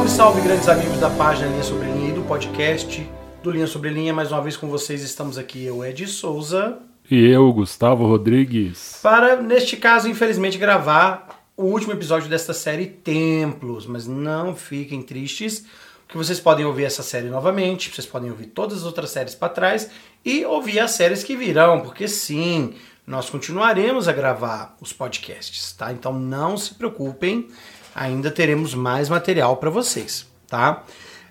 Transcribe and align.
Salve, 0.00 0.10
salve, 0.10 0.40
grandes 0.40 0.66
amigos 0.66 0.98
da 0.98 1.10
página 1.10 1.48
Linha 1.48 1.62
Sobre 1.62 1.84
Linha 1.84 2.08
e 2.08 2.12
do 2.12 2.22
podcast 2.22 3.06
do 3.42 3.50
Linha 3.50 3.66
Sobre 3.66 3.90
Linha. 3.90 4.14
Mais 4.14 4.32
uma 4.32 4.40
vez 4.40 4.56
com 4.56 4.66
vocês 4.66 5.02
estamos 5.02 5.36
aqui, 5.36 5.62
eu, 5.62 5.84
Ed 5.84 6.06
Souza. 6.06 6.78
E 7.10 7.28
eu, 7.28 7.52
Gustavo 7.52 8.06
Rodrigues. 8.06 8.98
Para, 9.02 9.36
neste 9.42 9.76
caso, 9.76 10.08
infelizmente, 10.08 10.56
gravar 10.56 11.44
o 11.54 11.64
último 11.64 11.92
episódio 11.92 12.30
desta 12.30 12.54
série 12.54 12.86
Templos. 12.86 13.84
Mas 13.84 14.06
não 14.06 14.56
fiquem 14.56 15.02
tristes, 15.02 15.66
porque 16.06 16.16
vocês 16.16 16.40
podem 16.40 16.64
ouvir 16.64 16.84
essa 16.84 17.02
série 17.02 17.28
novamente, 17.28 17.90
vocês 17.90 18.06
podem 18.06 18.30
ouvir 18.30 18.46
todas 18.46 18.78
as 18.78 18.84
outras 18.84 19.10
séries 19.10 19.34
para 19.34 19.50
trás 19.50 19.90
e 20.24 20.46
ouvir 20.46 20.80
as 20.80 20.92
séries 20.92 21.22
que 21.22 21.36
virão, 21.36 21.80
porque 21.80 22.08
sim, 22.08 22.72
nós 23.06 23.28
continuaremos 23.28 24.08
a 24.08 24.12
gravar 24.12 24.76
os 24.80 24.94
podcasts, 24.94 25.72
tá? 25.72 25.92
Então 25.92 26.14
não 26.18 26.56
se 26.56 26.72
preocupem, 26.72 27.48
ainda 27.94 28.30
teremos 28.30 28.74
mais 28.74 29.08
material 29.08 29.56
para 29.56 29.70
vocês, 29.70 30.26
tá? 30.46 30.84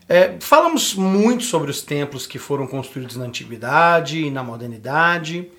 É, 0.07 0.37
falamos 0.39 0.95
muito 0.95 1.43
sobre 1.43 1.69
os 1.69 1.83
templos 1.83 2.25
que 2.25 2.39
foram 2.39 2.65
construídos 2.65 3.15
na 3.15 3.25
antiguidade 3.25 4.19
e 4.19 4.31
na 4.31 4.43
modernidade. 4.43 5.51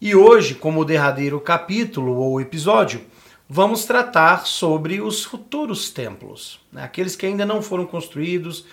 E 0.00 0.14
hoje, 0.14 0.54
como 0.54 0.84
derradeiro 0.84 1.38
capítulo 1.38 2.16
ou 2.16 2.40
episódio, 2.40 3.02
vamos 3.48 3.84
tratar 3.84 4.46
sobre 4.46 5.02
os 5.02 5.22
futuros 5.22 5.90
templos, 5.90 6.58
né? 6.72 6.82
aqueles 6.82 7.14
que 7.14 7.26
ainda 7.26 7.44
não 7.44 7.60
foram 7.60 7.84
construídos, 7.84 8.64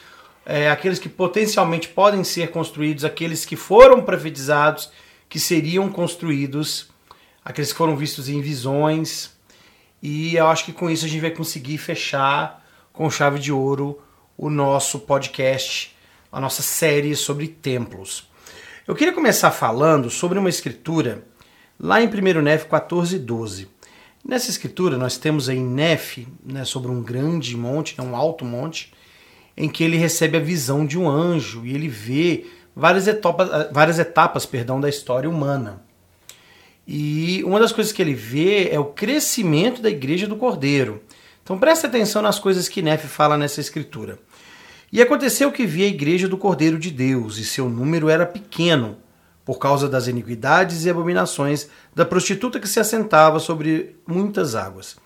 é, 0.46 0.70
aqueles 0.70 1.00
que 1.00 1.10
potencialmente 1.10 1.90
podem 1.90 2.24
ser 2.24 2.50
construídos, 2.50 3.04
aqueles 3.04 3.46
que 3.46 3.58
foram 3.58 4.02
profetizados 4.02 4.90
que 5.28 5.38
seriam 5.38 5.90
construídos, 5.90 6.90
aqueles 7.44 7.74
que 7.74 7.78
foram 7.78 7.98
vistos 7.98 8.30
em 8.30 8.40
visões. 8.42 9.38
E 10.02 10.36
eu 10.36 10.48
acho 10.48 10.66
que 10.66 10.74
com 10.74 10.90
isso 10.90 11.06
a 11.06 11.08
gente 11.08 11.22
vai 11.22 11.32
conseguir 11.32 11.78
fechar 11.78 12.66
com 12.94 13.10
chave 13.10 13.40
de 13.40 13.52
ouro 13.52 14.02
o 14.38 14.50
nosso 14.50 15.00
podcast, 15.00 15.96
a 16.32 16.40
nossa 16.40 16.62
série 16.62 17.16
sobre 17.16 17.48
templos. 17.48 18.30
Eu 18.88 18.96
queria 18.96 19.14
começar 19.14 19.52
falando 19.52 20.10
sobre 20.10 20.40
uma 20.40 20.50
escritura 20.50 21.24
lá 21.80 22.02
em 22.02 22.08
1 22.08 22.42
Nef 22.42 22.66
14, 22.66 23.20
12. 23.20 23.68
Nessa 24.26 24.50
escritura 24.50 24.98
nós 24.98 25.18
temos 25.18 25.50
aí 25.50 25.60
Nef, 25.60 26.26
né, 26.44 26.66
sobre 26.66 26.90
um 26.92 27.02
grande 27.02 27.56
monte, 27.56 27.96
né, 27.98 28.04
um 28.04 28.16
alto 28.16 28.44
monte, 28.44 28.94
em 29.56 29.70
que 29.70 29.84
ele 29.84 29.98
recebe 29.98 30.38
a 30.38 30.42
visão 30.42 30.86
de 30.86 30.98
um 30.98 31.10
anjo 31.10 31.66
e 31.66 31.74
ele 31.74 31.88
vê 31.88 32.46
várias 32.76 33.08
etapas, 33.08 33.50
várias 33.72 34.00
etapas 34.00 34.46
perdão, 34.46 34.80
da 34.80 34.88
história 34.88 35.30
humana. 35.30 35.84
E 36.92 37.44
uma 37.44 37.60
das 37.60 37.72
coisas 37.72 37.94
que 37.94 38.02
ele 38.02 38.16
vê 38.16 38.70
é 38.70 38.80
o 38.80 38.86
crescimento 38.86 39.80
da 39.80 39.92
igreja 39.92 40.26
do 40.26 40.36
Cordeiro. 40.36 41.04
Então 41.44 41.60
preste 41.60 41.86
atenção 41.86 42.20
nas 42.20 42.40
coisas 42.40 42.68
que 42.68 42.82
Nef 42.82 43.06
fala 43.06 43.38
nessa 43.38 43.62
escritura. 43.62 44.18
E 44.92 45.00
aconteceu 45.00 45.52
que 45.52 45.68
vi 45.68 45.84
a 45.84 45.88
igreja 45.88 46.28
do 46.28 46.36
Cordeiro 46.36 46.80
de 46.80 46.90
Deus, 46.90 47.38
e 47.38 47.46
seu 47.46 47.70
número 47.70 48.10
era 48.10 48.26
pequeno, 48.26 48.98
por 49.46 49.60
causa 49.60 49.88
das 49.88 50.08
iniquidades 50.08 50.84
e 50.84 50.90
abominações 50.90 51.70
da 51.94 52.06
prostituta 52.06 52.60
que 52.60 52.68
se 52.68 52.80
assentava 52.80 53.40
sobre 53.40 53.96
muitas 54.08 54.56
águas. 54.56 54.98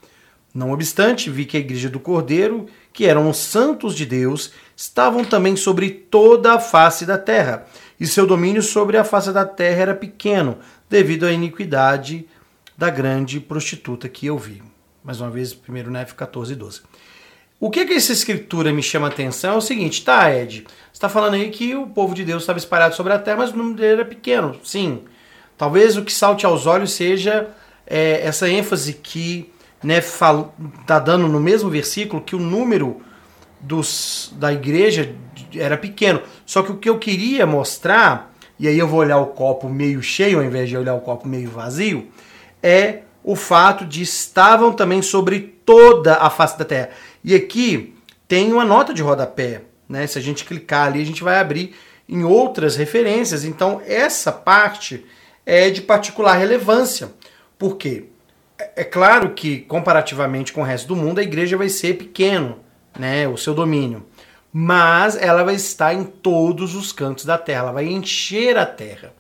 Não 0.54 0.72
obstante, 0.72 1.30
vi 1.30 1.44
que 1.44 1.58
a 1.58 1.60
igreja 1.60 1.90
do 1.90 2.00
Cordeiro, 2.00 2.68
que 2.94 3.06
eram 3.06 3.30
os 3.30 3.38
santos 3.38 3.94
de 3.94 4.06
Deus, 4.06 4.54
estavam 4.74 5.26
também 5.26 5.58
sobre 5.58 5.90
toda 5.90 6.54
a 6.54 6.60
face 6.60 7.06
da 7.06 7.18
terra, 7.18 7.66
e 8.00 8.08
seu 8.08 8.26
domínio 8.26 8.62
sobre 8.62 8.96
a 8.96 9.04
face 9.04 9.34
da 9.34 9.46
terra 9.46 9.82
era 9.82 9.96
pequeno, 9.96 10.60
devido 10.94 11.26
à 11.26 11.32
iniquidade 11.32 12.28
da 12.78 12.88
grande 12.88 13.40
prostituta 13.40 14.08
que 14.08 14.28
eu 14.28 14.38
vi. 14.38 14.62
Mais 15.04 15.20
uma 15.20 15.32
vez, 15.32 15.52
1 15.68 15.90
Nef 15.90 16.14
14, 16.14 16.54
12. 16.54 16.82
O 17.60 17.72
que, 17.72 17.84
que 17.84 17.94
essa 17.94 18.12
escritura 18.12 18.72
me 18.72 18.84
chama 18.84 19.08
a 19.08 19.10
atenção 19.10 19.56
é 19.56 19.58
o 19.58 19.62
seguinte, 19.62 20.06
tá, 20.06 20.32
Ed? 20.32 20.68
Você 20.68 20.70
está 20.94 21.10
falando 21.10 21.34
aí 21.34 21.50
que 21.50 21.76
o 21.76 21.88
povo 21.88 22.14
de 22.14 22.24
Deus 22.24 22.44
estava 22.44 22.60
espalhado 22.60 22.94
sobre 22.94 23.12
a 23.12 23.18
terra, 23.18 23.38
mas 23.38 23.50
o 23.50 23.58
número 23.58 23.76
dele 23.78 23.94
era 23.94 24.06
pequeno. 24.06 24.56
Sim. 24.64 25.02
Talvez 25.58 25.98
o 25.98 26.04
que 26.04 26.14
salte 26.14 26.46
aos 26.46 26.68
olhos 26.68 26.92
seja 26.92 27.50
é, 27.88 28.22
essa 28.24 28.48
ênfase 28.48 28.94
que 28.94 29.52
né, 29.84 29.98
está 29.98 31.00
dando 31.00 31.28
no 31.28 31.40
mesmo 31.40 31.72
versículo 31.72 32.22
que 32.22 32.36
o 32.36 32.40
número 32.40 33.02
dos, 33.60 34.32
da 34.36 34.54
igreja 34.54 35.16
era 35.56 35.76
pequeno. 35.76 36.22
Só 36.46 36.62
que 36.62 36.72
o 36.72 36.78
que 36.78 36.88
eu 36.88 37.00
queria 37.00 37.48
mostrar, 37.48 38.33
e 38.60 38.68
aí 38.68 38.78
eu 38.78 38.88
vou 38.88 39.00
olhar 39.00 39.18
o 39.18 39.28
copo 39.28 39.68
meio 39.68 40.02
cheio 40.02 40.38
ao 40.38 40.44
invés 40.44 40.70
de 40.70 40.78
olhar 40.78 40.94
o 40.94 41.02
copo 41.02 41.28
meio 41.28 41.50
vazio, 41.50 42.08
é 42.62 43.00
o 43.24 43.36
fato 43.36 43.86
de 43.86 44.02
estavam 44.02 44.74
também 44.74 45.02
sobre 45.02 45.40
toda 45.66 46.16
a 46.16 46.30
face 46.30 46.58
da 46.58 46.66
terra. 46.66 46.90
E 47.24 47.34
aqui 47.34 47.96
tem 48.28 48.52
uma 48.52 48.66
nota 48.66 48.94
de 48.94 49.02
rodapé, 49.02 49.62
né? 49.88 50.06
Se 50.08 50.18
a 50.18 50.22
gente 50.22 50.46
clicar 50.46 50.88
ali, 50.88 51.02
a 51.02 51.06
gente 51.06 51.24
vai 51.24 51.40
abrir 51.40 51.74
em 52.08 52.24
outras 52.24 52.76
referências. 52.76 53.44
Então, 53.44 53.82
essa 53.86 54.32
parte 54.32 55.06
é 55.46 55.70
de 55.70 55.82
particular 55.82 56.36
relevância. 56.36 57.12
Por 57.58 57.78
quê? 57.78 58.06
É, 58.58 58.82
é 58.82 58.84
claro 58.84 59.32
que, 59.32 59.60
comparativamente 59.60 60.52
com 60.52 60.62
o 60.62 60.66
resto 60.66 60.88
do 60.88 60.96
mundo, 60.96 61.20
a 61.20 61.24
igreja 61.24 61.58
vai 61.58 61.70
ser 61.70 61.96
pequeno, 61.96 62.60
né? 62.98 63.28
O 63.28 63.38
seu 63.38 63.54
domínio. 63.54 64.06
Mas 64.56 65.16
ela 65.16 65.44
vai 65.44 65.56
estar 65.56 65.96
em 65.96 66.04
todos 66.04 66.76
os 66.76 66.92
cantos 66.92 67.26
da 67.26 67.40
terra, 67.40 67.62
ela 67.62 67.72
vai 67.72 67.88
encher 67.88 68.56
a 68.56 68.68
terra. 68.68 69.12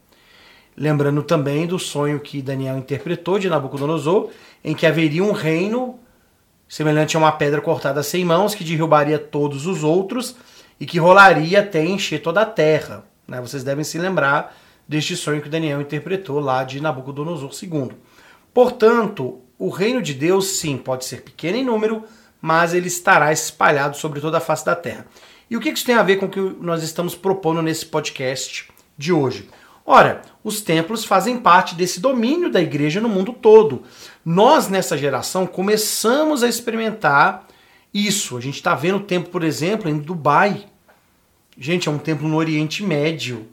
Lembrando 0.77 1.23
também 1.23 1.65
do 1.65 1.79
sonho 1.79 2.19
que 2.19 2.39
Daniel 2.39 2.77
interpretou 2.77 3.39
de 3.39 3.49
Nabucodonosor, 3.49 4.29
em 4.63 4.75
que 4.75 4.85
haveria 4.85 5.23
um 5.23 5.31
reino 5.31 5.99
semelhante 6.67 7.15
a 7.15 7.19
uma 7.19 7.31
pedra 7.31 7.61
cortada 7.61 8.03
sem 8.03 8.23
mãos, 8.23 8.53
que 8.53 8.63
derrubaria 8.63 9.17
todos 9.17 9.65
os 9.65 9.83
outros 9.83 10.35
e 10.79 10.85
que 10.85 10.99
rolaria 10.99 11.61
até 11.61 11.83
encher 11.83 12.21
toda 12.21 12.41
a 12.41 12.45
terra. 12.45 13.03
Né? 13.27 13.41
Vocês 13.41 13.63
devem 13.63 13.83
se 13.83 13.97
lembrar 13.97 14.55
deste 14.87 15.15
sonho 15.15 15.41
que 15.41 15.49
Daniel 15.49 15.81
interpretou 15.81 16.39
lá 16.39 16.63
de 16.63 16.81
Nabucodonosor 16.81 17.51
II. 17.61 17.91
Portanto, 18.53 19.41
o 19.57 19.69
reino 19.69 20.01
de 20.01 20.13
Deus, 20.13 20.57
sim, 20.57 20.77
pode 20.77 21.05
ser 21.05 21.21
pequeno 21.21 21.57
em 21.57 21.63
número, 21.63 22.03
mas 22.43 22.73
ele 22.73 22.87
estará 22.87 23.31
espalhado 23.31 23.95
sobre 23.95 24.19
toda 24.19 24.37
a 24.37 24.41
face 24.41 24.65
da 24.65 24.75
terra. 24.75 25.05
E 25.49 25.55
o 25.55 25.61
que 25.61 25.69
isso 25.69 25.85
tem 25.85 25.95
a 25.95 26.03
ver 26.03 26.17
com 26.17 26.25
o 26.25 26.29
que 26.29 26.41
nós 26.59 26.83
estamos 26.83 27.15
propondo 27.15 27.61
nesse 27.61 27.85
podcast 27.85 28.67
de 28.97 29.13
hoje? 29.13 29.49
Ora, 29.85 30.21
os 30.43 30.59
templos 30.59 31.05
fazem 31.05 31.37
parte 31.37 31.73
desse 31.73 32.01
domínio 32.01 32.51
da 32.51 32.61
igreja 32.61 32.99
no 32.99 33.07
mundo 33.07 33.31
todo. 33.31 33.83
Nós, 34.25 34.67
nessa 34.67 34.97
geração, 34.97 35.47
começamos 35.47 36.43
a 36.43 36.49
experimentar 36.49 37.47
isso. 37.93 38.35
A 38.35 38.41
gente 38.41 38.55
está 38.55 38.75
vendo 38.75 38.97
o 38.97 39.03
templo, 39.03 39.31
por 39.31 39.41
exemplo, 39.41 39.89
em 39.89 39.97
Dubai. 39.97 40.65
Gente, 41.57 41.87
é 41.87 41.91
um 41.91 41.97
templo 41.97 42.27
no 42.27 42.35
Oriente 42.35 42.83
Médio. 42.83 43.47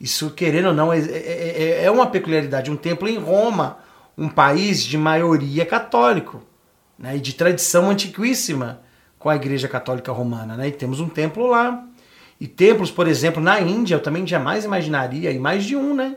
Isso, 0.00 0.30
querendo 0.30 0.68
ou 0.68 0.74
não, 0.74 0.90
é, 0.90 0.98
é, 0.98 1.02
é, 1.02 1.84
é 1.84 1.90
uma 1.90 2.06
peculiaridade. 2.06 2.70
Um 2.70 2.76
templo 2.76 3.06
em 3.06 3.18
Roma, 3.18 3.80
um 4.16 4.30
país 4.30 4.82
de 4.82 4.96
maioria 4.96 5.66
católico 5.66 6.48
né, 7.00 7.16
e 7.16 7.20
de 7.20 7.32
tradição 7.32 7.90
antiquíssima 7.90 8.82
com 9.18 9.30
a 9.30 9.36
Igreja 9.36 9.66
Católica 9.66 10.12
Romana. 10.12 10.56
Né, 10.56 10.68
e 10.68 10.72
temos 10.72 11.00
um 11.00 11.08
templo 11.08 11.46
lá. 11.46 11.84
E 12.38 12.46
templos, 12.46 12.90
por 12.90 13.08
exemplo, 13.08 13.42
na 13.42 13.60
Índia, 13.60 13.94
eu 13.94 14.00
também 14.00 14.26
jamais 14.26 14.64
imaginaria, 14.64 15.30
e 15.30 15.38
mais 15.38 15.64
de 15.64 15.76
um, 15.76 15.94
né? 15.94 16.16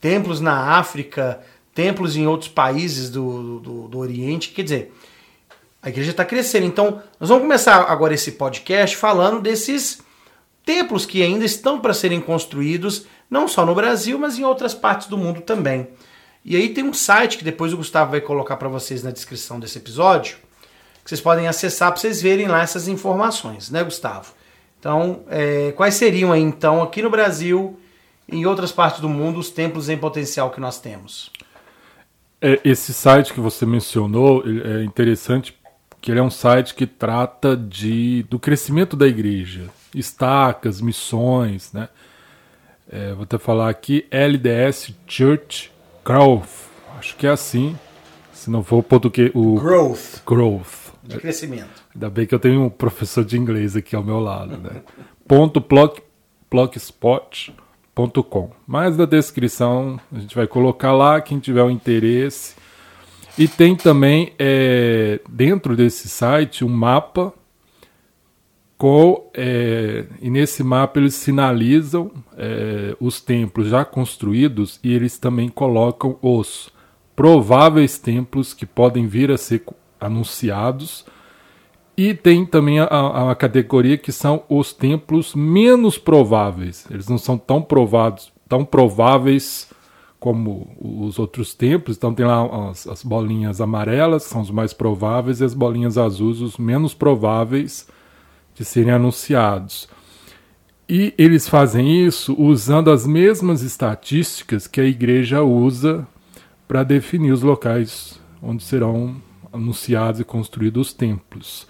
Templos 0.00 0.40
na 0.40 0.78
África, 0.78 1.40
templos 1.74 2.16
em 2.16 2.26
outros 2.26 2.48
países 2.48 3.10
do, 3.10 3.60
do, 3.60 3.88
do 3.88 3.98
Oriente. 3.98 4.50
Quer 4.50 4.62
dizer, 4.62 4.94
a 5.82 5.90
igreja 5.90 6.12
está 6.12 6.24
crescendo. 6.24 6.64
Então, 6.64 7.02
nós 7.18 7.28
vamos 7.28 7.42
começar 7.42 7.76
agora 7.82 8.14
esse 8.14 8.32
podcast 8.32 8.96
falando 8.96 9.42
desses 9.42 10.00
templos 10.64 11.04
que 11.04 11.22
ainda 11.22 11.44
estão 11.44 11.78
para 11.78 11.92
serem 11.92 12.20
construídos, 12.20 13.06
não 13.28 13.46
só 13.46 13.66
no 13.66 13.74
Brasil, 13.74 14.18
mas 14.18 14.38
em 14.38 14.44
outras 14.44 14.72
partes 14.72 15.08
do 15.08 15.18
mundo 15.18 15.42
também. 15.42 15.88
E 16.44 16.56
aí 16.56 16.70
tem 16.70 16.84
um 16.84 16.94
site 16.94 17.38
que 17.38 17.44
depois 17.44 17.72
o 17.72 17.76
Gustavo 17.76 18.12
vai 18.12 18.20
colocar 18.20 18.56
para 18.56 18.68
vocês 18.68 19.02
na 19.02 19.10
descrição 19.10 19.60
desse 19.60 19.78
episódio, 19.78 20.38
que 21.04 21.08
vocês 21.08 21.20
podem 21.20 21.46
acessar 21.46 21.90
para 21.90 22.00
vocês 22.00 22.22
verem 22.22 22.48
lá 22.48 22.62
essas 22.62 22.88
informações, 22.88 23.70
né, 23.70 23.84
Gustavo? 23.84 24.32
Então, 24.78 25.22
é, 25.28 25.72
quais 25.72 25.94
seriam 25.94 26.32
aí, 26.32 26.40
então, 26.40 26.82
aqui 26.82 27.02
no 27.02 27.10
Brasil 27.10 27.78
e 28.26 28.38
em 28.38 28.46
outras 28.46 28.72
partes 28.72 29.00
do 29.00 29.08
mundo, 29.08 29.38
os 29.38 29.50
templos 29.50 29.90
em 29.90 29.98
potencial 29.98 30.50
que 30.50 30.60
nós 30.60 30.80
temos? 30.80 31.30
É, 32.40 32.58
esse 32.64 32.94
site 32.94 33.34
que 33.34 33.40
você 33.40 33.66
mencionou 33.66 34.42
é 34.46 34.82
interessante 34.82 35.54
que 36.00 36.10
ele 36.10 36.20
é 36.20 36.22
um 36.22 36.30
site 36.30 36.74
que 36.74 36.86
trata 36.86 37.54
de, 37.54 38.22
do 38.30 38.38
crescimento 38.38 38.96
da 38.96 39.06
igreja, 39.06 39.68
estacas, 39.94 40.80
missões, 40.80 41.70
né? 41.74 41.90
É, 42.90 43.12
vou 43.12 43.24
até 43.24 43.36
falar 43.36 43.68
aqui, 43.68 44.06
LDS 44.10 44.94
Church 45.06 45.70
Growth, 46.10 46.48
acho 46.98 47.16
que 47.16 47.24
é 47.24 47.30
assim, 47.30 47.78
se 48.32 48.50
não 48.50 48.64
for 48.64 48.82
porque 48.82 49.30
o 49.32 49.60
Growth. 49.60 50.24
Growth 50.26 50.90
de 51.04 51.18
crescimento. 51.18 51.84
Ainda 51.94 52.10
bem 52.10 52.26
que 52.26 52.34
eu 52.34 52.38
tenho 52.38 52.64
um 52.64 52.68
professor 52.68 53.24
de 53.24 53.38
inglês 53.38 53.76
aqui 53.76 53.94
ao 53.94 54.02
meu 54.02 54.18
lado, 54.18 54.56
né? 54.56 54.82
Ponto 55.26 55.60
blog, 55.60 56.02
blogspot.com. 56.50 58.50
Mais 58.66 58.96
na 58.96 59.04
descrição 59.04 60.00
a 60.12 60.18
gente 60.18 60.34
vai 60.34 60.48
colocar 60.48 60.92
lá, 60.92 61.20
quem 61.20 61.38
tiver 61.38 61.62
o 61.62 61.70
interesse. 61.70 62.56
E 63.38 63.46
tem 63.46 63.76
também 63.76 64.32
é, 64.36 65.20
dentro 65.28 65.76
desse 65.76 66.08
site 66.08 66.64
um 66.64 66.68
mapa 66.68 67.32
é, 69.34 70.06
e 70.22 70.30
nesse 70.30 70.62
mapa 70.62 70.98
eles 70.98 71.14
sinalizam 71.14 72.10
é, 72.34 72.96
os 72.98 73.20
templos 73.20 73.68
já 73.68 73.84
construídos 73.84 74.80
e 74.82 74.94
eles 74.94 75.18
também 75.18 75.50
colocam 75.50 76.16
os 76.22 76.72
prováveis 77.14 77.98
templos 77.98 78.54
que 78.54 78.64
podem 78.64 79.06
vir 79.06 79.30
a 79.30 79.36
ser 79.36 79.64
anunciados. 80.00 81.04
E 81.94 82.14
tem 82.14 82.46
também 82.46 82.80
a, 82.80 82.84
a, 82.84 83.30
a 83.32 83.34
categoria 83.34 83.98
que 83.98 84.10
são 84.10 84.44
os 84.48 84.72
templos 84.72 85.34
menos 85.34 85.98
prováveis. 85.98 86.86
Eles 86.90 87.06
não 87.06 87.18
são 87.18 87.36
tão 87.36 87.60
provados, 87.60 88.32
tão 88.48 88.64
prováveis 88.64 89.70
como 90.18 90.74
os 90.80 91.18
outros 91.18 91.52
templos. 91.52 91.98
Então 91.98 92.14
tem 92.14 92.24
lá 92.24 92.70
as, 92.70 92.86
as 92.86 93.02
bolinhas 93.02 93.60
amarelas, 93.60 94.24
que 94.24 94.30
são 94.30 94.40
os 94.40 94.50
mais 94.50 94.72
prováveis, 94.72 95.42
e 95.42 95.44
as 95.44 95.52
bolinhas 95.52 95.98
azuis, 95.98 96.40
os 96.40 96.56
menos 96.56 96.94
prováveis 96.94 97.86
de 98.60 98.66
serem 98.66 98.92
anunciados. 98.92 99.88
E 100.86 101.14
eles 101.16 101.48
fazem 101.48 102.04
isso 102.04 102.34
usando 102.38 102.90
as 102.90 103.06
mesmas 103.06 103.62
estatísticas 103.62 104.66
que 104.66 104.82
a 104.82 104.84
igreja 104.84 105.42
usa 105.42 106.06
para 106.68 106.82
definir 106.82 107.32
os 107.32 107.40
locais 107.40 108.20
onde 108.42 108.62
serão 108.62 109.16
anunciados 109.50 110.20
e 110.20 110.24
construídos 110.24 110.88
os 110.88 110.92
templos. 110.92 111.66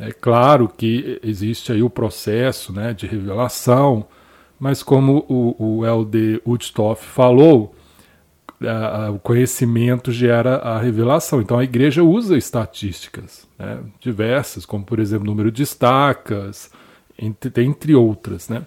É 0.00 0.10
claro 0.10 0.68
que 0.68 1.20
existe 1.22 1.70
aí 1.70 1.80
o 1.80 1.88
processo 1.88 2.72
né, 2.72 2.92
de 2.92 3.06
revelação, 3.06 4.04
mas 4.58 4.82
como 4.82 5.24
o, 5.28 5.76
o 5.78 5.86
L.D. 5.86 6.42
Woodstoff 6.44 7.06
falou, 7.06 7.72
a, 8.62 9.06
a, 9.06 9.10
o 9.10 9.18
conhecimento 9.18 10.10
gera 10.12 10.56
a 10.56 10.78
revelação. 10.78 11.40
Então 11.40 11.58
a 11.58 11.64
igreja 11.64 12.02
usa 12.02 12.36
estatísticas 12.36 13.46
né, 13.58 13.80
diversas, 14.00 14.64
como 14.64 14.84
por 14.84 14.98
exemplo 14.98 15.26
número 15.26 15.50
de 15.50 15.62
estacas, 15.62 16.70
entre, 17.18 17.62
entre 17.62 17.94
outras. 17.94 18.48
Né? 18.48 18.62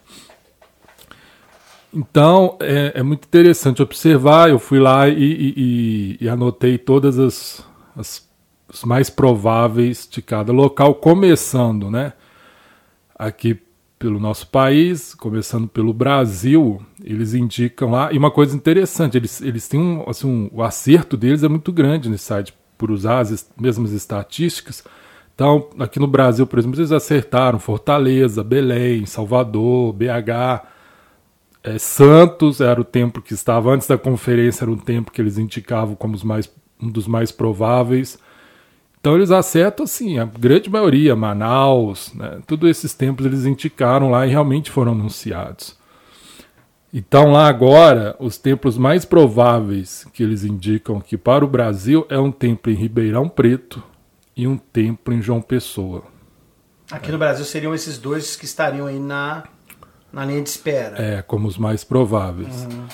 Então 1.94 2.58
é, 2.62 2.94
é, 2.96 3.04
muito 3.04 3.26
interessante 3.26 3.82
observar. 3.82 4.50
Eu 4.50 4.60
fui 4.60 4.80
lá 4.80 5.08
e, 5.08 5.14
e, 5.14 5.54
e, 5.58 6.18
e 6.26 6.30
anotei 6.30 6.78
todas 6.78 7.18
as, 7.18 7.66
as 7.96 8.30
os 8.72 8.84
mais 8.84 9.10
prováveis 9.10 10.08
de 10.10 10.22
cada 10.22 10.54
local, 10.54 10.96
começando, 10.96 11.90
né? 11.90 12.14
Aqui 13.18 13.60
pelo 14.00 14.18
nosso 14.18 14.48
país, 14.48 15.14
começando 15.14 15.68
pelo 15.68 15.94
Brasil, 15.94 16.82
eles 17.04 17.34
indicam 17.34 17.92
lá. 17.92 18.14
E 18.14 18.18
uma 18.18 18.32
coisa 18.32 18.56
interessante, 18.56 19.18
eles, 19.18 19.42
eles 19.42 19.68
têm 19.68 19.80
um, 19.80 20.10
assim, 20.10 20.26
um, 20.26 20.50
o 20.54 20.64
acerto 20.64 21.18
deles 21.18 21.44
é 21.44 21.50
muito 21.50 21.74
grande 21.74 22.10
nesse 22.10 22.24
site, 22.24 22.54
por 22.78 22.90
usar 22.90 23.20
as 23.20 23.52
mesmas 23.60 23.92
estatísticas. 23.92 24.86
Então, 25.36 25.70
aqui 25.78 26.00
no 26.00 26.08
Brasil, 26.08 26.48
por 26.48 26.58
exemplo, 26.58 26.80
eles 26.80 26.94
acertaram 26.94 27.60
Fortaleza, 27.60 28.42
Belém, 28.42 29.06
Salvador, 29.06 29.92
BH, 29.92 30.66
é, 31.62 31.78
Santos 31.78 32.62
era 32.62 32.80
o 32.80 32.86
tempo 32.86 33.22
que 33.22 33.34
estava 33.34 33.72
antes 33.72 33.86
da 33.86 33.98
conferência, 33.98 34.64
era 34.64 34.72
o 34.72 34.78
tempo 34.78 35.12
que 35.12 35.22
eles 35.22 35.38
indicavam 35.38 35.94
como 35.94 36.18
mais, 36.24 36.50
um 36.82 36.90
dos 36.90 37.06
mais 37.06 37.34
prováveis. 37.34 38.18
Então 39.00 39.16
eles 39.16 39.32
acertam 39.32 39.86
assim, 39.86 40.20
a 40.20 40.26
grande 40.26 40.70
maioria, 40.70 41.16
Manaus, 41.16 42.14
né, 42.14 42.40
todos 42.46 42.70
esses 42.70 42.94
templos 42.94 43.26
eles 43.26 43.46
indicaram 43.46 44.12
lá 44.12 44.28
e 44.28 44.30
realmente 44.30 44.70
foram 44.70 44.92
anunciados. 44.92 45.78
Então 46.94 47.32
lá 47.32 47.48
agora, 47.48 48.16
os 48.20 48.38
templos 48.38 48.78
mais 48.78 49.06
prováveis 49.06 50.06
que 50.12 50.24
eles 50.24 50.44
indicam 50.44 50.98
aqui 50.98 51.18
para 51.18 51.46
o 51.46 51.48
Brasil 51.48 52.06
é 52.10 52.20
um 52.20 52.32
templo 52.32 52.72
em 52.72 52.76
Ribeirão 52.76 53.30
Preto 53.30 53.82
e 54.36 54.48
um 54.48 54.58
templo 54.58 55.14
em 55.14 55.22
João 55.22 55.42
Pessoa. 55.42 56.04
Aqui 56.92 57.12
no 57.12 57.20
Brasil 57.20 57.46
seriam 57.46 57.74
esses 57.74 58.00
dois 58.00 58.36
que 58.36 58.46
estariam 58.46 58.88
aí 58.88 59.00
na, 59.00 59.44
na 60.12 60.26
linha 60.26 60.42
de 60.42 60.50
espera. 60.50 60.96
É, 61.00 61.22
como 61.22 61.48
os 61.48 61.58
mais 61.58 61.84
prováveis. 61.84 62.66
Uhum. 62.66 62.88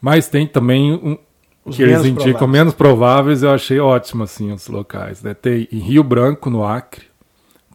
Mas 0.00 0.28
tem 0.28 0.46
também 0.46 0.92
um, 0.92 1.18
os 1.64 1.76
que 1.76 1.82
eles 1.82 2.04
indicam 2.04 2.22
prováveis. 2.22 2.50
menos 2.50 2.74
prováveis, 2.74 3.42
eu 3.42 3.50
achei 3.50 3.80
ótimo 3.80 4.22
assim 4.22 4.52
os 4.52 4.68
locais. 4.68 5.22
Né? 5.22 5.32
Tem 5.32 5.66
em 5.72 5.78
Rio 5.78 6.04
Branco, 6.04 6.50
no 6.50 6.64
Acre, 6.64 7.06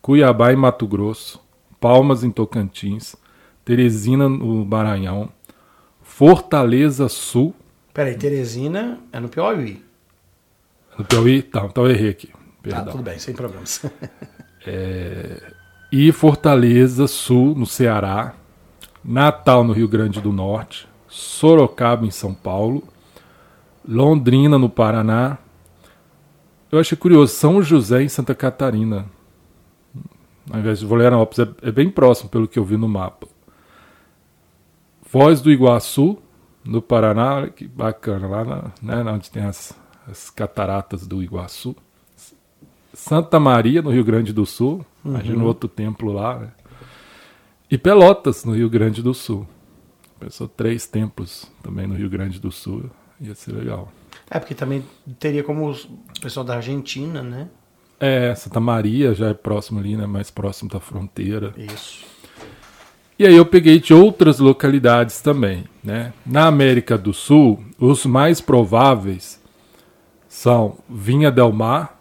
Cuiabá, 0.01 0.53
em 0.53 0.55
Mato 0.55 0.87
Grosso, 0.87 1.41
Palmas, 1.79 2.23
em 2.23 2.29
Tocantins, 2.29 3.15
Teresina, 3.65 4.29
no 4.29 4.65
Maranhão, 4.65 5.29
Fortaleza 6.01 7.09
Sul. 7.09 7.55
Peraí, 7.93 8.15
Teresina 8.15 8.99
é 9.11 9.19
no 9.19 9.27
Piauí. 9.27 9.83
No 10.97 11.05
Piauí? 11.05 11.41
Tá, 11.41 11.65
então 11.65 11.85
eu 11.85 11.91
errei 11.91 12.09
aqui. 12.09 12.27
Tá, 12.27 12.37
Perdão. 12.61 12.85
Tá, 12.85 12.91
tudo 12.91 13.03
bem, 13.03 13.17
sem 13.17 13.33
problemas. 13.33 13.83
é... 14.67 15.41
E 15.91 16.11
Fortaleza 16.11 17.07
Sul, 17.07 17.55
no 17.55 17.65
Ceará, 17.65 18.35
Natal, 19.03 19.63
no 19.63 19.73
Rio 19.73 19.87
Grande 19.87 20.21
do 20.21 20.31
Norte, 20.31 20.87
Sorocaba, 21.07 22.05
em 22.05 22.11
São 22.11 22.33
Paulo 22.33 22.83
Londrina, 23.89 24.59
no 24.59 24.69
Paraná. 24.69 25.39
Eu 26.71 26.79
achei 26.79 26.95
curioso, 26.95 27.33
São 27.33 27.59
José, 27.63 28.03
em 28.03 28.07
Santa 28.07 28.35
Catarina. 28.35 29.07
Ao 30.47 30.59
invés 30.59 30.79
de 30.79 30.85
Florianópolis, 30.85 31.39
é, 31.39 31.69
é 31.69 31.71
bem 31.71 31.89
próximo, 31.89 32.29
pelo 32.29 32.47
que 32.47 32.59
eu 32.59 32.63
vi 32.63 32.77
no 32.77 32.87
mapa. 32.87 33.27
Foz 35.01 35.41
do 35.41 35.51
Iguaçu, 35.51 36.19
no 36.63 36.83
Paraná, 36.83 37.49
que 37.49 37.67
bacana, 37.67 38.27
lá 38.27 38.45
na, 38.45 39.03
né, 39.03 39.11
onde 39.11 39.31
tem 39.31 39.43
as, 39.43 39.75
as 40.07 40.29
cataratas 40.29 41.07
do 41.07 41.23
Iguaçu. 41.23 41.75
Santa 42.93 43.39
Maria, 43.39 43.81
no 43.81 43.89
Rio 43.89 44.03
Grande 44.03 44.31
do 44.31 44.45
Sul, 44.45 44.85
uhum. 45.03 45.13
imagina 45.13 45.43
outro 45.43 45.67
templo 45.67 46.11
lá. 46.11 46.37
Né? 46.37 46.51
E 47.71 47.77
Pelotas, 47.77 48.45
no 48.45 48.53
Rio 48.53 48.69
Grande 48.69 49.01
do 49.01 49.15
Sul. 49.15 49.47
Pensou 50.19 50.47
três 50.47 50.85
templos 50.85 51.51
também 51.63 51.87
no 51.87 51.95
Rio 51.95 52.09
Grande 52.09 52.39
do 52.39 52.51
Sul. 52.51 52.91
Ia 53.21 53.35
ser 53.35 53.53
legal. 53.53 53.91
É, 54.29 54.39
porque 54.39 54.55
também 54.55 54.83
teria 55.19 55.43
como 55.43 55.71
o 55.71 55.75
pessoal 56.21 56.45
da 56.45 56.55
Argentina, 56.55 57.21
né? 57.21 57.47
É, 57.99 58.33
Santa 58.35 58.59
Maria 58.59 59.13
já 59.13 59.29
é 59.29 59.33
próximo 59.33 59.79
ali, 59.79 59.97
né? 59.97 60.05
Mais 60.05 60.31
próximo 60.31 60.69
da 60.69 60.79
fronteira. 60.79 61.53
Isso. 61.57 62.05
E 63.17 63.25
aí 63.25 63.35
eu 63.35 63.45
peguei 63.45 63.79
de 63.79 63.93
outras 63.93 64.39
localidades 64.39 65.19
também, 65.19 65.65
né? 65.83 66.13
Na 66.25 66.47
América 66.47 66.97
do 66.97 67.13
Sul, 67.13 67.61
os 67.77 68.05
mais 68.05 68.39
prováveis 68.39 69.41
são 70.29 70.77
Vinha 70.89 71.29
del 71.29 71.51
Mar, 71.51 71.99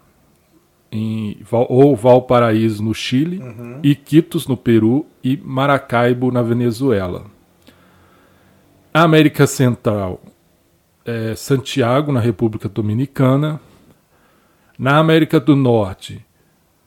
em, 0.89 1.41
ou 1.51 1.95
Valparaíso, 1.95 2.81
no 2.81 2.93
Chile, 2.93 3.39
uhum. 3.39 3.79
Iquitos, 3.83 4.47
no 4.47 4.55
Peru 4.55 5.05
e 5.21 5.35
Maracaibo, 5.35 6.31
na 6.31 6.41
Venezuela. 6.41 7.25
A 8.93 9.03
América 9.03 9.45
Central, 9.45 10.21
é, 11.05 11.35
Santiago, 11.35 12.11
na 12.11 12.19
República 12.19 12.67
Dominicana. 12.69 13.59
Na 14.77 14.97
América 14.97 15.39
do 15.39 15.55
Norte, 15.57 16.25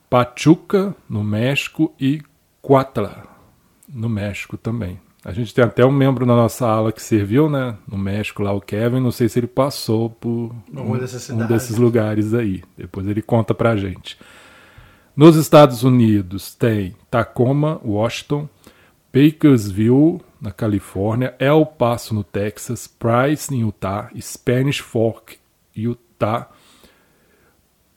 Pachuca, 0.09 0.95
no 1.09 1.23
México, 1.23 1.93
e 2.01 2.23
Cuatla, 2.63 3.25
no 3.87 4.09
México 4.09 4.57
também. 4.57 4.99
A 5.25 5.33
gente 5.33 5.55
tem 5.55 5.65
até 5.65 5.85
um 5.85 5.93
membro 5.93 6.27
na 6.27 6.35
nossa 6.35 6.67
ala 6.67 6.91
que 6.91 7.01
serviu, 7.01 7.49
né, 7.49 7.77
no 7.87 7.97
México, 7.97 8.43
lá 8.43 8.53
o 8.53 8.61
Kevin. 8.61 9.01
Não 9.01 9.13
sei 9.13 9.29
se 9.29 9.39
ele 9.39 9.47
passou 9.47 10.11
por 10.11 10.55
um, 10.75 10.93
um 10.95 11.47
desses 11.47 11.77
lugares 11.77 12.35
aí. 12.35 12.63
Depois 12.77 13.07
ele 13.07 13.23
conta 13.23 13.55
pra 13.55 13.77
gente. 13.77 14.19
Nos 15.15 15.37
Estados 15.37 15.85
Unidos 15.85 16.55
tem 16.55 16.97
Tacoma, 17.11 17.81
Washington, 17.85 18.49
Bakersville, 19.13 20.21
na 20.43 20.51
Califórnia, 20.51 21.37
El 21.39 21.65
Paso, 21.65 22.13
no 22.13 22.25
Texas, 22.25 22.89
Price, 22.89 23.55
em 23.55 23.61
Utah, 23.61 24.11
Spanish 24.21 24.81
Fork, 24.81 25.39
Utah, 25.75 26.51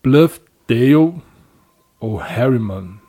Bluffdale 0.03 1.19
ou 1.99 2.15
Harriman 2.17 2.99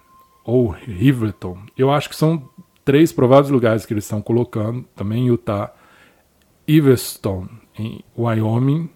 ou 0.43 0.69
Riverton. 0.71 1.59
Eu 1.77 1.93
acho 1.93 2.09
que 2.09 2.17
são 2.17 2.49
três 2.83 3.13
prováveis 3.13 3.51
lugares 3.51 3.85
que 3.85 3.93
eles 3.93 4.05
estão 4.05 4.23
colocando, 4.23 4.85
também 4.97 5.25
em 5.25 5.27
Utah, 5.27 5.71
Everstone, 6.67 7.51
em 7.79 8.03
Wyoming, 8.17 8.89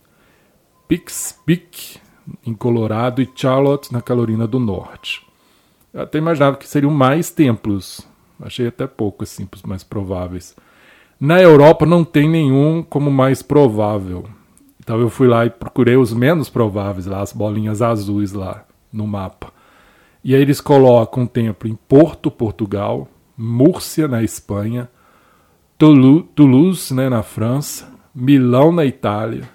Pix 0.89 1.39
Peak, 1.45 2.01
em 2.47 2.55
Colorado, 2.55 3.21
e 3.21 3.29
Charlotte, 3.35 3.93
na 3.93 4.01
Carolina 4.01 4.47
do 4.47 4.59
Norte. 4.59 5.27
Eu 5.93 6.03
até 6.03 6.17
imaginava 6.17 6.57
que 6.57 6.67
seriam 6.67 6.91
mais 6.91 7.31
templos 7.31 8.09
Achei 8.43 8.69
até 8.69 8.87
pouco, 8.87 9.25
assim, 9.25 9.49
os 9.55 9.63
mais 9.63 9.83
prováveis. 9.83 10.55
Na 11.19 11.41
Europa 11.41 11.85
não 11.85 12.05
tem 12.05 12.29
nenhum 12.29 12.83
como 12.83 13.11
mais 13.11 13.43
provável. 13.43 14.25
Então 14.79 14.99
eu 14.99 15.11
fui 15.11 15.29
lá 15.29 15.45
e 15.45 15.51
procurei 15.51 15.97
os 15.97 16.13
menos 16.13 16.49
prováveis 16.49 17.07
lá, 17.07 17.21
as 17.21 17.33
bolinhas 17.33 17.83
azuis 17.83 18.33
lá 18.33 18.65
no 18.93 19.07
mapa. 19.07 19.53
E 20.25 20.35
aí 20.35 20.41
eles 20.41 20.61
colocam 20.61 21.23
um 21.23 21.27
templo 21.27 21.69
em 21.69 21.75
Porto, 21.75 22.31
Portugal, 22.31 23.07
Múrcia, 23.37 24.09
na 24.09 24.23
Espanha, 24.23 24.89
Toulouse, 25.79 26.93
né, 26.93 27.09
na 27.09 27.23
França, 27.23 27.89
Milão, 28.15 28.73
na 28.73 28.85
Itália, 28.85 29.49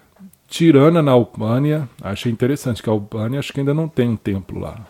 Tirana, 0.47 1.01
na 1.01 1.11
Albânia. 1.11 1.89
Achei 2.01 2.31
interessante 2.31 2.81
que 2.81 2.89
a 2.89 2.93
Albânia 2.93 3.39
acho 3.39 3.53
que 3.53 3.59
ainda 3.59 3.73
não 3.73 3.87
tem 3.87 4.09
um 4.09 4.15
templo 4.15 4.59
lá. 4.59 4.87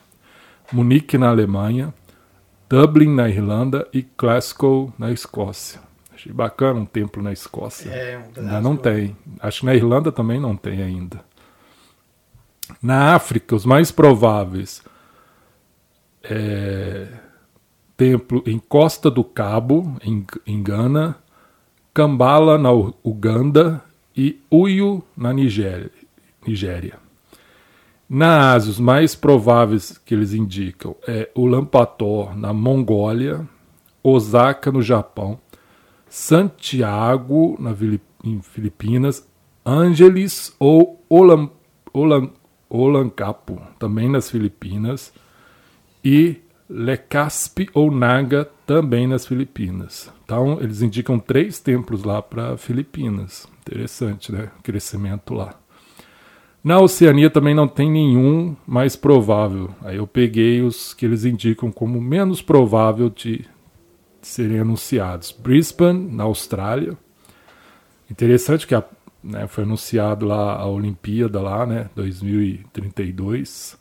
Munique, 0.72 1.18
na 1.18 1.30
Alemanha, 1.30 1.94
Dublin, 2.70 3.14
na 3.14 3.30
Irlanda, 3.30 3.88
e 3.94 4.06
Glasgow, 4.18 4.94
na 4.98 5.12
Escócia. 5.12 5.80
Achei 6.14 6.32
bacana 6.32 6.80
um 6.80 6.86
templo 6.86 7.22
na 7.22 7.32
Escócia. 7.32 7.90
É, 7.90 8.18
um 8.18 8.42
Ainda 8.42 8.62
não 8.62 8.76
tem. 8.76 9.16
Acho 9.40 9.60
que 9.62 9.66
na 9.66 9.76
Irlanda 9.76 10.12
também 10.12 10.40
não 10.40 10.56
tem 10.56 10.82
ainda. 10.82 11.24
Na 12.82 13.14
África, 13.16 13.56
os 13.56 13.66
mais 13.66 13.92
prováveis. 13.92 14.84
É, 16.24 17.08
templo 17.96 18.42
em 18.46 18.58
Costa 18.58 19.12
do 19.12 19.24
Cabo, 19.24 19.96
em, 20.04 20.26
em 20.48 20.64
Gana, 20.64 21.16
Kambala, 21.94 22.58
na 22.58 22.72
Uganda 23.04 23.84
e 24.16 24.42
Uyo, 24.52 25.04
na 25.16 25.32
Nigéria. 25.32 25.92
Nigéria. 26.46 27.05
Na 28.08 28.54
Ásia, 28.54 28.72
os 28.72 28.80
mais 28.80 29.16
prováveis 29.16 29.98
que 29.98 30.14
eles 30.14 30.34
indicam 30.34 30.96
é 31.08 31.30
Ulaanbaatar, 31.36 32.38
na 32.38 32.54
Mongólia, 32.54 33.48
Osaka, 34.04 34.72
no 34.72 34.82
Japão, 34.82 35.40
Santiago, 36.08 37.58
na 37.60 37.76
em 38.24 38.42
Filipinas, 38.42 39.28
Angeles 39.66 40.56
ou 40.60 41.04
Olan, 41.10 41.50
Olan, 41.92 42.30
Olancapo, 42.70 43.60
também 43.80 44.10
nas 44.10 44.30
Filipinas, 44.30 45.12
e 46.04 46.38
Lecaspe 46.70 47.70
ou 47.74 47.92
Naga, 47.92 48.50
também 48.66 49.08
nas 49.08 49.26
Filipinas. 49.26 50.12
Então, 50.24 50.60
eles 50.62 50.82
indicam 50.82 51.20
três 51.20 51.60
templos 51.60 52.04
lá 52.04 52.22
para 52.22 52.58
Filipinas. 52.58 53.48
Interessante, 53.62 54.32
né? 54.32 54.52
O 54.60 54.64
crescimento 54.64 55.34
lá. 55.34 55.56
Na 56.66 56.80
Oceania 56.80 57.30
também 57.30 57.54
não 57.54 57.68
tem 57.68 57.92
nenhum 57.92 58.56
mais 58.66 58.96
provável. 58.96 59.70
Aí 59.84 59.98
eu 59.98 60.08
peguei 60.08 60.64
os 60.64 60.96
que 60.96 61.06
eles 61.06 61.24
indicam 61.24 61.72
como 61.72 62.02
menos 62.02 62.42
provável 62.42 63.08
de 63.08 63.46
serem 64.20 64.58
anunciados. 64.62 65.32
Brisbane, 65.32 66.12
na 66.12 66.24
Austrália. 66.24 66.98
Interessante 68.10 68.66
que 68.66 68.74
a- 68.74 68.84
né, 69.24 69.46
foi 69.46 69.64
anunciado 69.64 70.26
lá 70.26 70.56
a 70.56 70.66
Olimpíada 70.66 71.40
lá, 71.40 71.68
né, 71.68 71.88
2032. 71.96 73.78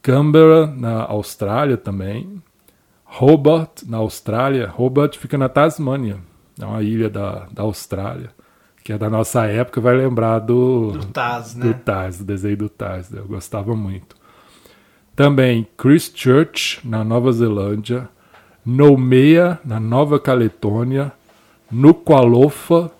Canberra, 0.00 0.68
na 0.74 1.02
Austrália 1.04 1.76
também. 1.76 2.42
Hobart, 3.04 3.82
na 3.86 3.98
Austrália. 3.98 4.72
Hobart 4.74 5.18
fica 5.18 5.36
na 5.36 5.50
Tasmânia. 5.50 6.20
É 6.58 6.64
uma 6.64 6.82
ilha 6.82 7.10
da, 7.10 7.46
da 7.52 7.62
Austrália. 7.64 8.30
Que 8.84 8.92
é 8.92 8.98
da 8.98 9.08
nossa 9.08 9.44
época, 9.46 9.80
vai 9.80 9.94
lembrar 9.96 10.40
do, 10.40 10.92
Do 10.92 11.06
Taz, 11.06 11.54
do 11.54 11.66
né? 11.68 11.72
Taz, 11.84 12.18
do 12.18 12.24
desenho 12.24 12.56
do 12.56 12.68
Taz. 12.68 13.10
né? 13.10 13.20
Eu 13.20 13.26
gostava 13.26 13.76
muito. 13.76 14.16
Também 15.14 15.66
Christchurch, 15.76 16.80
na 16.86 17.04
Nova 17.04 17.30
Zelândia. 17.32 18.08
Noumea, 18.66 19.60
na 19.64 19.78
Nova 19.78 20.18
Caletônia. 20.18 21.12
Nuku'alofa 21.70 22.90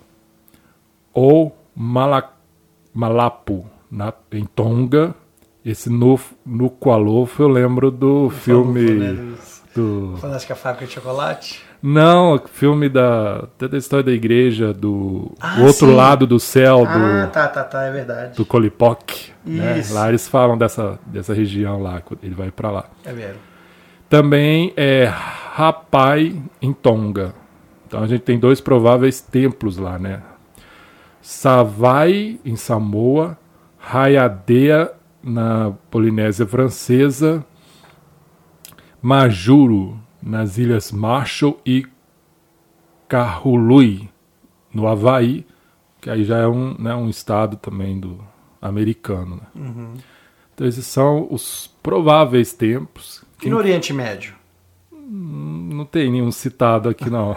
ou 1.13 1.55
Mala- 1.75 2.33
Malapu, 2.93 3.65
na, 3.91 4.13
em 4.31 4.45
Tonga. 4.45 5.13
Esse 5.65 5.89
Nu- 5.89 6.19
Nuku'alofa 6.45 7.43
eu 7.43 7.47
lembro 7.47 7.89
do 7.91 8.29
filme... 8.29 8.81
Né, 8.91 9.13
dos- 9.13 9.61
Do... 9.75 10.15
Fantástica 10.21 10.55
Fábrica 10.55 10.85
de 10.85 10.91
Chocolate. 10.93 11.63
Não, 11.85 12.41
filme 12.47 12.87
da, 12.87 13.39
até 13.39 13.67
da 13.67 13.77
história 13.77 14.05
da 14.05 14.11
igreja, 14.13 14.73
do 14.73 15.33
Ah, 15.41 15.57
o 15.59 15.63
outro 15.65 15.87
sim. 15.87 15.93
lado 15.95 16.25
do 16.25 16.39
céu, 16.39 16.85
Ah, 16.87 17.25
do, 17.25 17.31
tá, 17.31 17.47
tá, 17.49 17.61
tá, 17.65 17.83
é 17.83 17.91
verdade. 17.91 18.37
do 18.37 18.45
Kolipoc. 18.45 19.33
Né? 19.45 19.83
Lá 19.91 20.07
eles 20.07 20.25
falam 20.25 20.57
dessa, 20.57 20.97
dessa 21.05 21.33
região 21.33 21.81
lá, 21.81 22.01
ele 22.21 22.33
vai 22.33 22.51
para 22.51 22.71
lá. 22.71 22.85
É 23.03 23.11
mesmo. 23.11 23.35
Também 24.09 24.71
é 24.77 25.11
Rapai, 25.11 26.41
em 26.61 26.71
Tonga. 26.71 27.33
Então 27.85 28.01
a 28.01 28.07
gente 28.07 28.21
tem 28.21 28.39
dois 28.39 28.61
prováveis 28.61 29.19
templos 29.19 29.77
lá, 29.77 29.99
né? 29.99 30.21
Savai, 31.21 32.39
em 32.45 32.55
Samoa. 32.55 33.37
Raiadeia, 33.77 34.91
na 35.21 35.73
Polinésia 35.91 36.45
Francesa. 36.47 37.45
Majuro, 39.01 39.99
nas 40.25 40.57
Ilhas 40.57 40.91
Marshall. 40.91 41.59
E 41.65 41.85
Kahului, 43.07 44.09
no 44.73 44.87
Havaí, 44.87 45.45
que 46.01 46.09
aí 46.09 46.23
já 46.23 46.39
é 46.39 46.47
um, 46.47 46.75
né, 46.79 46.95
um 46.95 47.09
estado 47.09 47.57
também 47.57 47.99
do 47.99 48.19
americano. 48.61 49.41
Né? 49.53 50.01
Então 50.53 50.67
esses 50.67 50.85
são 50.85 51.27
os 51.29 51.67
prováveis 51.81 52.53
tempos. 52.53 53.23
E 53.41 53.49
no 53.49 53.57
Oriente 53.57 53.93
Médio? 53.93 54.35
Não 54.91 55.85
tem 55.85 56.11
nenhum 56.11 56.31
citado 56.31 56.89
aqui, 56.89 57.09
não. 57.09 57.35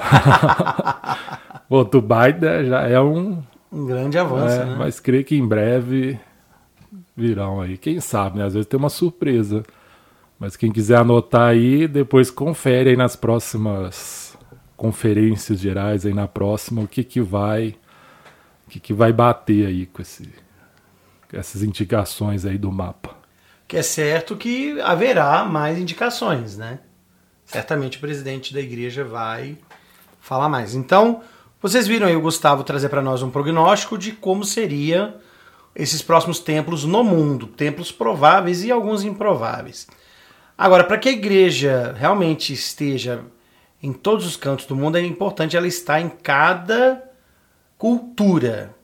o 1.68 1.84
Dubai 1.84 2.32
né, 2.32 2.64
já 2.64 2.82
é 2.82 3.00
um. 3.00 3.42
Um 3.70 3.84
grande 3.84 4.16
avanço, 4.18 4.60
é, 4.60 4.64
né? 4.64 4.76
Mas 4.78 5.00
creio 5.00 5.24
que 5.24 5.36
em 5.36 5.46
breve 5.46 6.18
virão 7.16 7.60
aí. 7.60 7.76
Quem 7.76 8.00
sabe, 8.00 8.38
né? 8.38 8.44
Às 8.44 8.54
vezes 8.54 8.68
tem 8.68 8.78
uma 8.78 8.88
surpresa. 8.88 9.64
Mas 10.38 10.56
quem 10.56 10.70
quiser 10.70 10.96
anotar 10.96 11.48
aí, 11.48 11.88
depois 11.88 12.30
confere 12.30 12.90
aí 12.90 12.96
nas 12.96 13.16
próximas 13.16 14.36
conferências 14.76 15.58
gerais, 15.58 16.04
aí 16.04 16.12
na 16.12 16.28
próxima, 16.28 16.82
o 16.82 16.88
que 16.88 17.02
que 17.02 17.20
vai. 17.20 17.76
O 18.66 18.70
que, 18.70 18.80
que 18.80 18.92
vai 18.92 19.12
bater 19.12 19.66
aí 19.66 19.86
com 19.86 20.02
esse, 20.02 20.28
com 21.30 21.36
essas 21.36 21.62
indicações 21.62 22.44
aí 22.44 22.58
do 22.58 22.70
mapa. 22.70 23.16
Que 23.68 23.76
é 23.76 23.82
certo 23.82 24.36
que 24.36 24.80
haverá 24.80 25.44
mais 25.44 25.78
indicações, 25.78 26.56
né? 26.56 26.80
Certamente 27.44 27.98
o 27.98 28.00
presidente 28.00 28.52
da 28.52 28.60
igreja 28.60 29.04
vai 29.04 29.56
falar 30.20 30.48
mais. 30.48 30.74
Então, 30.74 31.22
vocês 31.62 31.86
viram 31.86 32.08
aí 32.08 32.16
o 32.16 32.20
Gustavo 32.20 32.64
trazer 32.64 32.88
para 32.88 33.00
nós 33.00 33.22
um 33.22 33.30
prognóstico 33.30 33.96
de 33.96 34.12
como 34.12 34.44
seria 34.44 35.16
esses 35.74 36.02
próximos 36.02 36.40
templos 36.40 36.84
no 36.84 37.04
mundo, 37.04 37.46
templos 37.46 37.92
prováveis 37.92 38.64
e 38.64 38.72
alguns 38.72 39.04
improváveis. 39.04 39.86
Agora, 40.58 40.84
para 40.84 40.96
que 40.96 41.08
a 41.08 41.12
igreja 41.12 41.94
realmente 41.98 42.52
esteja 42.52 43.22
em 43.82 43.92
todos 43.92 44.26
os 44.26 44.36
cantos 44.36 44.64
do 44.64 44.74
mundo, 44.74 44.96
é 44.96 45.02
importante 45.02 45.56
ela 45.56 45.66
estar 45.66 46.00
em 46.00 46.08
cada 46.08 47.02
cultura. 47.76 48.74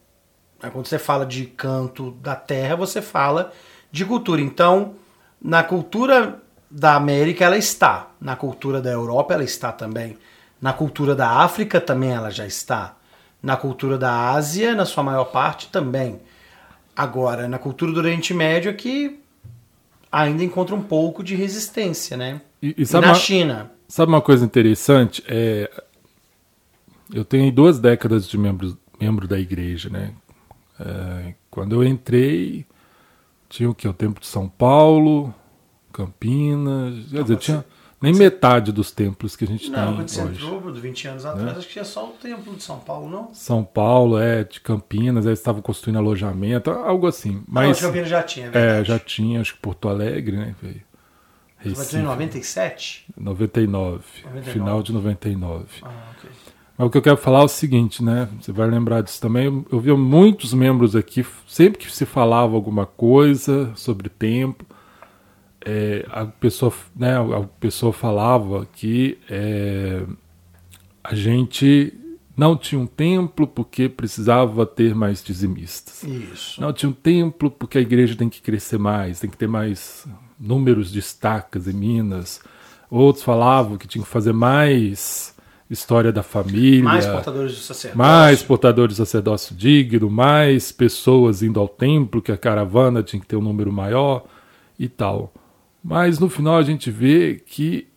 Quando 0.60 0.86
você 0.86 0.98
fala 0.98 1.24
de 1.24 1.46
canto 1.46 2.10
da 2.12 2.36
terra, 2.36 2.76
você 2.76 3.00
fala 3.00 3.52
de 3.90 4.04
cultura. 4.04 4.40
Então, 4.40 4.94
na 5.40 5.64
cultura 5.64 6.40
da 6.70 6.94
América, 6.94 7.44
ela 7.44 7.56
está. 7.56 8.10
Na 8.20 8.36
cultura 8.36 8.80
da 8.80 8.90
Europa, 8.90 9.34
ela 9.34 9.42
está 9.42 9.72
também. 9.72 10.18
Na 10.60 10.72
cultura 10.72 11.14
da 11.14 11.28
África, 11.28 11.80
também 11.80 12.12
ela 12.12 12.30
já 12.30 12.46
está. 12.46 12.96
Na 13.42 13.56
cultura 13.56 13.98
da 13.98 14.30
Ásia, 14.30 14.74
na 14.74 14.84
sua 14.84 15.02
maior 15.02 15.24
parte, 15.24 15.68
também. 15.68 16.20
Agora, 16.94 17.48
na 17.48 17.58
cultura 17.58 17.90
do 17.90 17.98
Oriente 17.98 18.32
Médio, 18.32 18.70
é 18.70 18.74
que 18.74 19.21
ainda 20.12 20.44
encontra 20.44 20.74
um 20.74 20.82
pouco 20.82 21.24
de 21.24 21.34
resistência, 21.34 22.16
né? 22.16 22.42
E, 22.62 22.76
e 22.78 22.92
na 22.92 23.00
uma, 23.00 23.14
China. 23.14 23.72
sabe 23.88 24.12
uma 24.12 24.20
coisa 24.20 24.44
interessante? 24.44 25.24
É, 25.26 25.70
eu 27.12 27.24
tenho 27.24 27.50
duas 27.50 27.80
décadas 27.80 28.28
de 28.28 28.36
membro, 28.36 28.78
membro 29.00 29.26
da 29.26 29.40
igreja, 29.40 29.88
né? 29.88 30.12
É, 30.78 31.34
quando 31.50 31.74
eu 31.74 31.84
entrei, 31.84 32.66
tinha 33.48 33.70
o 33.70 33.74
que? 33.74 33.88
O 33.88 33.92
Templo 33.92 34.20
de 34.20 34.26
São 34.26 34.48
Paulo, 34.48 35.34
Campinas. 35.92 37.06
Quer 37.10 37.22
dizer, 37.22 37.36
tinha 37.38 37.64
nem 38.02 38.12
metade 38.14 38.72
dos 38.72 38.90
templos 38.90 39.36
que 39.36 39.44
a 39.44 39.46
gente 39.46 39.70
Não, 39.70 39.86
tem 39.86 39.96
quando 39.96 40.08
você 40.08 40.22
hoje. 40.22 40.32
entrou, 40.34 40.60
Bruno, 40.60 40.80
20 40.80 41.08
anos 41.08 41.24
atrás, 41.24 41.58
acho 41.58 41.66
que 41.66 41.72
tinha 41.72 41.84
só 41.84 42.06
o 42.06 42.12
templo 42.12 42.54
de 42.54 42.62
São 42.62 42.78
Paulo, 42.78 43.08
não? 43.08 43.32
São 43.32 43.62
Paulo, 43.62 44.18
é, 44.18 44.44
de 44.44 44.60
Campinas, 44.60 45.24
eles 45.24 45.38
estavam 45.38 45.62
construindo 45.62 45.98
alojamento, 45.98 46.70
algo 46.70 47.06
assim. 47.06 47.42
Mas, 47.46 47.66
não, 47.66 47.72
de 47.74 47.80
Campinas 47.80 48.08
já 48.08 48.22
tinha, 48.22 48.50
é 48.52 48.80
é, 48.80 48.84
já 48.84 48.98
tinha, 48.98 49.40
acho 49.40 49.54
que 49.54 49.60
Porto 49.60 49.88
Alegre, 49.88 50.36
né? 50.36 50.54
Veio. 50.60 50.82
Você 51.64 51.98
em 51.98 52.02
97? 52.02 53.06
99, 53.16 54.02
99. 54.24 54.50
final 54.50 54.82
de 54.82 54.92
99. 54.92 55.64
Ah, 55.82 55.88
ok. 56.18 56.30
Mas 56.76 56.86
o 56.86 56.90
que 56.90 56.98
eu 56.98 57.02
quero 57.02 57.16
falar 57.16 57.40
é 57.40 57.44
o 57.44 57.48
seguinte, 57.48 58.02
né? 58.02 58.28
Você 58.40 58.50
vai 58.50 58.68
lembrar 58.68 59.02
disso 59.02 59.20
também. 59.20 59.44
Eu, 59.44 59.64
eu 59.70 59.78
vi 59.78 59.92
muitos 59.92 60.52
membros 60.52 60.96
aqui, 60.96 61.24
sempre 61.46 61.78
que 61.78 61.94
se 61.94 62.04
falava 62.04 62.54
alguma 62.54 62.84
coisa 62.84 63.70
sobre 63.76 64.08
tempo, 64.08 64.64
é, 65.64 66.04
a, 66.10 66.26
pessoa, 66.26 66.72
né, 66.94 67.16
a 67.16 67.42
pessoa 67.60 67.92
falava 67.92 68.66
que 68.72 69.18
é, 69.30 70.02
a 71.02 71.14
gente 71.14 71.92
não 72.36 72.56
tinha 72.56 72.80
um 72.80 72.86
templo 72.86 73.46
porque 73.46 73.88
precisava 73.88 74.64
ter 74.66 74.94
mais 74.94 75.22
dizimistas. 75.22 76.02
Isso. 76.02 76.60
Não 76.60 76.72
tinha 76.72 76.88
um 76.88 76.94
templo 76.94 77.50
porque 77.50 77.78
a 77.78 77.80
igreja 77.80 78.16
tem 78.16 78.28
que 78.28 78.40
crescer 78.40 78.78
mais, 78.78 79.20
tem 79.20 79.30
que 79.30 79.36
ter 79.36 79.48
mais 79.48 80.06
números 80.38 80.90
de 80.90 80.98
estacas 80.98 81.68
em 81.68 81.72
Minas. 81.72 82.40
Outros 82.90 83.24
falavam 83.24 83.76
que 83.76 83.86
tinha 83.86 84.04
que 84.04 84.10
fazer 84.10 84.32
mais 84.32 85.34
história 85.70 86.12
da 86.12 86.22
família, 86.22 86.84
Mais 86.84 87.06
portadores 87.06 87.52
de 87.52 87.60
sacerdócio. 87.60 87.98
mais 87.98 88.42
portadores 88.42 88.96
de 88.96 88.98
sacerdócio 88.98 89.56
digno, 89.56 90.10
mais 90.10 90.70
pessoas 90.70 91.42
indo 91.42 91.58
ao 91.58 91.68
templo, 91.68 92.20
que 92.20 92.30
a 92.30 92.36
caravana 92.36 93.02
tinha 93.02 93.20
que 93.20 93.26
ter 93.26 93.36
um 93.36 93.40
número 93.40 93.72
maior 93.72 94.24
e 94.78 94.88
tal. 94.88 95.32
Mas 95.82 96.18
no 96.18 96.28
final 96.28 96.56
a 96.56 96.62
gente 96.62 96.90
vê 96.90 97.42
que 97.44 97.88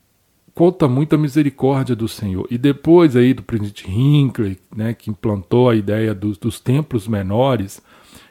conta 0.54 0.88
muito 0.88 1.14
a 1.14 1.18
misericórdia 1.18 1.96
do 1.96 2.08
Senhor. 2.08 2.48
E 2.50 2.58
depois 2.58 3.16
aí 3.16 3.34
do 3.34 3.44
presidente 3.44 3.90
Hinckley, 3.90 4.58
né, 4.76 4.94
que 4.94 5.10
implantou 5.10 5.70
a 5.70 5.76
ideia 5.76 6.16
dos, 6.16 6.38
dos 6.38 6.60
templos 6.60 7.08
menores, 7.08 7.82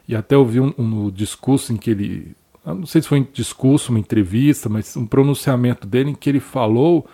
e 0.09 0.17
até 0.17 0.37
ouvi 0.37 0.59
um, 0.59 0.73
um 0.77 1.11
discurso 1.11 1.73
em 1.73 1.77
que 1.77 1.91
ele, 1.91 2.35
não 2.65 2.87
sei 2.87 3.03
se 3.03 3.09
foi 3.09 3.21
um 3.21 3.27
discurso, 3.33 3.93
uma 3.93 3.99
entrevista, 3.99 4.69
mas 4.69 4.97
um 4.97 5.07
pronunciamento 5.07 5.87
dele 5.87 6.11
em 6.11 6.15
que 6.15 6.29
ele 6.29 6.41
falou 6.41 7.07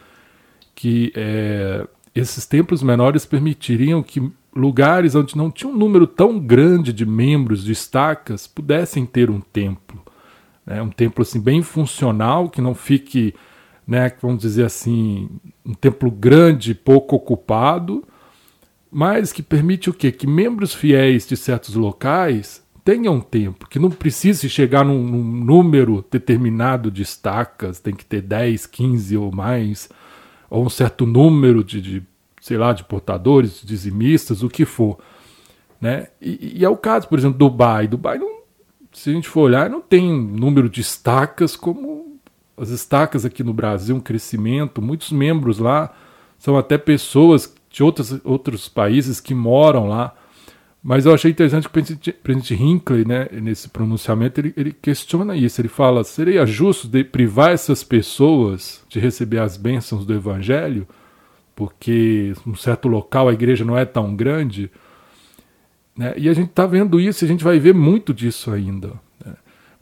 que 0.75 1.13
é, 1.15 1.87
esses 2.15 2.47
templos 2.47 2.83
menores 2.83 3.27
permitiriam 3.27 4.03
que 4.03 4.31
lugares 4.55 5.15
onde 5.15 5.37
não 5.37 5.51
tinha 5.51 5.71
um 5.71 5.77
número 5.77 6.07
tão 6.07 6.39
grande 6.39 6.93
de 6.93 7.07
membros 7.07 7.65
de 7.65 7.73
estacas 7.73 8.47
pudessem 8.47 9.07
ter 9.07 9.31
um 9.31 9.41
templo. 9.41 10.03
Né? 10.71 10.81
Um 10.81 10.89
templo 10.89 11.23
assim, 11.23 11.41
bem 11.41 11.63
funcional, 11.63 12.49
que 12.49 12.61
não 12.61 12.77
fique, 12.77 13.35
né, 13.85 14.13
vamos 14.23 14.41
dizer 14.41 14.65
assim, 14.65 15.29
um 15.67 15.75
templo 15.75 16.13
grande, 16.13 16.77
pouco 16.77 17.17
ocupado, 17.17 18.07
mas 18.89 19.33
que 19.33 19.43
permite 19.43 19.91
o 19.91 19.93
quê? 19.93 20.13
Que 20.13 20.29
membros 20.29 20.73
fiéis 20.73 21.27
de 21.27 21.37
certos 21.37 21.75
locais 21.75 22.65
tenham 22.85 23.21
templo, 23.21 23.69
que 23.69 23.81
não 23.81 23.91
precise 23.91 24.49
chegar 24.49 24.85
num, 24.85 25.03
num 25.03 25.45
número 25.45 26.05
determinado 26.09 26.89
de 26.89 27.03
estacas, 27.03 27.81
tem 27.81 27.95
que 27.95 28.05
ter 28.05 28.23
10, 28.23 28.67
15 28.67 29.17
ou 29.17 29.33
mais, 29.33 29.89
ou 30.49 30.65
um 30.65 30.71
certo 30.71 31.05
número 31.05 31.65
de, 31.65 31.81
de 31.81 32.03
sei 32.41 32.57
lá, 32.57 32.73
de 32.73 32.85
portadores, 32.85 33.61
dizimistas, 33.65 34.45
o 34.45 34.49
que 34.49 34.65
for. 34.65 35.01
Né? 35.81 36.07
E, 36.23 36.59
e, 36.59 36.65
é 36.65 36.69
o 36.69 36.77
caso, 36.77 37.09
por 37.09 37.19
exemplo, 37.19 37.39
Dubai. 37.39 37.89
Dubai, 37.89 38.19
não, 38.19 38.40
se 38.93 39.11
a 39.11 39.13
gente 39.13 39.29
for 39.29 39.43
olhar, 39.43 39.71
não 39.71 39.81
tem 39.81 40.13
número 40.13 40.69
de 40.69 40.81
estacas 40.81 41.57
como 41.57 42.19
as 42.57 42.69
estacas 42.71 43.25
aqui 43.25 43.43
no 43.43 43.53
Brasil, 43.53 43.97
um 43.97 44.01
crescimento. 44.01 44.83
Muitos 44.83 45.11
membros 45.13 45.59
lá 45.59 45.95
são 46.39 46.59
até 46.59 46.77
pessoas 46.77 47.55
de 47.71 47.83
outros, 47.83 48.21
outros 48.25 48.69
países 48.69 49.21
que 49.21 49.35
moram 49.35 49.89
lá. 49.89 50.15
Mas 50.83 51.05
eu 51.05 51.13
achei 51.13 51.31
interessante 51.31 51.69
que 51.69 51.79
o 51.79 52.15
presidente, 52.23 52.55
Hinckley, 52.55 53.07
né, 53.07 53.29
nesse 53.33 53.69
pronunciamento, 53.69 54.41
ele, 54.41 54.55
ele, 54.57 54.73
questiona 54.73 55.37
isso. 55.37 55.61
Ele 55.61 55.69
fala: 55.69 56.05
seria 56.05 56.47
justo 56.47 56.89
de 56.89 57.05
privar 57.05 57.51
essas 57.51 57.85
pessoas 57.85 58.83
de 58.89 58.99
receber 58.99 59.39
as 59.39 59.57
bênçãos 59.57 60.07
do 60.07 60.15
evangelho? 60.15 60.87
porque 61.61 62.33
um 62.47 62.55
certo 62.55 62.89
local 62.89 63.29
a 63.29 63.35
igreja 63.35 63.67
não 63.67 63.77
é 63.77 63.85
tão 63.85 64.17
grande. 64.17 64.71
Né? 66.01 66.15
E 66.17 66.31
a 66.31 66.33
gente 66.33 66.49
está 66.49 66.65
vendo 66.65 66.99
isso, 66.99 67.23
e 67.23 67.27
a 67.27 67.29
gente 67.29 67.45
vai 67.45 67.59
ver 67.59 67.75
muito 67.75 68.15
disso 68.15 68.51
ainda. 68.51 68.89
Né? 69.23 69.35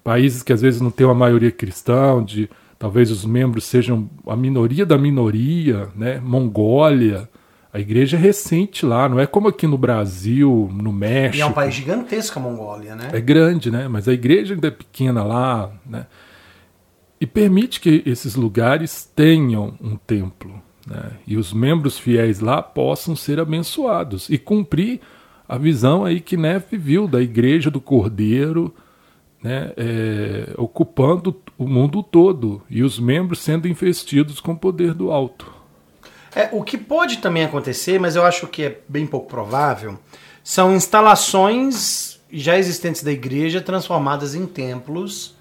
Países 0.02 0.42
que 0.42 0.52
às 0.52 0.60
vezes 0.60 0.80
não 0.80 0.90
têm 0.90 1.06
uma 1.06 1.14
maioria 1.14 1.52
cristã, 1.52 2.20
de 2.24 2.50
talvez 2.76 3.12
os 3.12 3.24
membros 3.24 3.66
sejam 3.66 4.10
a 4.26 4.34
minoria 4.34 4.84
da 4.84 4.98
minoria, 4.98 5.90
né? 5.94 6.18
Mongólia. 6.18 7.28
A 7.72 7.78
igreja 7.78 8.16
é 8.16 8.20
recente 8.20 8.84
lá, 8.84 9.08
não 9.08 9.20
é 9.20 9.26
como 9.26 9.46
aqui 9.46 9.64
no 9.68 9.78
Brasil, 9.78 10.68
no 10.74 10.92
México. 10.92 11.36
E 11.36 11.40
é 11.40 11.46
um 11.46 11.52
país 11.52 11.72
gigantesco 11.72 12.36
a 12.40 12.42
Mongólia, 12.42 12.96
né? 12.96 13.10
É 13.12 13.20
grande, 13.20 13.70
né? 13.70 13.86
Mas 13.86 14.08
a 14.08 14.12
igreja 14.12 14.54
ainda 14.54 14.66
é 14.66 14.72
pequena 14.72 15.22
lá, 15.22 15.70
né? 15.86 16.04
E 17.20 17.26
permite 17.26 17.80
que 17.80 18.02
esses 18.04 18.34
lugares 18.34 19.08
tenham 19.14 19.74
um 19.80 19.94
templo 19.94 20.60
né, 20.84 21.12
e 21.26 21.36
os 21.36 21.52
membros 21.52 21.96
fiéis 21.96 22.40
lá 22.40 22.60
possam 22.60 23.14
ser 23.14 23.38
abençoados 23.38 24.28
e 24.30 24.38
cumprir 24.38 25.00
a 25.48 25.56
visão 25.56 26.04
aí 26.04 26.20
que 26.20 26.36
Nefe 26.36 26.76
viu 26.76 27.08
da 27.08 27.22
igreja 27.22 27.70
do 27.70 27.80
Cordeiro, 27.80 28.74
né, 29.42 29.72
é, 29.76 30.52
ocupando 30.58 31.40
o 31.56 31.66
mundo 31.66 32.02
todo 32.02 32.62
e 32.68 32.82
os 32.82 32.98
membros 32.98 33.40
sendo 33.40 33.66
investidos 33.66 34.40
com 34.40 34.52
o 34.52 34.58
poder 34.58 34.92
do 34.92 35.10
alto. 35.10 35.50
É, 36.34 36.50
o 36.52 36.62
que 36.62 36.76
pode 36.76 37.18
também 37.18 37.44
acontecer, 37.44 37.98
mas 37.98 38.14
eu 38.14 38.24
acho 38.24 38.46
que 38.46 38.62
é 38.64 38.80
bem 38.88 39.06
pouco 39.06 39.28
provável, 39.28 39.98
são 40.44 40.74
instalações 40.74 42.20
já 42.30 42.58
existentes 42.58 43.02
da 43.02 43.10
igreja 43.10 43.60
transformadas 43.60 44.34
em 44.34 44.46
templos 44.46 45.34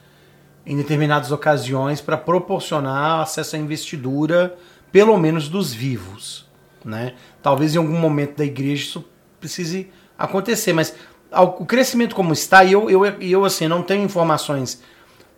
em 0.66 0.76
determinadas 0.76 1.32
ocasiões 1.32 2.02
para 2.02 2.18
proporcionar 2.18 3.22
acesso 3.22 3.56
à 3.56 3.60
investidura 3.60 4.58
pelo 4.92 5.18
menos 5.18 5.48
dos 5.48 5.74
vivos. 5.74 6.46
Né? 6.84 7.14
Talvez 7.42 7.74
em 7.74 7.78
algum 7.78 7.98
momento 7.98 8.38
da 8.38 8.46
igreja 8.46 8.84
isso 8.84 9.06
precise 9.48 9.90
acontecer, 10.18 10.74
mas 10.74 10.94
o 11.32 11.66
crescimento 11.66 12.16
como 12.16 12.34
está, 12.34 12.64
e 12.64 12.74
eu, 12.74 12.90
eu, 12.90 13.06
eu 13.06 13.46
assim, 13.46 13.68
não 13.68 13.82
tenho 13.82 14.04
informações 14.04 14.82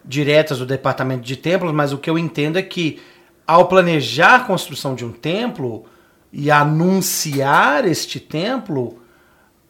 diretas 0.04 0.58
do 0.60 0.66
departamento 0.66 1.22
de 1.22 1.36
templos, 1.36 1.72
mas 1.72 1.94
o 1.94 1.98
que 1.98 2.10
eu 2.10 2.18
entendo 2.18 2.58
é 2.58 2.62
que 2.62 3.00
ao 3.46 3.68
planejar 3.68 4.36
a 4.36 4.40
construção 4.42 4.96
de 4.96 5.06
um 5.06 5.12
templo 5.12 5.86
e 6.32 6.52
anunciar 6.52 7.86
este 7.86 8.20
templo, 8.20 9.00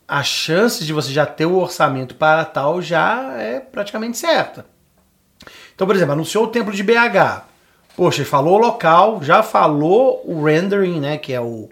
a 0.08 0.24
chance 0.24 0.84
de 0.84 0.92
você 0.92 1.12
já 1.12 1.26
ter 1.26 1.46
o 1.46 1.58
orçamento 1.58 2.16
para 2.16 2.44
tal 2.46 2.82
já 2.82 3.34
é 3.38 3.60
praticamente 3.60 4.18
certa. 4.18 4.66
Então, 5.74 5.88
por 5.88 5.96
exemplo, 5.96 6.14
anunciou 6.14 6.46
o 6.46 6.48
templo 6.48 6.74
de 6.74 6.84
BH. 6.84 7.44
Poxa, 7.96 8.26
falou 8.26 8.56
o 8.56 8.62
local, 8.62 9.24
já 9.24 9.42
falou 9.42 10.22
o 10.26 10.44
rendering, 10.44 11.00
né, 11.00 11.18
que 11.18 11.34
é 11.34 11.40
o, 11.40 11.70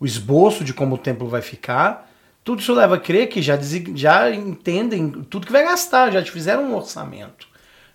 o 0.00 0.06
esboço 0.06 0.64
de 0.64 0.72
como 0.72 0.94
o 0.94 0.98
templo 0.98 1.28
vai 1.28 1.42
ficar. 1.42 2.10
Tudo 2.42 2.60
isso 2.60 2.72
leva 2.72 2.94
a 2.94 2.98
crer 2.98 3.28
que 3.28 3.42
já, 3.42 3.58
já 3.94 4.34
entendem 4.34 5.10
tudo 5.10 5.46
que 5.46 5.52
vai 5.52 5.62
gastar, 5.62 6.10
já 6.10 6.22
te 6.22 6.30
fizeram 6.30 6.64
um 6.64 6.74
orçamento. 6.74 7.46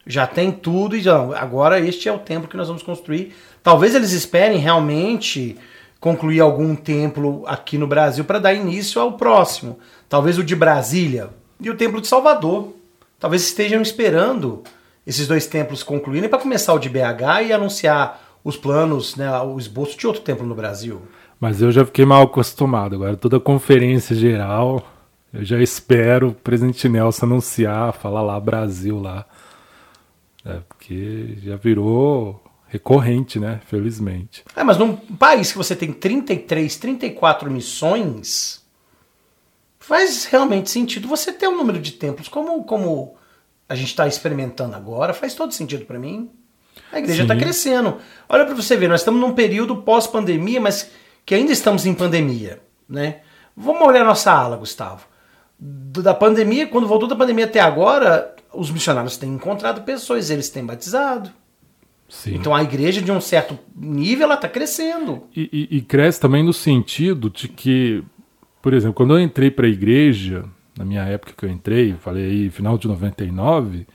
Já 0.05 0.27
tem 0.27 0.51
tudo 0.51 0.95
e 0.95 1.01
já, 1.01 1.17
agora 1.35 1.79
este 1.79 2.07
é 2.07 2.13
o 2.13 2.19
templo 2.19 2.47
que 2.47 2.55
nós 2.55 2.67
vamos 2.67 2.83
construir. 2.83 3.35
Talvez 3.63 3.95
eles 3.95 4.11
esperem 4.11 4.59
realmente 4.59 5.57
concluir 5.99 6.39
algum 6.39 6.75
templo 6.75 7.43
aqui 7.47 7.79
no 7.79 7.87
Brasil 7.87 8.23
para 8.23 8.37
dar 8.37 8.53
início 8.53 9.01
ao 9.01 9.13
próximo. 9.13 9.79
Talvez 10.07 10.37
o 10.37 10.43
de 10.43 10.55
Brasília 10.55 11.31
e 11.59 11.71
o 11.71 11.75
templo 11.75 11.99
de 11.99 12.07
Salvador. 12.07 12.75
Talvez 13.19 13.41
estejam 13.41 13.81
esperando 13.81 14.63
esses 15.07 15.27
dois 15.27 15.47
templos 15.47 15.81
concluírem 15.81 16.29
para 16.29 16.37
começar 16.37 16.75
o 16.75 16.79
de 16.79 16.89
BH 16.89 17.47
e 17.47 17.53
anunciar 17.53 18.21
os 18.43 18.55
planos, 18.55 19.15
né, 19.15 19.27
o 19.39 19.57
esboço 19.57 19.97
de 19.97 20.05
outro 20.05 20.21
templo 20.21 20.45
no 20.45 20.53
Brasil. 20.53 21.01
Mas 21.39 21.61
eu 21.61 21.71
já 21.71 21.85
fiquei 21.85 22.05
mal 22.05 22.23
acostumado. 22.23 22.95
Agora, 22.95 23.17
toda 23.17 23.39
conferência 23.39 24.15
geral, 24.15 24.85
eu 25.33 25.43
já 25.43 25.61
espero 25.61 26.29
o 26.29 26.33
presidente 26.33 26.87
Nelson 26.87 27.25
anunciar, 27.25 27.93
falar 27.93 28.21
lá 28.21 28.39
Brasil 28.39 28.99
lá. 28.99 29.25
É, 30.45 30.59
porque 30.67 31.37
já 31.43 31.55
virou 31.55 32.41
recorrente, 32.67 33.39
né? 33.39 33.61
Felizmente. 33.67 34.43
É, 34.55 34.63
mas 34.63 34.77
num 34.77 34.95
país 34.95 35.51
que 35.51 35.57
você 35.57 35.75
tem 35.75 35.91
33, 35.91 36.75
34 36.77 37.49
missões, 37.49 38.63
faz 39.79 40.25
realmente 40.25 40.69
sentido 40.69 41.07
você 41.07 41.31
ter 41.31 41.47
um 41.47 41.57
número 41.57 41.79
de 41.79 41.91
templos 41.93 42.27
como, 42.27 42.63
como 42.63 43.15
a 43.67 43.75
gente 43.75 43.89
está 43.89 44.07
experimentando 44.07 44.75
agora, 44.75 45.13
faz 45.13 45.33
todo 45.33 45.53
sentido 45.53 45.85
para 45.85 45.99
mim. 45.99 46.29
A 46.91 46.99
igreja 46.99 47.23
está 47.23 47.35
crescendo. 47.35 47.97
Olha 48.29 48.45
para 48.45 48.53
você 48.53 48.77
ver, 48.77 48.87
nós 48.87 49.01
estamos 49.01 49.19
num 49.19 49.33
período 49.33 49.77
pós-pandemia, 49.77 50.61
mas 50.61 50.91
que 51.25 51.33
ainda 51.33 51.51
estamos 51.51 51.85
em 51.85 51.93
pandemia, 51.93 52.61
né? 52.87 53.21
Vamos 53.55 53.87
olhar 53.87 54.01
a 54.01 54.05
nossa 54.05 54.31
ala, 54.31 54.57
Gustavo. 54.57 55.05
Da 55.57 56.13
pandemia, 56.13 56.67
quando 56.67 56.87
voltou 56.87 57.07
da 57.07 57.15
pandemia 57.15 57.45
até 57.45 57.59
agora, 57.59 58.35
os 58.53 58.69
missionários 58.69 59.17
têm 59.17 59.33
encontrado 59.33 59.83
pessoas, 59.83 60.29
eles 60.29 60.49
têm 60.49 60.65
batizado. 60.65 61.31
Sim. 62.07 62.35
Então 62.35 62.53
a 62.53 62.61
igreja, 62.61 63.01
de 63.01 63.11
um 63.11 63.19
certo 63.19 63.57
nível, 63.75 64.25
ela 64.25 64.35
está 64.35 64.47
crescendo. 64.47 65.23
E, 65.35 65.49
e, 65.71 65.77
e, 65.77 65.81
cresce 65.81 66.19
também 66.19 66.43
no 66.43 66.53
sentido 66.53 67.29
de 67.29 67.47
que, 67.47 68.03
por 68.61 68.73
exemplo, 68.73 68.93
quando 68.93 69.17
eu 69.17 69.19
entrei 69.19 69.49
para 69.49 69.65
a 69.65 69.69
igreja, 69.69 70.45
na 70.77 70.85
minha 70.85 71.01
época 71.03 71.33
que 71.35 71.45
eu 71.45 71.49
entrei, 71.49 71.95
falei 71.99 72.25
aí, 72.25 72.49
final 72.49 72.77
de 72.77 72.87
99, 72.87 73.87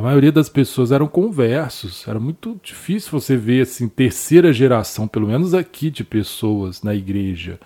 a 0.00 0.02
maioria 0.02 0.32
das 0.32 0.48
pessoas 0.48 0.90
eram 0.92 1.06
conversos. 1.06 2.08
Era 2.08 2.18
muito 2.18 2.58
difícil 2.62 3.10
você 3.10 3.36
ver 3.36 3.60
assim, 3.60 3.86
terceira 3.86 4.50
geração, 4.50 5.06
pelo 5.06 5.28
menos 5.28 5.52
aqui, 5.52 5.90
de 5.90 6.02
pessoas 6.02 6.82
na 6.82 6.94
igreja. 6.94 7.60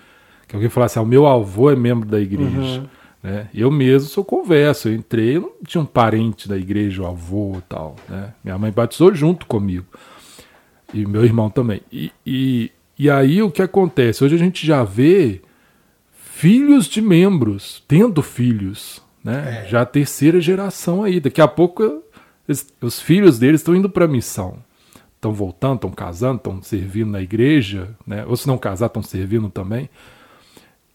Que 0.45 0.53
alguém 0.53 0.69
falasse, 0.69 0.99
ah, 0.99 1.01
o 1.01 1.05
meu 1.05 1.25
avô 1.25 1.71
é 1.71 1.77
membro 1.77 2.09
da 2.09 2.19
igreja. 2.19 2.81
Uhum. 2.81 2.87
Né? 3.23 3.47
Eu 3.53 3.71
mesmo 3.71 4.09
sou 4.09 4.25
converso. 4.25 4.89
Eu 4.89 4.95
entrei, 4.95 5.37
eu 5.37 5.41
não 5.41 5.51
tinha 5.65 5.81
um 5.81 5.85
parente 5.85 6.49
da 6.49 6.57
igreja, 6.57 7.03
o 7.03 7.07
avô 7.07 7.53
e 7.57 7.61
tal. 7.69 7.95
Né? 8.09 8.33
Minha 8.43 8.57
mãe 8.57 8.69
batizou 8.69 9.15
junto 9.15 9.45
comigo. 9.45 9.85
E 10.93 11.05
meu 11.05 11.23
irmão 11.23 11.49
também. 11.49 11.79
E, 11.89 12.11
e, 12.25 12.69
e 12.99 13.09
aí 13.09 13.41
o 13.41 13.49
que 13.49 13.61
acontece? 13.61 14.25
Hoje 14.25 14.35
a 14.35 14.39
gente 14.39 14.67
já 14.67 14.83
vê 14.83 15.41
filhos 16.11 16.85
de 16.87 17.01
membros, 17.01 17.81
tendo 17.87 18.21
filhos, 18.21 19.01
né? 19.23 19.63
É. 19.63 19.69
Já 19.69 19.81
a 19.83 19.85
terceira 19.85 20.41
geração 20.41 21.01
aí. 21.01 21.21
Daqui 21.21 21.39
a 21.39 21.47
pouco 21.47 22.03
os 22.81 22.99
filhos 22.99 23.39
deles 23.39 23.61
estão 23.61 23.75
indo 23.75 23.89
para 23.89 24.05
a 24.05 24.07
missão. 24.07 24.57
Estão 25.15 25.33
voltando, 25.33 25.75
estão 25.75 25.91
casando, 25.91 26.37
estão 26.37 26.61
servindo 26.61 27.11
na 27.11 27.21
igreja, 27.21 27.95
né? 28.05 28.25
Ou 28.27 28.35
se 28.37 28.47
não 28.47 28.57
casar, 28.57 28.87
estão 28.87 29.01
servindo 29.01 29.49
também. 29.49 29.89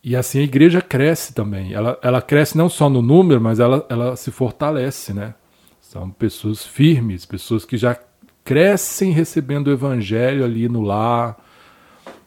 E 0.03 0.17
assim 0.17 0.39
a 0.39 0.43
igreja 0.45 0.81
cresce 0.81 1.35
também. 1.35 1.73
Ela, 1.73 1.99
ela 2.03 2.23
cresce 2.23 2.57
não 2.57 2.69
só 2.69 2.89
no 2.89 3.03
número, 3.03 3.41
mas 3.41 3.59
ela, 3.59 3.85
ela 3.89 4.17
se 4.17 4.31
fortalece, 4.31 5.13
né? 5.13 5.35
São 5.81 6.11
pessoas 6.11 6.65
firmes, 6.65 7.27
pessoas 7.27 7.65
que 7.65 7.77
já 7.77 7.99
crescem 8.45 9.11
recebendo 9.11 9.67
o 9.69 9.73
evangelho 9.73 10.45
ali 10.45 10.69
no 10.69 10.81
lar. 10.81 11.37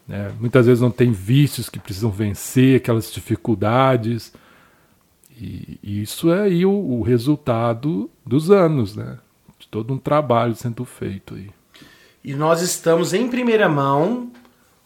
Né? 0.06 0.30
Muitas 0.38 0.66
vezes 0.66 0.80
não 0.82 0.90
tem 0.90 1.10
vícios 1.10 1.68
que 1.68 1.78
precisam 1.78 2.10
vencer, 2.10 2.76
aquelas 2.76 3.10
dificuldades. 3.12 4.32
E, 5.40 5.78
e 5.82 6.02
isso 6.02 6.32
é 6.32 6.42
aí 6.42 6.64
o, 6.64 6.70
o, 6.70 7.02
resultado 7.02 8.10
dos 8.24 8.50
anos, 8.50 8.94
né? 8.94 9.18
De 9.58 9.66
todo 9.68 9.92
um 9.92 9.98
trabalho 9.98 10.54
sendo 10.54 10.84
feito 10.84 11.34
aí. 11.34 11.50
E 12.24 12.34
nós 12.34 12.62
estamos 12.62 13.12
em 13.12 13.28
primeira 13.28 13.68
mão, 13.68 14.30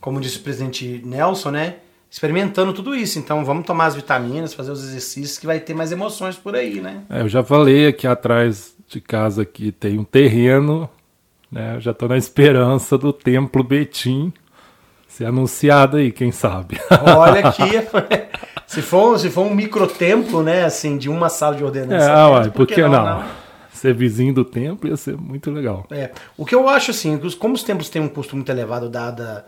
como 0.01 0.21
disse 0.21 0.39
o 0.39 0.43
presidente 0.43 1.03
Nelson, 1.05 1.51
né? 1.51 1.77
Experimentando 2.11 2.73
tudo 2.73 2.95
isso. 2.95 3.19
Então 3.19 3.45
vamos 3.45 3.67
tomar 3.67 3.87
as 3.87 3.95
vitaminas, 3.95 4.55
fazer 4.55 4.73
os 4.73 4.83
exercícios, 4.83 5.39
que 5.39 5.47
vai 5.47 5.61
ter 5.61 5.75
mais 5.75 5.93
emoções 5.93 6.37
por 6.37 6.57
aí, 6.57 6.81
né? 6.81 7.03
É, 7.11 7.21
eu 7.21 7.29
já 7.29 7.45
falei 7.45 7.87
aqui 7.87 8.07
atrás 8.07 8.75
de 8.89 9.01
casa 9.01 9.45
que 9.45 9.71
tem 9.71 9.99
um 9.99 10.05
terreno, 10.05 10.89
né? 11.53 11.77
Eu 11.77 11.81
já 11.81 11.91
estou 11.91 12.09
na 12.09 12.17
esperança 12.17 12.97
do 12.97 13.13
Templo 13.13 13.63
Betim 13.63 14.33
ser 15.19 15.25
anunciado 15.25 15.97
aí, 15.97 16.13
quem 16.13 16.31
sabe. 16.31 16.81
Olha 17.17 17.41
aqui, 17.49 17.71
se 18.69 18.83
for, 18.83 19.19
se 19.19 19.31
for 19.31 19.47
um 19.47 19.55
microtemplo, 19.55 20.43
né, 20.43 20.63
assim, 20.63 20.99
de 20.99 21.09
uma 21.09 21.31
sala 21.31 21.57
de 21.57 21.65
ordenança. 21.65 22.11
É, 22.11 22.13
ah, 22.13 22.51
por 22.51 22.67
que 22.67 22.83
não? 22.83 22.91
não? 22.91 23.25
Ser 23.73 23.95
vizinho 23.95 24.35
do 24.35 24.45
templo 24.45 24.91
ia 24.91 24.97
ser 24.97 25.17
muito 25.17 25.51
legal. 25.51 25.87
É, 25.91 26.11
o 26.37 26.45
que 26.45 26.55
eu 26.55 26.69
acho 26.69 26.91
assim, 26.91 27.19
como 27.39 27.55
os 27.55 27.63
templos 27.63 27.89
têm 27.89 28.03
um 28.03 28.09
custo 28.09 28.37
muito 28.37 28.51
elevado, 28.53 28.91
dada, 28.91 29.47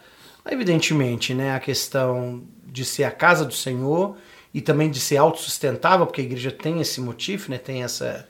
evidentemente, 0.50 1.34
né, 1.34 1.54
a 1.54 1.60
questão 1.60 2.42
de 2.64 2.82
ser 2.82 3.04
a 3.04 3.10
casa 3.10 3.44
do 3.44 3.52
Senhor 3.52 4.16
e 4.54 4.62
também 4.62 4.90
de 4.90 4.98
ser 4.98 5.18
autossustentável, 5.18 6.06
porque 6.06 6.22
a 6.22 6.24
igreja 6.24 6.50
tem 6.50 6.80
esse 6.80 6.98
motivo, 6.98 7.50
né, 7.50 7.58
tem 7.58 7.82
essa, 7.82 8.26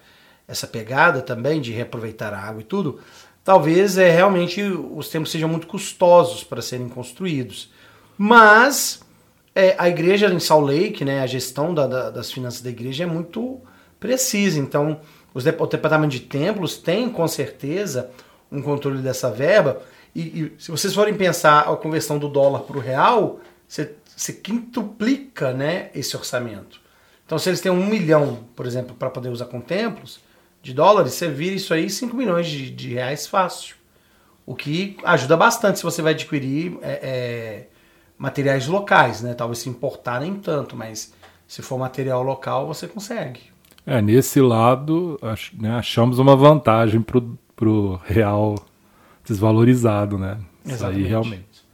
essa 0.49 0.67
pegada 0.67 1.23
também 1.23 1.61
de 1.61 1.71
reaproveitar 1.71 2.35
a 2.35 2.41
água 2.41 2.63
e 2.63 2.65
tudo 2.65 2.99
talvez 3.45 3.97
é 3.97 4.11
realmente 4.11 4.63
os 4.63 5.09
templos 5.09 5.31
sejam 5.31 5.49
muito 5.49 5.67
custosos 5.67 6.45
para 6.45 6.61
serem 6.61 6.89
construídos. 6.89 7.71
Mas 8.19 9.01
é, 9.55 9.75
a 9.79 9.89
igreja 9.89 10.27
em 10.27 10.41
Salt 10.41 10.67
Lake, 10.67 11.05
né, 11.05 11.21
a 11.21 11.27
gestão 11.27 11.75
da, 11.75 11.87
da, 11.87 12.11
das 12.11 12.33
finanças 12.33 12.61
da 12.61 12.71
igreja 12.71 13.05
é 13.05 13.07
muito 13.07 13.61
precisa. 13.99 14.59
Então, 14.59 15.01
os, 15.35 15.45
o 15.45 15.67
departamento 15.67 16.13
de 16.13 16.21
templos 16.21 16.77
tem 16.77 17.09
com 17.11 17.27
certeza 17.29 18.11
um 18.51 18.63
controle 18.63 18.99
dessa 18.99 19.31
verba. 19.31 19.83
E, 20.15 20.21
e 20.21 20.53
se 20.59 20.71
vocês 20.71 20.95
forem 20.95 21.15
pensar 21.15 21.61
a 21.61 21.77
conversão 21.77 22.19
do 22.19 22.29
dólar 22.29 22.61
para 22.61 22.77
o 22.77 22.81
real, 22.81 23.41
você, 23.67 23.95
você 24.17 24.33
quintuplica 24.33 25.53
né, 25.53 25.91
esse 25.95 26.17
orçamento. 26.17 26.81
Então, 27.25 27.39
se 27.39 27.49
eles 27.49 27.61
têm 27.61 27.71
um 27.71 27.87
milhão, 27.87 28.45
por 28.57 28.67
exemplo, 28.67 28.97
para 28.97 29.09
poder 29.09 29.29
usar 29.29 29.45
com 29.45 29.61
templos, 29.61 30.21
de 30.63 30.75
dólares, 30.75 31.15
você 31.15 31.29
vira 31.29 31.55
isso 31.55 31.73
aí 31.73 31.89
5 31.89 32.15
milhões 32.15 32.47
de, 32.47 32.71
de, 32.71 32.95
reais 32.95 33.27
fácil. 33.27 33.77
O 34.45 34.55
que 34.55 34.97
ajuda 35.05 35.37
bastante 35.37 35.79
se 35.79 35.85
você 35.85 36.03
vai 36.03 36.13
adquirir 36.13 36.77
é, 36.83 36.91
é, 36.91 37.67
materiais 38.21 38.67
locais, 38.67 39.23
né? 39.23 39.33
Talvez 39.33 39.61
se 39.61 39.71
importar 39.71 40.21
nem 40.21 40.35
tanto, 40.35 40.77
mas 40.77 41.11
se 41.49 41.63
for 41.63 41.79
material 41.79 42.23
local, 42.23 42.67
você 42.67 42.87
consegue. 42.87 43.41
É, 43.87 44.03
nesse 44.03 44.43
lado, 44.43 45.19
ach, 45.23 45.51
né, 45.59 45.71
achamos 45.71 46.19
uma 46.19 46.37
vantagem 46.37 47.01
para 47.01 47.69
o 47.69 47.99
real 48.05 48.57
desvalorizado, 49.25 50.19
né? 50.19 50.37
Isso 50.63 50.75
Exatamente. 50.75 51.03
aí 51.03 51.09
realmente. 51.09 51.65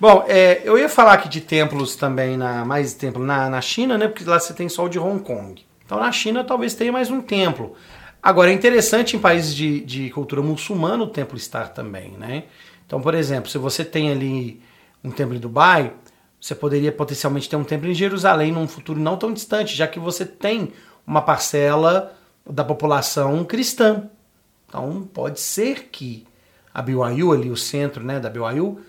Bom, 0.00 0.24
é, 0.26 0.60
eu 0.64 0.76
ia 0.76 0.88
falar 0.88 1.12
aqui 1.12 1.28
de 1.28 1.40
templos 1.40 1.94
também, 1.94 2.36
na, 2.36 2.64
mais 2.64 2.92
templo 2.94 3.24
na, 3.24 3.48
na 3.48 3.60
China, 3.60 3.96
né? 3.96 4.08
Porque 4.08 4.24
lá 4.24 4.40
você 4.40 4.52
tem 4.52 4.68
só 4.68 4.86
o 4.86 4.88
de 4.88 4.98
Hong 4.98 5.22
Kong. 5.22 5.64
Então 5.84 6.00
na 6.00 6.10
China 6.10 6.42
talvez 6.42 6.74
tenha 6.74 6.90
mais 6.90 7.12
um 7.12 7.20
templo. 7.20 7.76
Agora, 8.20 8.50
é 8.50 8.52
interessante 8.52 9.14
em 9.14 9.20
países 9.20 9.54
de, 9.54 9.80
de 9.82 10.10
cultura 10.10 10.42
muçulmana 10.42 11.04
o 11.04 11.06
templo 11.06 11.36
estar 11.36 11.68
também, 11.68 12.10
né? 12.18 12.42
Então, 12.84 13.00
por 13.00 13.14
exemplo, 13.14 13.48
se 13.48 13.56
você 13.56 13.84
tem 13.84 14.10
ali 14.10 14.60
um 15.06 15.10
templo 15.10 15.34
em 15.34 15.40
Dubai, 15.40 15.92
você 16.40 16.54
poderia 16.54 16.92
potencialmente 16.92 17.48
ter 17.48 17.56
um 17.56 17.64
templo 17.64 17.88
em 17.88 17.94
Jerusalém 17.94 18.52
num 18.52 18.68
futuro 18.68 19.00
não 19.00 19.16
tão 19.16 19.32
distante, 19.32 19.76
já 19.76 19.86
que 19.86 19.98
você 19.98 20.24
tem 20.24 20.72
uma 21.06 21.22
parcela 21.22 22.12
da 22.48 22.64
população 22.64 23.44
cristã. 23.44 24.10
Então, 24.68 25.08
pode 25.12 25.40
ser 25.40 25.88
que 25.90 26.26
a 26.74 26.82
BYU 26.82 27.32
ali, 27.32 27.50
o 27.50 27.56
centro 27.56 28.04
né, 28.04 28.20
da 28.20 28.28
BYU, 28.28 28.80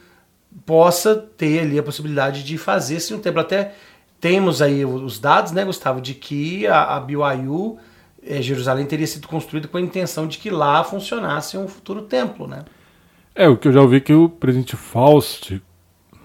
possa 0.66 1.16
ter 1.16 1.60
ali 1.60 1.80
a 1.80 1.84
possibilidade 1.84 2.44
de 2.44 2.58
fazer-se 2.58 3.14
um 3.14 3.20
templo. 3.20 3.42
Até 3.42 3.76
temos 4.20 4.62
aí 4.62 4.84
os 4.84 5.20
dados, 5.20 5.52
né, 5.52 5.64
Gustavo, 5.64 6.02
de 6.02 6.14
que 6.14 6.66
a, 6.68 6.96
a 6.96 7.00
BYU 7.00 7.78
é, 8.24 8.42
Jerusalém 8.42 8.86
teria 8.86 9.08
sido 9.08 9.28
construída 9.28 9.68
com 9.68 9.78
a 9.78 9.82
intenção 9.82 10.28
de 10.28 10.38
que 10.38 10.50
lá 10.50 10.84
funcionasse 10.84 11.58
um 11.58 11.68
futuro 11.68 12.02
templo, 12.02 12.48
né? 12.48 12.66
É, 13.34 13.48
o 13.48 13.56
que 13.56 13.68
eu 13.68 13.72
já 13.72 13.82
ouvi 13.82 14.02
que 14.02 14.14
o 14.14 14.28
presidente 14.28 14.76
Faust, 14.76 15.62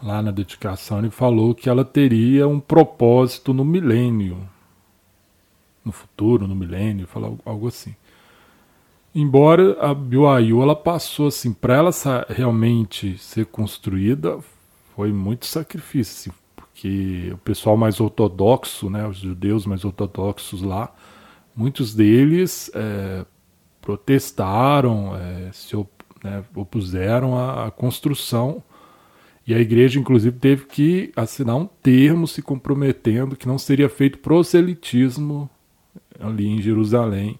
lá 0.02 0.20
na 0.20 0.30
dedicação, 0.30 0.98
ele 0.98 1.10
falou 1.10 1.54
que 1.54 1.68
ela 1.68 1.84
teria 1.84 2.48
um 2.48 2.58
propósito 2.58 3.54
no 3.54 3.64
milênio. 3.64 4.48
No 5.84 5.92
futuro, 5.92 6.46
no 6.46 6.54
milênio, 6.54 7.06
falou 7.06 7.38
algo 7.44 7.68
assim. 7.68 7.94
Embora 9.14 9.78
a 9.80 9.94
BYU 9.94 10.62
ela 10.62 10.74
passou 10.74 11.26
assim, 11.26 11.52
para 11.52 11.76
ela 11.76 11.90
realmente 12.28 13.18
ser 13.18 13.46
construída, 13.46 14.38
foi 14.96 15.12
muito 15.12 15.44
sacrifício, 15.46 16.32
assim, 16.32 16.38
porque 16.56 17.30
o 17.32 17.38
pessoal 17.38 17.76
mais 17.76 18.00
ortodoxo, 18.00 18.88
né, 18.88 19.06
os 19.06 19.18
judeus 19.18 19.66
mais 19.66 19.84
ortodoxos 19.84 20.62
lá, 20.62 20.94
muitos 21.54 21.94
deles 21.94 22.70
é, 22.74 23.26
protestaram, 23.82 25.14
é, 25.14 25.50
se 25.52 25.76
op, 25.76 25.90
né, 26.24 26.42
opuseram 26.54 27.38
à, 27.38 27.70
construção 27.70 28.62
e 29.52 29.54
a 29.54 29.58
igreja, 29.58 30.00
inclusive, 30.00 30.34
teve 30.38 30.64
que 30.64 31.12
assinar 31.14 31.56
um 31.56 31.66
termo 31.66 32.26
se 32.26 32.40
comprometendo 32.40 33.36
que 33.36 33.46
não 33.46 33.58
seria 33.58 33.86
feito 33.86 34.16
proselitismo 34.16 35.48
ali 36.18 36.46
em 36.46 36.62
Jerusalém, 36.62 37.38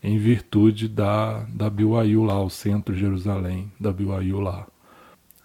em 0.00 0.16
virtude 0.16 0.86
da, 0.86 1.40
da 1.48 1.68
BYU 1.68 2.22
lá, 2.22 2.40
o 2.40 2.48
centro 2.48 2.94
de 2.94 3.00
Jerusalém 3.00 3.72
da 3.80 3.92
BYU 3.92 4.38
lá. 4.38 4.64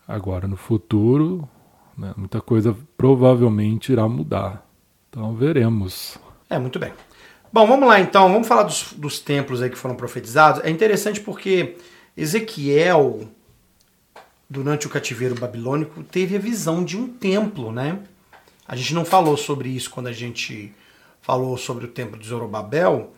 Agora, 0.07 0.47
no 0.47 0.55
futuro, 0.55 1.49
né, 1.97 2.13
muita 2.15 2.39
coisa 2.39 2.77
provavelmente 2.95 3.91
irá 3.91 4.07
mudar. 4.07 4.63
Então, 5.09 5.33
veremos. 5.33 6.19
É, 6.47 6.59
muito 6.59 6.77
bem. 6.77 6.93
Bom, 7.51 7.65
vamos 7.65 7.87
lá 7.87 7.99
então, 7.99 8.31
vamos 8.31 8.47
falar 8.47 8.61
dos, 8.61 8.93
dos 8.93 9.19
templos 9.19 9.59
aí 9.59 9.71
que 9.71 9.77
foram 9.77 9.95
profetizados. 9.95 10.63
É 10.63 10.69
interessante 10.69 11.19
porque 11.19 11.77
Ezequiel, 12.15 13.21
durante 14.49 14.87
o 14.87 14.89
cativeiro 14.89 15.35
babilônico, 15.35 16.03
teve 16.03 16.35
a 16.35 16.39
visão 16.39 16.83
de 16.83 16.97
um 16.97 17.07
templo, 17.07 17.71
né? 17.71 17.99
A 18.67 18.75
gente 18.75 18.93
não 18.93 19.05
falou 19.05 19.37
sobre 19.37 19.69
isso 19.69 19.89
quando 19.89 20.07
a 20.07 20.11
gente 20.11 20.73
falou 21.21 21.57
sobre 21.57 21.85
o 21.85 21.87
templo 21.87 22.19
de 22.19 22.27
Zorobabel, 22.27 23.13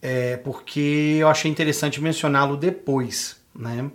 é, 0.00 0.36
porque 0.38 1.16
eu 1.18 1.28
achei 1.28 1.50
interessante 1.50 2.00
mencioná-lo 2.00 2.56
depois, 2.56 3.40
né? 3.54 3.90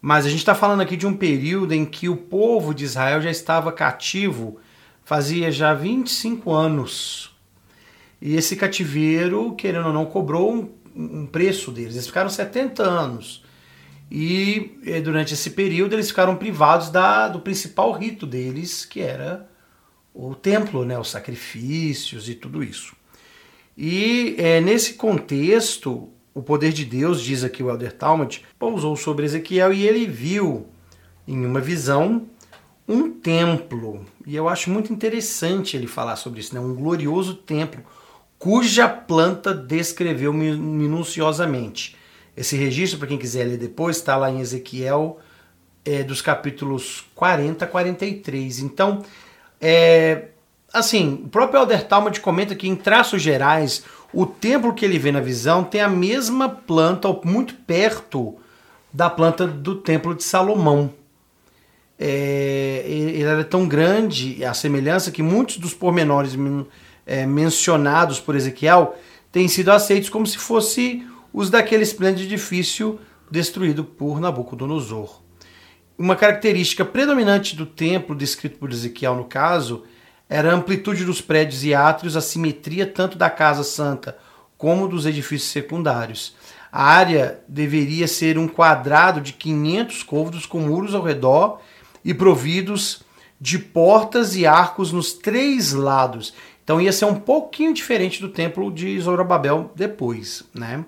Mas 0.00 0.26
a 0.26 0.28
gente 0.28 0.40
está 0.40 0.54
falando 0.54 0.82
aqui 0.82 0.96
de 0.96 1.06
um 1.06 1.16
período 1.16 1.72
em 1.72 1.84
que 1.84 2.08
o 2.08 2.16
povo 2.16 2.74
de 2.74 2.84
Israel 2.84 3.22
já 3.22 3.30
estava 3.30 3.72
cativo 3.72 4.58
fazia 5.04 5.50
já 5.50 5.72
25 5.72 6.52
anos 6.52 7.34
e 8.24 8.36
esse 8.36 8.56
cativeiro, 8.56 9.54
querendo 9.54 9.88
ou 9.88 9.92
não, 9.92 10.06
cobrou 10.06 10.50
um, 10.50 10.70
um 10.96 11.26
preço 11.26 11.70
deles. 11.70 11.92
Eles 11.92 12.06
ficaram 12.06 12.30
70 12.30 12.82
anos. 12.82 13.43
E 14.16 14.78
eh, 14.86 15.00
durante 15.00 15.34
esse 15.34 15.50
período 15.50 15.96
eles 15.96 16.06
ficaram 16.06 16.36
privados 16.36 16.88
da, 16.88 17.26
do 17.26 17.40
principal 17.40 17.90
rito 17.90 18.24
deles, 18.24 18.84
que 18.84 19.00
era 19.00 19.50
o 20.14 20.36
templo, 20.36 20.84
né, 20.84 20.96
os 20.96 21.10
sacrifícios 21.10 22.28
e 22.28 22.36
tudo 22.36 22.62
isso. 22.62 22.94
E 23.76 24.36
é, 24.38 24.60
nesse 24.60 24.94
contexto, 24.94 26.10
o 26.32 26.40
poder 26.40 26.72
de 26.72 26.84
Deus, 26.84 27.20
diz 27.20 27.42
aqui 27.42 27.60
o 27.60 27.68
Elder 27.68 27.90
Talmud, 27.90 28.44
pousou 28.56 28.94
sobre 28.94 29.24
Ezequiel 29.24 29.72
e 29.72 29.84
ele 29.84 30.06
viu 30.06 30.68
em 31.26 31.44
uma 31.44 31.60
visão 31.60 32.28
um 32.86 33.10
templo. 33.10 34.06
E 34.24 34.36
eu 34.36 34.48
acho 34.48 34.70
muito 34.70 34.92
interessante 34.92 35.76
ele 35.76 35.88
falar 35.88 36.14
sobre 36.14 36.38
isso, 36.38 36.54
né? 36.54 36.60
um 36.60 36.72
glorioso 36.72 37.34
templo, 37.34 37.82
cuja 38.38 38.88
planta 38.88 39.52
descreveu 39.52 40.32
minuciosamente. 40.32 41.96
Esse 42.36 42.56
registro, 42.56 42.98
para 42.98 43.08
quem 43.08 43.18
quiser 43.18 43.44
ler 43.44 43.58
depois, 43.58 43.96
está 43.96 44.16
lá 44.16 44.30
em 44.30 44.40
Ezequiel, 44.40 45.20
é, 45.84 46.02
dos 46.02 46.20
capítulos 46.20 47.04
40 47.14 47.64
a 47.64 47.68
43. 47.68 48.60
Então, 48.60 49.02
é, 49.60 50.28
assim, 50.72 51.22
o 51.24 51.28
próprio 51.28 51.60
Elder 51.60 51.86
Talmud 51.86 52.18
comenta 52.20 52.54
que, 52.54 52.68
em 52.68 52.74
traços 52.74 53.22
gerais, 53.22 53.84
o 54.12 54.26
templo 54.26 54.74
que 54.74 54.84
ele 54.84 54.98
vê 54.98 55.12
na 55.12 55.20
visão 55.20 55.62
tem 55.62 55.80
a 55.80 55.88
mesma 55.88 56.48
planta, 56.48 57.08
muito 57.24 57.54
perto 57.54 58.36
da 58.92 59.08
planta 59.10 59.46
do 59.46 59.76
templo 59.76 60.14
de 60.14 60.22
Salomão. 60.22 60.92
É, 61.98 62.82
ele 62.86 63.22
era 63.22 63.44
tão 63.44 63.68
grande 63.68 64.44
a 64.44 64.52
semelhança 64.52 65.12
que 65.12 65.22
muitos 65.22 65.58
dos 65.58 65.72
pormenores 65.72 66.36
é, 67.06 67.24
mencionados 67.24 68.18
por 68.18 68.34
Ezequiel 68.34 68.96
têm 69.30 69.46
sido 69.46 69.70
aceitos 69.70 70.10
como 70.10 70.26
se 70.26 70.38
fosse 70.38 71.06
os 71.34 71.50
daquele 71.50 71.82
esplêndido 71.82 72.28
edifício 72.28 73.00
destruído 73.28 73.82
por 73.82 74.20
Nabucodonosor. 74.20 75.20
Uma 75.98 76.14
característica 76.14 76.84
predominante 76.84 77.56
do 77.56 77.66
templo 77.66 78.14
descrito 78.14 78.56
por 78.56 78.70
Ezequiel 78.70 79.16
no 79.16 79.24
caso 79.24 79.82
era 80.28 80.52
a 80.52 80.54
amplitude 80.54 81.04
dos 81.04 81.20
prédios 81.20 81.64
e 81.64 81.74
átrios, 81.74 82.16
a 82.16 82.20
simetria 82.20 82.86
tanto 82.86 83.18
da 83.18 83.28
casa 83.28 83.64
santa 83.64 84.16
como 84.56 84.86
dos 84.86 85.06
edifícios 85.06 85.50
secundários. 85.50 86.36
A 86.70 86.84
área 86.84 87.40
deveria 87.48 88.06
ser 88.06 88.38
um 88.38 88.46
quadrado 88.46 89.20
de 89.20 89.32
500 89.32 90.04
côvados 90.04 90.46
com 90.46 90.60
muros 90.60 90.94
ao 90.94 91.02
redor 91.02 91.60
e 92.04 92.14
providos 92.14 93.02
de 93.40 93.58
portas 93.58 94.36
e 94.36 94.46
arcos 94.46 94.92
nos 94.92 95.12
três 95.12 95.72
lados. 95.72 96.32
Então 96.62 96.80
ia 96.80 96.92
ser 96.92 97.06
um 97.06 97.16
pouquinho 97.16 97.74
diferente 97.74 98.20
do 98.20 98.28
templo 98.28 98.72
de 98.72 98.98
Zorobabel 99.00 99.72
depois, 99.74 100.44
né? 100.54 100.84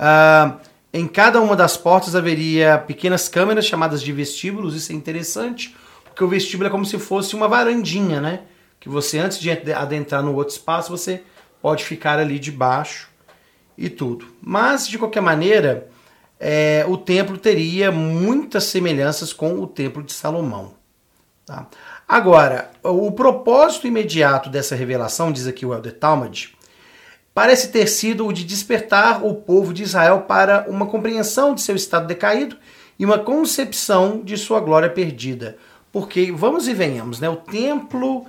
Uh, 0.00 0.58
em 0.92 1.06
cada 1.06 1.40
uma 1.40 1.54
das 1.54 1.76
portas 1.76 2.16
haveria 2.16 2.78
pequenas 2.78 3.28
câmeras 3.28 3.66
chamadas 3.66 4.02
de 4.02 4.10
vestíbulos. 4.12 4.74
Isso 4.74 4.90
é 4.90 4.94
interessante, 4.94 5.76
porque 6.04 6.24
o 6.24 6.28
vestíbulo 6.28 6.68
é 6.68 6.70
como 6.70 6.86
se 6.86 6.98
fosse 6.98 7.36
uma 7.36 7.46
varandinha, 7.46 8.20
né? 8.20 8.40
Que 8.80 8.88
você, 8.88 9.18
antes 9.18 9.38
de 9.38 9.50
adentrar 9.50 10.22
no 10.22 10.34
outro 10.34 10.54
espaço, 10.54 10.90
você 10.90 11.22
pode 11.60 11.84
ficar 11.84 12.18
ali 12.18 12.38
debaixo 12.38 13.10
e 13.76 13.90
tudo. 13.90 14.26
Mas, 14.40 14.88
de 14.88 14.98
qualquer 14.98 15.20
maneira, 15.20 15.88
é, 16.40 16.84
o 16.88 16.96
templo 16.96 17.36
teria 17.36 17.92
muitas 17.92 18.64
semelhanças 18.64 19.32
com 19.32 19.60
o 19.60 19.66
templo 19.66 20.02
de 20.02 20.12
Salomão. 20.12 20.72
Tá? 21.44 21.66
Agora, 22.08 22.70
o 22.82 23.12
propósito 23.12 23.86
imediato 23.86 24.48
dessa 24.48 24.74
revelação, 24.74 25.30
diz 25.30 25.46
aqui 25.46 25.66
o 25.66 25.74
Elder 25.74 25.96
Talmud, 25.96 26.56
parece 27.34 27.68
ter 27.68 27.86
sido 27.86 28.26
o 28.26 28.32
de 28.32 28.44
despertar 28.44 29.24
o 29.24 29.34
povo 29.34 29.72
de 29.72 29.82
Israel 29.82 30.22
para 30.22 30.66
uma 30.68 30.86
compreensão 30.86 31.54
de 31.54 31.60
seu 31.60 31.76
estado 31.76 32.06
decaído 32.06 32.56
e 32.98 33.04
uma 33.04 33.18
concepção 33.18 34.20
de 34.22 34.36
sua 34.36 34.60
glória 34.60 34.90
perdida. 34.90 35.56
Porque, 35.92 36.30
vamos 36.30 36.68
e 36.68 36.74
venhamos, 36.74 37.18
né? 37.20 37.28
o 37.28 37.36
templo 37.36 38.26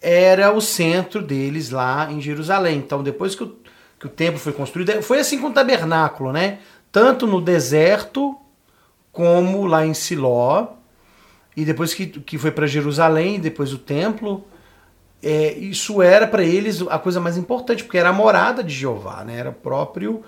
era 0.00 0.52
o 0.52 0.60
centro 0.60 1.22
deles 1.22 1.70
lá 1.70 2.10
em 2.10 2.20
Jerusalém. 2.20 2.78
Então, 2.78 3.02
depois 3.02 3.34
que 3.34 3.44
o, 3.44 3.56
que 3.98 4.06
o 4.06 4.10
templo 4.10 4.38
foi 4.38 4.52
construído, 4.52 5.02
foi 5.02 5.20
assim 5.20 5.38
com 5.38 5.48
o 5.48 5.52
tabernáculo, 5.52 6.32
né? 6.32 6.58
Tanto 6.90 7.26
no 7.26 7.40
deserto 7.40 8.36
como 9.12 9.66
lá 9.66 9.84
em 9.84 9.94
Siló. 9.94 10.68
E 11.56 11.64
depois 11.64 11.92
que, 11.92 12.06
que 12.06 12.38
foi 12.38 12.50
para 12.50 12.66
Jerusalém, 12.66 13.38
depois 13.38 13.72
o 13.72 13.78
templo, 13.78 14.46
é, 15.22 15.52
isso 15.52 16.00
era 16.00 16.26
para 16.26 16.42
eles 16.42 16.80
a 16.82 16.98
coisa 16.98 17.20
mais 17.20 17.36
importante, 17.36 17.84
porque 17.84 17.98
era 17.98 18.08
a 18.08 18.12
morada 18.12 18.64
de 18.64 18.74
Jeová, 18.74 19.24
né? 19.24 19.36
era 19.36 19.50
o 19.50 19.54
próprio 19.54 20.22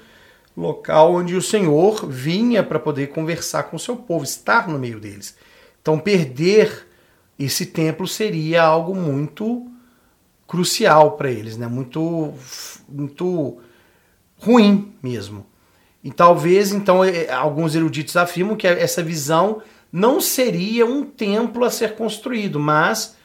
local 0.56 1.14
onde 1.14 1.34
o 1.34 1.42
Senhor 1.42 2.06
vinha 2.06 2.62
para 2.62 2.78
poder 2.78 3.08
conversar 3.08 3.64
com 3.64 3.76
o 3.76 3.80
seu 3.80 3.96
povo, 3.96 4.24
estar 4.24 4.68
no 4.68 4.78
meio 4.78 5.00
deles. 5.00 5.34
Então, 5.80 5.98
perder 5.98 6.86
esse 7.38 7.66
templo 7.66 8.06
seria 8.06 8.62
algo 8.62 8.94
muito 8.94 9.66
crucial 10.46 11.12
para 11.12 11.30
eles, 11.30 11.56
né? 11.56 11.66
muito, 11.66 12.34
muito 12.86 13.58
ruim 14.36 14.92
mesmo. 15.02 15.46
E 16.04 16.10
talvez, 16.10 16.72
então, 16.72 17.02
é, 17.02 17.30
alguns 17.30 17.74
eruditos 17.74 18.16
afirmam 18.16 18.56
que 18.56 18.66
essa 18.66 19.02
visão 19.02 19.62
não 19.90 20.20
seria 20.20 20.84
um 20.84 21.04
templo 21.04 21.64
a 21.64 21.70
ser 21.70 21.94
construído, 21.94 22.58
mas 22.58 23.16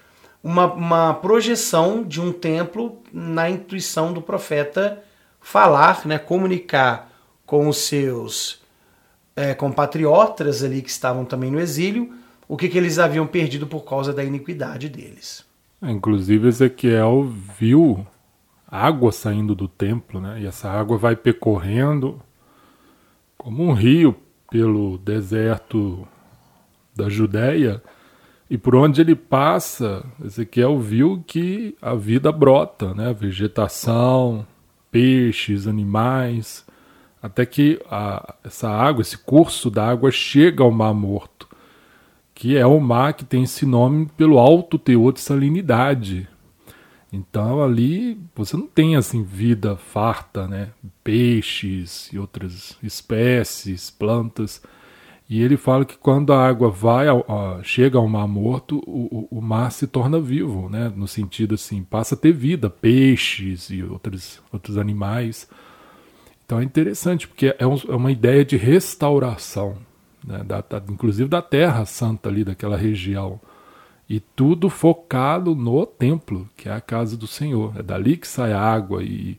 uma, 0.47 0.73
uma 0.73 1.13
projeção 1.13 2.05
de 2.05 2.21
um 2.21 2.31
templo 2.31 3.01
na 3.12 3.49
intuição 3.49 4.13
do 4.13 4.21
profeta 4.21 5.03
falar, 5.41 6.07
né, 6.07 6.17
comunicar 6.17 7.12
com 7.45 7.67
os 7.67 7.75
seus 7.79 8.62
é, 9.36 9.53
compatriotas 9.53 10.63
ali 10.63 10.81
que 10.81 10.89
estavam 10.89 11.25
também 11.25 11.51
no 11.51 11.60
exílio, 11.60 12.13
o 12.47 12.55
que, 12.55 12.69
que 12.69 12.77
eles 12.77 12.97
haviam 12.97 13.27
perdido 13.27 13.67
por 13.67 13.81
causa 13.81 14.13
da 14.13 14.23
iniquidade 14.23 14.88
deles. 14.88 15.45
É, 15.81 15.91
inclusive 15.91 16.47
Ezequiel 16.47 17.29
viu 17.60 18.07
água 18.65 19.12
saindo 19.12 19.53
do 19.53 19.67
templo, 19.67 20.21
né? 20.21 20.39
E 20.41 20.45
essa 20.45 20.69
água 20.69 20.97
vai 20.97 21.17
percorrendo 21.17 22.21
como 23.38 23.65
um 23.65 23.73
rio 23.73 24.15
pelo 24.49 24.97
deserto 24.97 26.07
da 26.95 27.10
Judéia 27.10 27.83
e 28.49 28.57
por 28.57 28.75
onde 28.75 29.01
ele 29.01 29.15
passa, 29.15 30.05
Ezequiel 30.23 30.79
viu 30.79 31.23
que 31.27 31.75
a 31.81 31.93
vida 31.95 32.31
brota, 32.31 32.93
né? 32.93 33.13
Vegetação, 33.13 34.45
peixes, 34.89 35.67
animais, 35.67 36.65
até 37.21 37.45
que 37.45 37.79
a, 37.89 38.36
essa 38.43 38.69
água, 38.69 39.01
esse 39.01 39.17
curso 39.17 39.69
da 39.69 39.88
água 39.88 40.12
chega 40.12 40.63
ao 40.63 40.71
Mar 40.71 40.93
Morto, 40.93 41.47
que 42.33 42.55
é 42.55 42.65
o 42.65 42.79
mar 42.79 43.13
que 43.13 43.25
tem 43.25 43.43
esse 43.43 43.65
nome 43.65 44.07
pelo 44.15 44.39
alto 44.39 44.77
teor 44.79 45.12
de 45.12 45.19
salinidade. 45.19 46.27
Então 47.12 47.63
ali 47.63 48.17
você 48.36 48.55
não 48.55 48.67
tem 48.67 48.95
assim 48.95 49.23
vida 49.23 49.75
farta, 49.75 50.47
né? 50.47 50.69
Peixes 51.03 52.10
e 52.13 52.19
outras 52.19 52.77
espécies, 52.81 53.89
plantas. 53.89 54.62
E 55.29 55.41
ele 55.41 55.57
fala 55.57 55.83
que 55.83 55.97
quando 55.97 56.31
a 56.31 56.47
água 56.47 56.69
vai 56.69 57.07
ao, 57.09 57.25
chega 57.61 57.97
ao 57.97 58.07
mar 58.07 58.27
morto, 58.27 58.81
o, 58.87 59.27
o, 59.29 59.41
mar 59.41 59.71
se 59.73 59.85
torna 59.85 60.21
vivo, 60.21 60.69
né? 60.69 60.91
No 60.95 61.05
sentido 61.05 61.55
assim, 61.55 61.83
passa 61.83 62.15
a 62.15 62.17
ter 62.17 62.31
vida, 62.31 62.69
peixes 62.69 63.69
e 63.69 63.83
outros, 63.83 64.41
outros 64.53 64.77
animais. 64.77 65.49
Então 66.45 66.61
é 66.61 66.63
interessante, 66.63 67.27
porque 67.27 67.53
é, 67.59 67.67
um, 67.67 67.75
é 67.89 67.95
uma 67.95 68.09
ideia 68.09 68.45
de 68.45 68.55
restauração, 68.55 69.77
né? 70.25 70.45
da, 70.45 70.61
da, 70.61 70.81
inclusive 70.89 71.27
da 71.27 71.41
Terra 71.41 71.83
Santa 71.85 72.29
ali, 72.29 72.45
daquela 72.45 72.77
região. 72.77 73.37
E 74.09 74.21
tudo 74.21 74.69
focado 74.69 75.53
no 75.53 75.85
templo, 75.85 76.49
que 76.55 76.69
é 76.69 76.71
a 76.71 76.79
casa 76.79 77.17
do 77.17 77.27
Senhor. 77.27 77.73
É 77.77 77.83
dali 77.83 78.15
que 78.15 78.25
sai 78.29 78.53
a 78.53 78.61
água 78.61 79.03
e 79.03 79.37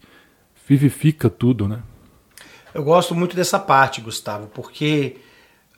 vivifica 0.66 1.30
tudo, 1.30 1.66
né? 1.66 1.82
Eu 2.74 2.84
gosto 2.84 3.14
muito 3.14 3.34
dessa 3.34 3.58
parte, 3.58 4.02
Gustavo, 4.02 4.48
porque 4.48 5.16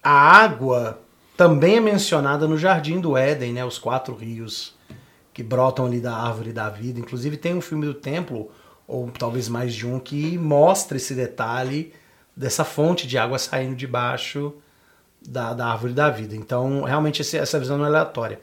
a 0.02 0.10
água 0.10 1.00
também 1.36 1.76
é 1.76 1.80
mencionada 1.80 2.46
no 2.46 2.58
Jardim 2.58 3.00
do 3.00 3.16
Éden, 3.16 3.52
né? 3.52 3.64
Os 3.64 3.78
quatro 3.78 4.14
rios 4.14 4.74
que 5.32 5.42
brotam 5.42 5.86
ali 5.86 6.00
da 6.00 6.14
árvore 6.14 6.52
da 6.52 6.68
vida. 6.68 7.00
Inclusive 7.00 7.36
tem 7.36 7.54
um 7.54 7.60
filme 7.60 7.86
do 7.86 7.94
templo, 7.94 8.50
ou 8.86 9.10
talvez 9.10 9.48
mais 9.48 9.74
de 9.74 9.86
um, 9.86 9.98
que 9.98 10.36
mostra 10.36 10.96
esse 10.96 11.14
detalhe 11.14 11.92
dessa 12.36 12.64
fonte 12.64 13.06
de 13.06 13.16
água 13.16 13.38
saindo 13.38 13.76
de 13.76 13.86
baixo 13.86 14.54
da, 15.26 15.52
da 15.52 15.66
árvore 15.66 15.92
da 15.92 16.10
vida. 16.10 16.34
Então, 16.34 16.82
realmente 16.82 17.22
essa 17.22 17.58
visão 17.58 17.78
não 17.78 17.84
é 17.84 17.88
aleatória. 17.88 18.40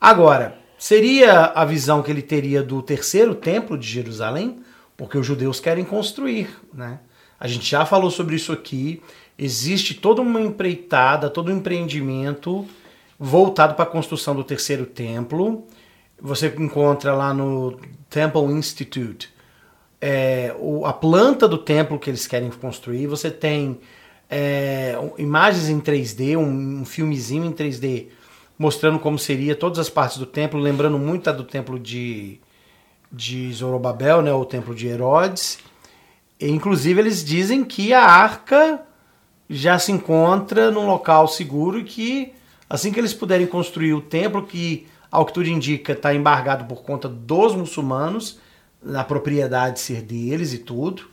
Agora, 0.00 0.58
seria 0.78 1.46
a 1.46 1.64
visão 1.64 2.02
que 2.02 2.10
ele 2.10 2.22
teria 2.22 2.62
do 2.62 2.82
terceiro 2.82 3.34
templo 3.34 3.76
de 3.76 3.86
Jerusalém? 3.86 4.62
Porque 4.96 5.18
os 5.18 5.26
judeus 5.26 5.60
querem 5.60 5.84
construir, 5.84 6.48
né? 6.72 7.00
A 7.38 7.48
gente 7.48 7.68
já 7.68 7.84
falou 7.84 8.10
sobre 8.10 8.36
isso 8.36 8.52
aqui 8.52 9.02
existe 9.38 9.94
toda 9.94 10.20
uma 10.20 10.40
empreitada, 10.40 11.30
todo 11.30 11.50
um 11.50 11.56
empreendimento 11.56 12.66
voltado 13.18 13.74
para 13.74 13.84
a 13.84 13.86
construção 13.86 14.34
do 14.34 14.44
terceiro 14.44 14.86
templo. 14.86 15.66
Você 16.20 16.46
encontra 16.58 17.14
lá 17.14 17.32
no 17.32 17.78
Temple 18.08 18.42
Institute 18.52 19.32
é, 20.02 20.52
o, 20.58 20.84
a 20.84 20.92
planta 20.92 21.46
do 21.46 21.56
templo 21.56 21.96
que 21.96 22.10
eles 22.10 22.26
querem 22.26 22.50
construir. 22.50 23.06
Você 23.06 23.30
tem 23.30 23.78
é, 24.28 24.98
imagens 25.16 25.68
em 25.68 25.80
3D, 25.80 26.36
um, 26.36 26.80
um, 26.80 26.84
filmezinho 26.84 27.44
em 27.44 27.52
3D 27.52 28.08
mostrando 28.58 28.98
como 28.98 29.18
seria 29.18 29.54
todas 29.54 29.78
as 29.78 29.88
partes 29.88 30.18
do 30.18 30.26
templo, 30.26 30.60
lembrando 30.60 30.98
muito 30.98 31.30
a 31.30 31.32
do 31.32 31.44
templo 31.44 31.78
de, 31.78 32.40
de 33.10 33.52
Zorobabel, 33.52 34.22
né, 34.22 34.32
o 34.32 34.44
templo 34.44 34.74
de 34.74 34.88
Herodes. 34.88 35.58
E, 36.38 36.48
inclusive 36.50 37.00
eles 37.00 37.24
dizem 37.24 37.64
que 37.64 37.92
a 37.92 38.04
arca 38.04 38.82
já 39.52 39.78
se 39.78 39.92
encontra 39.92 40.70
num 40.70 40.86
local 40.86 41.28
seguro 41.28 41.84
que, 41.84 42.32
assim 42.68 42.90
que 42.90 42.98
eles 42.98 43.12
puderem 43.12 43.46
construir 43.46 43.92
o 43.92 44.00
templo, 44.00 44.46
que, 44.46 44.86
ao 45.10 45.26
que 45.26 45.34
tudo 45.34 45.48
indica, 45.48 45.92
está 45.92 46.14
embargado 46.14 46.64
por 46.64 46.82
conta 46.82 47.08
dos 47.08 47.54
muçulmanos, 47.54 48.40
na 48.82 49.04
propriedade 49.04 49.78
ser 49.78 50.02
deles 50.02 50.52
e 50.54 50.58
tudo, 50.58 51.04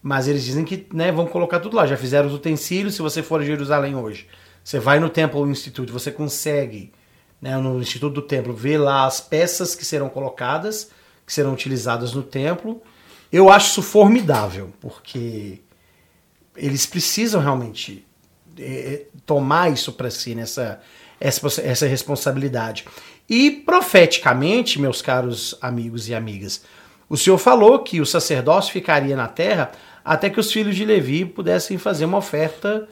mas 0.00 0.28
eles 0.28 0.44
dizem 0.44 0.64
que 0.64 0.86
né, 0.92 1.10
vão 1.10 1.26
colocar 1.26 1.60
tudo 1.60 1.76
lá. 1.76 1.86
Já 1.86 1.96
fizeram 1.96 2.28
os 2.28 2.34
utensílios. 2.34 2.94
Se 2.94 3.02
você 3.02 3.22
for 3.22 3.40
a 3.40 3.44
Jerusalém 3.44 3.96
hoje, 3.96 4.26
você 4.62 4.78
vai 4.78 5.00
no 5.00 5.10
Temple 5.10 5.40
Institute, 5.42 5.92
você 5.92 6.10
consegue, 6.10 6.92
né, 7.42 7.56
no 7.58 7.80
Instituto 7.80 8.14
do 8.14 8.22
Templo, 8.22 8.54
ver 8.54 8.78
lá 8.78 9.04
as 9.04 9.20
peças 9.20 9.74
que 9.74 9.84
serão 9.84 10.08
colocadas, 10.08 10.90
que 11.26 11.32
serão 11.32 11.52
utilizadas 11.52 12.14
no 12.14 12.22
templo. 12.22 12.80
Eu 13.32 13.50
acho 13.50 13.70
isso 13.70 13.82
formidável, 13.82 14.72
porque 14.80 15.60
eles 16.56 16.86
precisam 16.86 17.40
realmente 17.40 18.04
é, 18.58 19.06
tomar 19.26 19.72
isso 19.72 19.92
para 19.92 20.10
si, 20.10 20.34
nessa, 20.34 20.80
essa, 21.20 21.60
essa 21.62 21.86
responsabilidade. 21.86 22.84
E 23.28 23.50
profeticamente, 23.50 24.80
meus 24.80 25.00
caros 25.00 25.56
amigos 25.60 26.08
e 26.08 26.14
amigas, 26.14 26.62
o 27.08 27.16
Senhor 27.16 27.38
falou 27.38 27.78
que 27.80 28.00
o 28.00 28.06
sacerdócio 28.06 28.72
ficaria 28.72 29.16
na 29.16 29.28
terra 29.28 29.72
até 30.04 30.28
que 30.28 30.38
os 30.38 30.52
filhos 30.52 30.76
de 30.76 30.84
Levi 30.84 31.24
pudessem 31.24 31.78
fazer 31.78 32.04
uma 32.04 32.18
oferta 32.18 32.86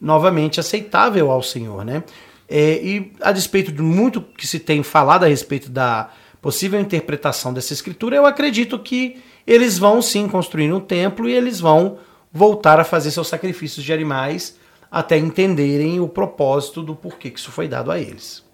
novamente 0.00 0.58
aceitável 0.58 1.30
ao 1.30 1.42
Senhor, 1.42 1.84
né? 1.84 2.02
É, 2.48 2.74
e 2.82 3.12
a 3.20 3.32
despeito 3.32 3.72
de 3.72 3.80
muito 3.80 4.20
que 4.20 4.46
se 4.46 4.58
tem 4.58 4.82
falado 4.82 5.24
a 5.24 5.28
respeito 5.28 5.70
da 5.70 6.10
possível 6.42 6.78
interpretação 6.78 7.54
dessa 7.54 7.72
escritura, 7.72 8.16
eu 8.16 8.26
acredito 8.26 8.78
que 8.78 9.22
eles 9.46 9.78
vão 9.78 10.02
sim 10.02 10.28
construir 10.28 10.72
um 10.72 10.80
templo 10.80 11.28
e 11.28 11.32
eles 11.32 11.58
vão 11.58 11.98
voltar 12.34 12.80
a 12.80 12.84
fazer 12.84 13.12
seus 13.12 13.28
sacrifícios 13.28 13.84
de 13.84 13.92
animais 13.92 14.58
até 14.90 15.16
entenderem 15.16 16.00
o 16.00 16.08
propósito 16.08 16.82
do 16.82 16.96
porquê 16.96 17.30
que 17.30 17.38
isso 17.38 17.52
foi 17.52 17.68
dado 17.68 17.92
a 17.92 17.98
eles. 18.00 18.44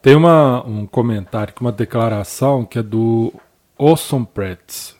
Tem 0.00 0.14
uma, 0.14 0.64
um 0.64 0.86
comentário, 0.86 1.52
uma 1.60 1.72
declaração 1.72 2.64
que 2.64 2.78
é 2.78 2.82
do 2.82 3.32
Orson 3.76 4.24
Pratt, 4.24 4.94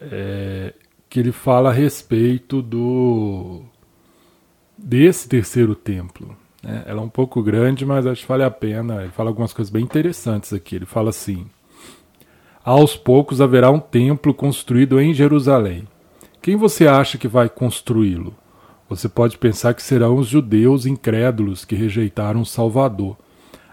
é, 0.00 0.72
que 1.08 1.18
ele 1.18 1.32
fala 1.32 1.70
a 1.70 1.72
respeito 1.72 2.62
do 2.62 3.62
desse 4.78 5.28
terceiro 5.28 5.74
templo. 5.74 6.36
Né? 6.62 6.84
Ela 6.86 7.00
é 7.00 7.04
um 7.04 7.08
pouco 7.08 7.42
grande, 7.42 7.84
mas 7.84 8.06
acho 8.06 8.22
que 8.22 8.28
vale 8.28 8.44
a 8.44 8.50
pena. 8.50 9.02
Ele 9.02 9.12
fala 9.12 9.30
algumas 9.30 9.52
coisas 9.52 9.70
bem 9.70 9.84
interessantes 9.84 10.52
aqui. 10.52 10.76
Ele 10.76 10.86
fala 10.86 11.10
assim: 11.10 11.46
Aos 12.64 12.96
poucos 12.96 13.40
haverá 13.40 13.70
um 13.70 13.80
templo 13.80 14.32
construído 14.32 15.00
em 15.00 15.12
Jerusalém. 15.12 15.86
Quem 16.42 16.56
você 16.56 16.86
acha 16.86 17.18
que 17.18 17.28
vai 17.28 17.50
construí-lo? 17.50 18.34
Você 18.88 19.10
pode 19.10 19.36
pensar 19.36 19.74
que 19.74 19.82
serão 19.82 20.16
os 20.16 20.26
judeus 20.26 20.86
incrédulos 20.86 21.66
que 21.66 21.74
rejeitaram 21.74 22.40
o 22.40 22.46
Salvador. 22.46 23.18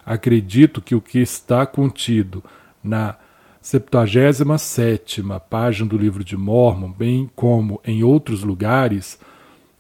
Acredito 0.06 0.82
que 0.82 0.94
o 0.94 1.00
que 1.00 1.20
está 1.20 1.66
contido 1.66 2.44
na 2.84 3.16
77 3.62 5.24
página 5.50 5.90
do 5.90 5.98
livro 5.98 6.26
de 6.26 6.36
Mormon, 6.36 6.92
bem 6.92 7.30
como 7.36 7.80
em 7.86 8.04
outros 8.04 8.44
lugares, 8.44 9.18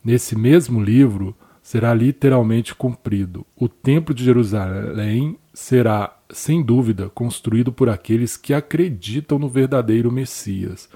nesse 0.01 0.37
mesmo 0.37 0.81
livro, 0.81 1.35
será 1.61 1.93
literalmente 1.93 2.73
cumprido. 2.73 3.45
O 3.53 3.67
Templo 3.67 4.15
de 4.15 4.23
Jerusalém 4.23 5.37
será, 5.53 6.17
sem 6.29 6.63
dúvida, 6.63 7.09
construído 7.09 7.69
por 7.69 7.89
aqueles 7.89 8.37
que 8.37 8.53
acreditam 8.53 9.37
no 9.37 9.49
verdadeiro 9.49 10.09
Messias. 10.09 10.87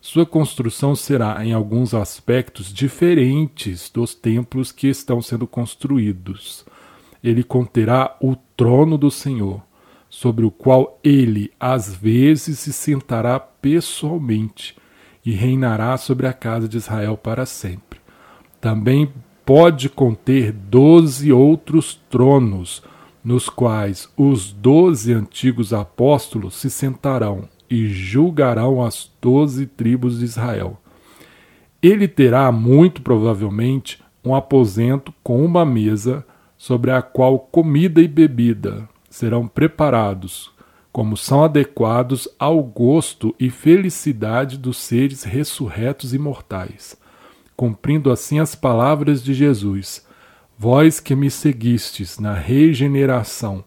Sua 0.00 0.24
construção 0.24 0.94
será, 0.94 1.44
em 1.44 1.52
alguns 1.52 1.94
aspectos, 1.94 2.72
diferentes 2.72 3.90
dos 3.90 4.14
templos 4.14 4.70
que 4.70 4.88
estão 4.88 5.20
sendo 5.20 5.46
construídos. 5.46 6.64
Ele 7.22 7.42
conterá 7.42 8.16
o 8.20 8.36
trono 8.56 8.96
do 8.96 9.10
Senhor, 9.10 9.62
sobre 10.08 10.44
o 10.44 10.50
qual 10.50 11.00
ele, 11.02 11.52
às 11.58 11.94
vezes, 11.94 12.60
se 12.60 12.72
sentará 12.72 13.40
pessoalmente 13.40 14.76
e 15.24 15.32
reinará 15.32 15.96
sobre 15.96 16.26
a 16.26 16.32
casa 16.32 16.68
de 16.68 16.76
Israel 16.76 17.16
para 17.16 17.44
sempre. 17.44 18.00
Também 18.60 19.12
pode 19.44 19.88
conter 19.88 20.52
doze 20.52 21.32
outros 21.32 22.00
tronos, 22.08 22.82
nos 23.24 23.48
quais 23.48 24.08
os 24.16 24.52
doze 24.52 25.12
antigos 25.12 25.72
apóstolos 25.72 26.54
se 26.54 26.70
sentarão 26.70 27.48
e 27.68 27.88
julgarão 27.88 28.82
as 28.82 29.10
doze 29.20 29.66
tribos 29.66 30.18
de 30.18 30.24
Israel. 30.24 30.80
Ele 31.82 32.08
terá, 32.08 32.50
muito 32.50 33.02
provavelmente, 33.02 34.02
um 34.24 34.34
aposento 34.34 35.12
com 35.22 35.44
uma 35.44 35.64
mesa 35.64 36.24
sobre 36.56 36.90
a 36.90 37.02
qual 37.02 37.38
comida 37.38 38.00
e 38.00 38.08
bebida 38.08 38.88
serão 39.08 39.46
preparados, 39.46 40.50
como 40.92 41.16
são 41.16 41.44
adequados 41.44 42.28
ao 42.38 42.62
gosto 42.62 43.34
e 43.38 43.50
felicidade 43.50 44.56
dos 44.56 44.78
seres 44.78 45.22
ressurretos 45.22 46.14
e 46.14 46.18
mortais 46.18 46.96
cumprindo 47.56 48.12
assim 48.12 48.38
as 48.38 48.54
palavras 48.54 49.24
de 49.24 49.32
Jesus: 49.32 50.06
Vós 50.58 51.00
que 51.00 51.16
me 51.16 51.30
seguistes 51.30 52.18
na 52.18 52.34
regeneração, 52.34 53.64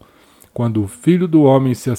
quando 0.54 0.84
o 0.84 0.88
Filho 0.88 1.28
do 1.28 1.42
Homem 1.42 1.74
se 1.74 1.90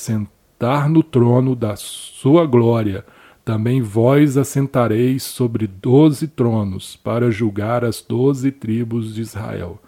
assentar 0.61 0.91
no 0.91 1.03
trono 1.03 1.57
da 1.57 1.75
sua 1.75 2.45
glória, 2.45 3.05
também 3.45 3.81
vós 3.81 4.37
assentareis 4.37 5.23
sobre 5.23 5.67
doze 5.67 6.29
tronos, 6.29 6.97
para 6.97 7.31
julgar 7.31 7.83
as 7.85 8.03
doze 8.03 8.53
tribos 8.53 9.15
de 9.15 9.23
Israel. 9.23 9.81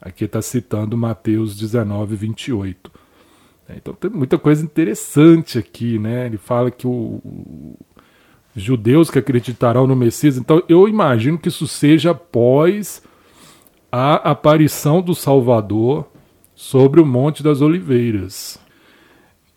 Aqui 0.00 0.24
está 0.24 0.40
citando 0.40 0.96
Mateus 0.96 1.56
19, 1.56 2.16
28. 2.16 2.90
Então 3.76 3.92
tem 3.94 4.10
muita 4.10 4.38
coisa 4.38 4.64
interessante 4.64 5.58
aqui, 5.58 5.98
né? 5.98 6.26
Ele 6.26 6.38
fala 6.38 6.70
que 6.70 6.86
o, 6.86 7.20
judeus 8.54 9.10
que 9.10 9.18
acreditarão 9.18 9.86
no 9.86 9.94
Messias. 9.94 10.38
Então 10.38 10.62
eu 10.68 10.88
imagino 10.88 11.36
que 11.36 11.48
isso 11.48 11.66
seja 11.66 12.12
após 12.12 13.02
a 13.92 14.30
aparição 14.30 15.02
do 15.02 15.14
Salvador 15.14 16.06
sobre 16.54 17.00
o 17.00 17.06
Monte 17.06 17.42
das 17.42 17.60
Oliveiras. 17.60 18.58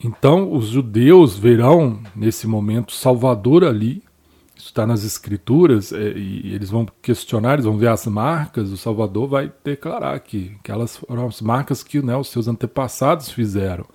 Então 0.01 0.53
os 0.53 0.67
judeus 0.67 1.37
verão 1.37 1.99
nesse 2.15 2.47
momento 2.47 2.93
Salvador 2.93 3.63
ali. 3.63 4.01
Isso 4.55 4.67
está 4.67 4.85
nas 4.85 5.03
escrituras 5.03 5.93
é, 5.93 6.11
e 6.17 6.53
eles 6.53 6.69
vão 6.69 6.85
questionar, 7.01 7.53
eles 7.53 7.65
vão 7.65 7.77
ver 7.77 7.87
as 7.87 8.05
marcas. 8.07 8.71
O 8.71 8.77
Salvador 8.77 9.27
vai 9.27 9.51
declarar 9.63 10.19
que 10.19 10.55
aquelas 10.59 10.97
foram 10.97 11.27
as 11.27 11.41
marcas 11.41 11.83
que 11.83 12.01
né, 12.01 12.15
os 12.15 12.29
seus 12.29 12.47
antepassados 12.47 13.31
fizeram. 13.31 13.85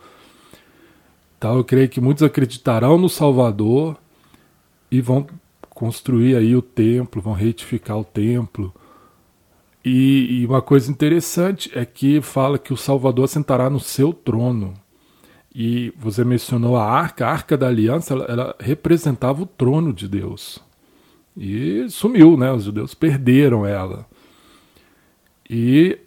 Então 1.38 1.56
eu 1.56 1.64
creio 1.64 1.88
que 1.88 2.00
muitos 2.00 2.22
acreditarão 2.22 2.96
no 2.96 3.08
Salvador 3.08 3.96
e 4.90 5.00
vão 5.00 5.26
construir 5.70 6.36
aí 6.36 6.54
o 6.54 6.62
templo, 6.62 7.20
vão 7.20 7.34
retificar 7.34 7.98
o 7.98 8.04
templo. 8.04 8.72
E, 9.84 10.40
e, 10.40 10.46
uma 10.46 10.62
coisa 10.62 10.90
interessante 10.90 11.70
é 11.74 11.84
que 11.84 12.22
fala 12.22 12.58
que 12.58 12.72
o 12.72 12.76
Salvador 12.76 13.28
sentará 13.28 13.68
no 13.68 13.78
seu 13.78 14.14
trono. 14.14 14.72
E 15.54 15.92
você 15.96 16.24
mencionou 16.24 16.76
a 16.76 16.84
arca, 16.84 17.26
a 17.26 17.30
arca 17.30 17.56
da 17.56 17.68
aliança, 17.68 18.12
ela, 18.12 18.24
ela 18.24 18.56
representava 18.58 19.42
o 19.42 19.46
trono 19.46 19.92
de 19.92 20.08
Deus. 20.08 20.58
E 21.36 21.88
sumiu, 21.88 22.36
né? 22.36 22.52
Os 22.52 22.64
judeus 22.64 22.94
perderam 22.94 23.64
ela. 23.64 24.06
E 25.48 25.98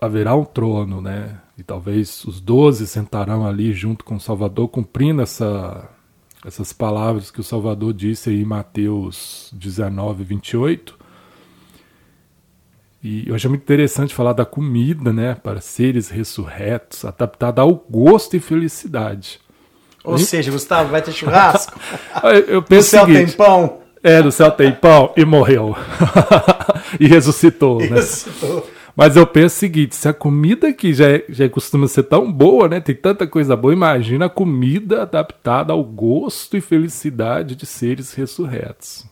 haverá 0.00 0.34
um 0.34 0.44
trono, 0.44 1.00
né? 1.00 1.40
E 1.56 1.62
talvez 1.62 2.24
os 2.24 2.40
doze 2.40 2.86
sentarão 2.86 3.46
ali 3.46 3.72
junto 3.72 4.04
com 4.04 4.16
o 4.16 4.20
Salvador, 4.20 4.68
cumprindo 4.68 5.22
essa 5.22 5.88
essas 6.44 6.72
palavras 6.72 7.30
que 7.30 7.40
o 7.40 7.44
Salvador 7.44 7.92
disse 7.92 8.30
aí 8.30 8.42
em 8.42 8.44
Mateus 8.44 9.50
19, 9.52 10.22
28. 10.24 10.97
E 13.02 13.28
eu 13.28 13.34
achei 13.34 13.48
muito 13.48 13.62
interessante 13.62 14.14
falar 14.14 14.32
da 14.32 14.44
comida, 14.44 15.12
né, 15.12 15.36
para 15.36 15.60
seres 15.60 16.08
ressurretos, 16.08 17.04
adaptada 17.04 17.62
ao 17.62 17.74
gosto 17.88 18.36
e 18.36 18.40
felicidade. 18.40 19.40
Ou 20.02 20.16
e... 20.16 20.20
seja, 20.20 20.50
Gustavo, 20.50 20.90
vai 20.90 21.02
ter 21.02 21.12
churrasco? 21.12 21.78
eu 22.48 22.62
penso 22.62 22.96
no 22.96 23.00
céu 23.00 23.06
seguinte, 23.06 23.26
tem 23.26 23.36
pão? 23.36 23.78
É, 24.02 24.22
no 24.22 24.32
céu 24.32 24.50
tem 24.50 24.72
pão 24.72 25.12
e 25.16 25.24
morreu. 25.24 25.76
e 26.98 27.06
ressuscitou, 27.06 27.80
e 27.82 27.90
né? 27.90 27.96
Ressuscitou. 27.96 28.68
Mas 28.98 29.14
eu 29.14 29.24
penso 29.24 29.54
o 29.54 29.58
seguinte: 29.60 29.94
se 29.94 30.08
a 30.08 30.12
comida 30.12 30.72
que 30.72 30.92
já, 30.92 31.08
é, 31.08 31.24
já 31.28 31.48
costuma 31.48 31.86
ser 31.86 32.02
tão 32.02 32.32
boa, 32.32 32.68
né? 32.68 32.80
Tem 32.80 32.96
tanta 32.96 33.28
coisa 33.28 33.54
boa, 33.54 33.72
imagina 33.72 34.26
a 34.26 34.28
comida 34.28 35.02
adaptada 35.02 35.72
ao 35.72 35.84
gosto 35.84 36.56
e 36.56 36.60
felicidade 36.60 37.54
de 37.54 37.64
seres 37.64 38.12
ressurretos. 38.14 39.06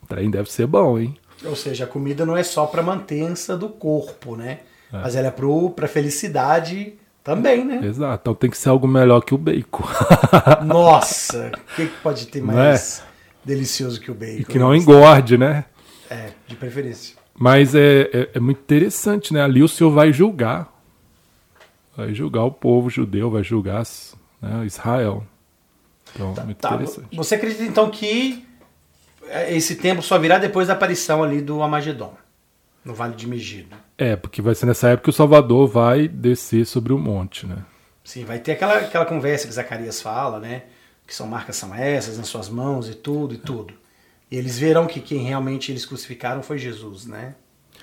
O 0.00 0.06
trem 0.06 0.30
deve 0.30 0.48
ser 0.48 0.68
bom, 0.68 0.96
hein? 0.96 1.16
Ou 1.44 1.56
seja, 1.56 1.84
a 1.84 1.86
comida 1.86 2.24
não 2.24 2.36
é 2.36 2.42
só 2.42 2.66
para 2.66 2.82
mantença 2.82 3.56
do 3.56 3.68
corpo, 3.68 4.36
né? 4.36 4.60
É. 4.92 4.98
Mas 4.98 5.16
ela 5.16 5.28
é 5.28 5.34
para 5.74 5.88
felicidade 5.88 6.94
também, 7.24 7.64
né? 7.64 7.80
Exato. 7.84 8.20
Então 8.22 8.34
tem 8.34 8.50
que 8.50 8.58
ser 8.58 8.68
algo 8.68 8.86
melhor 8.86 9.20
que 9.22 9.34
o 9.34 9.38
bacon. 9.38 9.84
Nossa, 10.64 11.52
o 11.72 11.76
que, 11.76 11.86
pode 12.02 12.26
ter 12.26 12.42
mais 12.42 13.00
é? 13.00 13.02
delicioso 13.44 14.00
que 14.00 14.10
o 14.10 14.14
bacon? 14.14 14.40
E 14.40 14.44
que 14.44 14.58
não 14.58 14.74
engorde, 14.74 15.38
né? 15.38 15.64
É, 16.10 16.30
de 16.46 16.56
preferência. 16.56 17.16
Mas 17.34 17.74
é, 17.74 18.10
é, 18.12 18.30
é, 18.34 18.40
muito 18.40 18.60
interessante, 18.60 19.32
né? 19.32 19.42
Ali 19.42 19.62
o 19.62 19.68
Senhor 19.68 19.90
vai 19.90 20.12
julgar. 20.12 20.70
Vai 21.96 22.14
julgar 22.14 22.44
o 22.44 22.50
povo 22.50 22.90
judeu, 22.90 23.30
vai 23.30 23.42
julgar 23.42 23.84
né, 24.40 24.64
Israel. 24.66 25.24
Então, 26.14 26.34
tá, 26.34 26.44
muito 26.44 26.58
tá. 26.58 26.74
interessante. 26.74 27.16
Você 27.16 27.34
acredita 27.34 27.64
então 27.64 27.90
que 27.90 28.44
esse 29.48 29.76
tempo 29.76 30.02
só 30.02 30.18
virá 30.18 30.38
depois 30.38 30.68
da 30.68 30.74
aparição 30.74 31.22
ali 31.22 31.40
do 31.40 31.62
Amagedon, 31.62 32.14
no 32.84 32.94
Vale 32.94 33.14
de 33.14 33.26
Megido? 33.26 33.76
É, 33.96 34.16
porque 34.16 34.42
vai 34.42 34.54
ser 34.54 34.66
nessa 34.66 34.88
época 34.88 35.04
que 35.04 35.10
o 35.10 35.12
Salvador 35.12 35.68
vai 35.68 36.08
descer 36.08 36.66
sobre 36.66 36.92
o 36.92 36.98
monte, 36.98 37.46
né? 37.46 37.58
Sim, 38.04 38.24
vai 38.24 38.38
ter 38.38 38.52
aquela, 38.52 38.78
aquela 38.78 39.04
conversa 39.04 39.46
que 39.46 39.54
Zacarias 39.54 40.02
fala, 40.02 40.40
né? 40.40 40.62
Que 41.06 41.14
são 41.14 41.26
marcas 41.26 41.56
são 41.56 41.74
essas 41.74 42.18
nas 42.18 42.28
suas 42.28 42.48
mãos 42.48 42.88
e 42.88 42.94
tudo 42.94 43.34
e 43.34 43.38
tudo. 43.38 43.74
E 44.30 44.36
eles 44.36 44.58
verão 44.58 44.86
que 44.86 45.00
quem 45.00 45.22
realmente 45.22 45.70
eles 45.70 45.84
crucificaram 45.84 46.42
foi 46.42 46.58
Jesus, 46.58 47.06
né? 47.06 47.34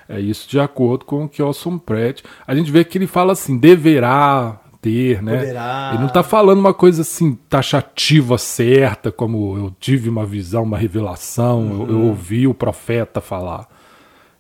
É 0.08 0.20
isso 0.20 0.50
de 0.50 0.60
acordo 0.60 1.06
com 1.06 1.26
o 1.26 1.30
que 1.30 1.42
Orson 1.42 1.78
Pratt. 1.78 2.24
A 2.46 2.56
gente 2.56 2.72
vê 2.72 2.84
que 2.84 2.98
ele 2.98 3.06
fala 3.06 3.34
assim, 3.34 3.58
deverá 3.58 4.60
ter, 4.82 5.22
né? 5.22 5.38
Poderá. 5.38 5.90
Ele 5.92 6.00
não 6.00 6.08
está 6.08 6.24
falando 6.24 6.60
uma 6.60 6.74
coisa 6.74 7.02
assim 7.02 7.36
taxativa 7.50 8.38
certa, 8.38 9.12
como 9.12 9.58
eu 9.58 9.76
tive 9.80 10.10
uma 10.10 10.26
visão, 10.26 10.64
uma 10.64 10.78
revelação, 10.78 11.62
uhum. 11.62 11.82
eu, 11.82 11.90
eu, 11.90 12.02
ouvi 12.08 12.48
o 12.48 12.54
profeta 12.54 13.22
falar. 13.22 13.68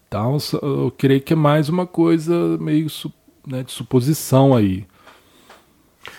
Então, 0.08 0.38
eu 0.62 0.92
creio 0.98 1.22
que 1.22 1.34
é 1.34 1.36
mais 1.36 1.70
uma 1.70 1.86
coisa 1.86 2.58
meio 2.58 2.88
né, 3.46 3.64
de 3.64 3.72
suposição 3.72 4.56
aí. 4.56 4.88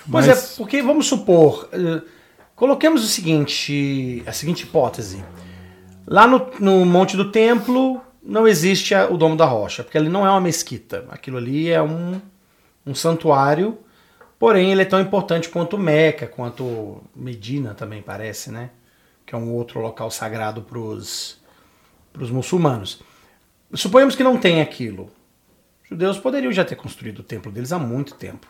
Mas... 0.07 0.27
Pois 0.27 0.53
é, 0.53 0.57
porque 0.57 0.83
vamos 0.83 1.07
supor, 1.07 1.69
uh, 1.73 2.03
coloquemos 2.55 3.03
o 3.03 3.09
seguinte, 3.09 4.23
a 4.27 4.33
seguinte 4.33 4.63
hipótese. 4.63 5.25
Lá 6.07 6.27
no, 6.27 6.47
no 6.61 6.85
Monte 6.85 7.17
do 7.17 7.31
Templo 7.31 8.01
não 8.23 8.47
existe 8.47 8.95
a, 8.95 9.09
o 9.09 9.17
Domo 9.17 9.37
da 9.37 9.47
Rocha, 9.47 9.83
porque 9.83 9.99
ele 9.99 10.09
não 10.09 10.27
é 10.27 10.31
uma 10.31 10.41
mesquita. 10.41 11.07
Aquilo 11.11 11.37
ali 11.37 11.69
é 11.69 11.83
um, 11.83 12.21
um 12.87 12.95
santuário, 12.95 13.79
porém 14.41 14.73
ele 14.73 14.83
é 14.83 14.87
tão 14.87 14.99
importante 14.99 15.51
quanto 15.51 15.77
Meca, 15.77 16.27
quanto 16.27 17.03
Medina 17.15 17.75
também 17.75 18.01
parece, 18.01 18.51
né? 18.51 18.71
Que 19.27 19.35
é 19.35 19.39
um 19.39 19.53
outro 19.53 19.81
local 19.81 20.11
sagrado 20.11 20.63
para 20.63 20.79
os 20.79 21.37
muçulmanos. 22.15 23.03
Suponhamos 23.75 24.17
que 24.17 24.25
não 24.25 24.39
tem 24.39 24.63
aquilo. 24.63 25.11
Os 25.85 25.91
judeus 25.91 26.19
poderiam 26.19 26.51
já 26.51 26.65
ter 26.65 26.75
construído 26.75 27.19
o 27.19 27.23
templo 27.23 27.53
deles 27.53 27.71
há 27.71 27.79
muito 27.79 28.15
tempo. 28.15 28.47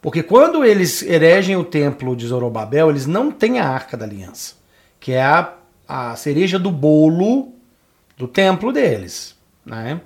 Porque 0.00 0.22
quando 0.22 0.64
eles 0.64 1.02
eregem 1.02 1.56
o 1.56 1.64
templo 1.64 2.14
de 2.14 2.28
Zorobabel, 2.28 2.88
eles 2.88 3.06
não 3.06 3.32
têm 3.32 3.58
a 3.58 3.68
Arca 3.68 3.96
da 3.96 4.04
Aliança, 4.04 4.54
que 5.00 5.12
é 5.12 5.22
a, 5.22 5.52
a 5.88 6.14
cereja 6.14 6.60
do 6.60 6.70
bolo 6.70 7.52
do 8.16 8.28
templo 8.28 8.72
deles. 8.72 9.34
Né? 9.64 10.00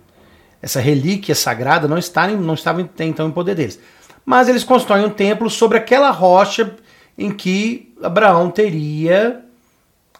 Essa 0.63 0.81
relíquia 0.81 1.35
sagrada 1.35 1.87
não, 1.87 1.99
está, 1.99 2.27
não 2.29 2.55
estava 2.55 2.81
então 3.01 3.29
em 3.29 3.33
poder 3.33 3.55
deles. 3.55 3.79
Mas 4.31 4.49
eles 4.49 4.63
constroem 4.63 5.05
um 5.05 5.11
templo 5.11 5.51
sobre 5.51 5.77
aquela 5.77 6.13
rocha 6.13 6.77
em 7.19 7.33
que 7.33 7.93
Abraão 8.01 8.49
teria 8.49 9.45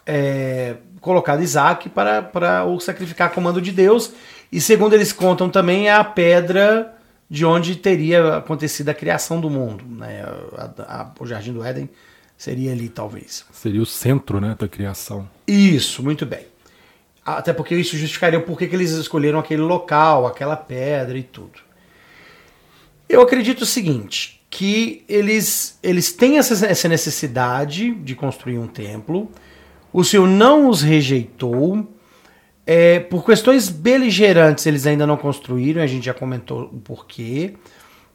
é, 0.05 0.75
colocado 0.99 1.41
Isaac 1.41 1.87
para, 1.87 2.21
para 2.21 2.65
o 2.65 2.77
sacrificar 2.77 3.27
a 3.27 3.33
comando 3.33 3.61
de 3.61 3.71
Deus. 3.71 4.11
E 4.51 4.59
segundo 4.59 4.93
eles 4.95 5.13
contam 5.13 5.49
também, 5.49 5.87
é 5.87 5.93
a 5.93 6.03
pedra 6.03 6.93
de 7.29 7.45
onde 7.45 7.77
teria 7.77 8.35
acontecido 8.35 8.89
a 8.89 8.93
criação 8.93 9.39
do 9.39 9.49
mundo. 9.49 9.85
Né? 9.87 10.25
A, 10.57 11.03
a, 11.03 11.11
o 11.17 11.25
Jardim 11.25 11.53
do 11.53 11.63
Éden 11.63 11.89
seria 12.37 12.73
ali, 12.73 12.89
talvez. 12.89 13.45
Seria 13.53 13.81
o 13.81 13.85
centro 13.85 14.41
né, 14.41 14.57
da 14.59 14.67
criação. 14.67 15.25
Isso, 15.47 16.03
muito 16.03 16.25
bem. 16.25 16.47
Até 17.25 17.53
porque 17.53 17.75
isso 17.75 17.95
justificaria 17.95 18.39
o 18.39 18.43
porquê 18.43 18.67
que 18.67 18.75
eles 18.75 18.91
escolheram 18.91 19.39
aquele 19.39 19.61
local, 19.61 20.27
aquela 20.27 20.57
pedra 20.57 21.17
e 21.17 21.23
tudo. 21.23 21.70
Eu 23.11 23.21
acredito 23.21 23.63
o 23.63 23.65
seguinte, 23.65 24.41
que 24.49 25.03
eles, 25.05 25.77
eles 25.83 26.13
têm 26.13 26.37
essa, 26.37 26.65
essa 26.65 26.87
necessidade 26.87 27.93
de 27.93 28.15
construir 28.15 28.57
um 28.57 28.67
templo, 28.67 29.29
o 29.91 30.01
Senhor 30.01 30.25
não 30.25 30.69
os 30.69 30.81
rejeitou. 30.81 31.85
É, 32.65 33.01
por 33.01 33.25
questões 33.25 33.67
beligerantes, 33.67 34.65
eles 34.65 34.87
ainda 34.87 35.05
não 35.05 35.17
construíram, 35.17 35.81
a 35.81 35.87
gente 35.87 36.05
já 36.05 36.13
comentou 36.13 36.69
o 36.71 36.79
porquê. 36.79 37.55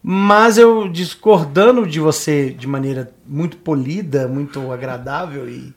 Mas 0.03 0.57
eu 0.57 0.89
discordando 0.89 1.87
de 1.87 2.01
você 2.01 2.49
de 2.49 2.67
maneira 2.67 3.13
muito 3.27 3.59
polida, 3.59 4.27
muito 4.27 4.73
agradável 4.73 5.47
e, 5.47 5.75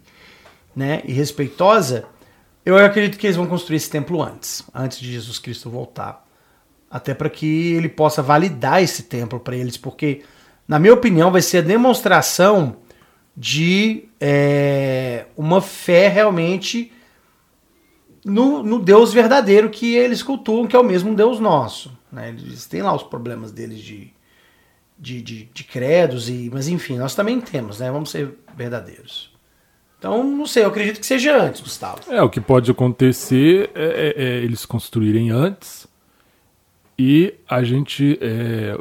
né, 0.74 1.02
e 1.04 1.12
respeitosa, 1.12 2.06
eu 2.66 2.78
acredito 2.78 3.20
que 3.20 3.28
eles 3.28 3.36
vão 3.36 3.48
construir 3.48 3.76
esse 3.76 3.90
templo 3.90 4.24
antes, 4.24 4.64
antes 4.74 4.98
de 4.98 5.12
Jesus 5.12 5.40
Cristo 5.40 5.70
voltar. 5.70 6.29
Até 6.90 7.14
para 7.14 7.30
que 7.30 7.74
ele 7.74 7.88
possa 7.88 8.22
validar 8.22 8.82
esse 8.82 9.04
templo 9.04 9.40
para 9.40 9.56
eles, 9.56 9.78
porque, 9.78 10.24
na 10.68 10.80
minha 10.80 10.94
opinião, 10.94 11.32
vai 11.32 11.42
ser 11.42 11.60
a 11.60 11.62
demonstração 11.62 12.78
de 13.38 14.10
é, 14.20 15.26
uma 15.38 15.62
fé 15.62 16.08
realmente 16.08 16.92
no, 18.26 18.64
no, 18.64 18.80
Deus 18.80 19.14
verdadeiro 19.14 19.70
que 19.70 19.96
eles 19.96 20.22
cultuam, 20.22 20.68
que 20.68 20.76
é 20.76 20.80
o 20.80 20.84
mesmo 20.84 21.16
Deus 21.16 21.40
nosso. 21.40 21.98
Né? 22.12 22.30
Eles 22.30 22.66
têm 22.66 22.82
lá 22.82 22.94
os 22.94 23.04
problemas 23.04 23.52
deles 23.52 23.80
de, 23.80 24.12
de, 24.98 25.22
de, 25.22 25.44
de 25.54 25.64
credos, 25.64 26.28
e, 26.28 26.50
mas 26.52 26.68
enfim, 26.68 26.98
nós 26.98 27.16
também 27.16 27.40
temos, 27.40 27.80
né? 27.80 27.90
vamos 27.90 28.10
ser 28.10 28.36
verdadeiros. 28.56 29.32
Então, 29.98 30.24
não 30.24 30.46
sei, 30.46 30.64
eu 30.64 30.70
acredito 30.70 31.00
que 31.00 31.06
seja 31.06 31.38
antes, 31.38 31.62
Gustavo. 31.62 32.00
É, 32.10 32.22
o 32.22 32.30
que 32.30 32.40
pode 32.40 32.72
acontecer 32.72 33.70
é, 33.76 34.14
é, 34.18 34.24
é 34.24 34.38
eles 34.38 34.66
construírem 34.66 35.30
antes 35.30 35.89
e 37.00 37.34
a 37.48 37.64
gente 37.64 38.20
é, 38.22 38.78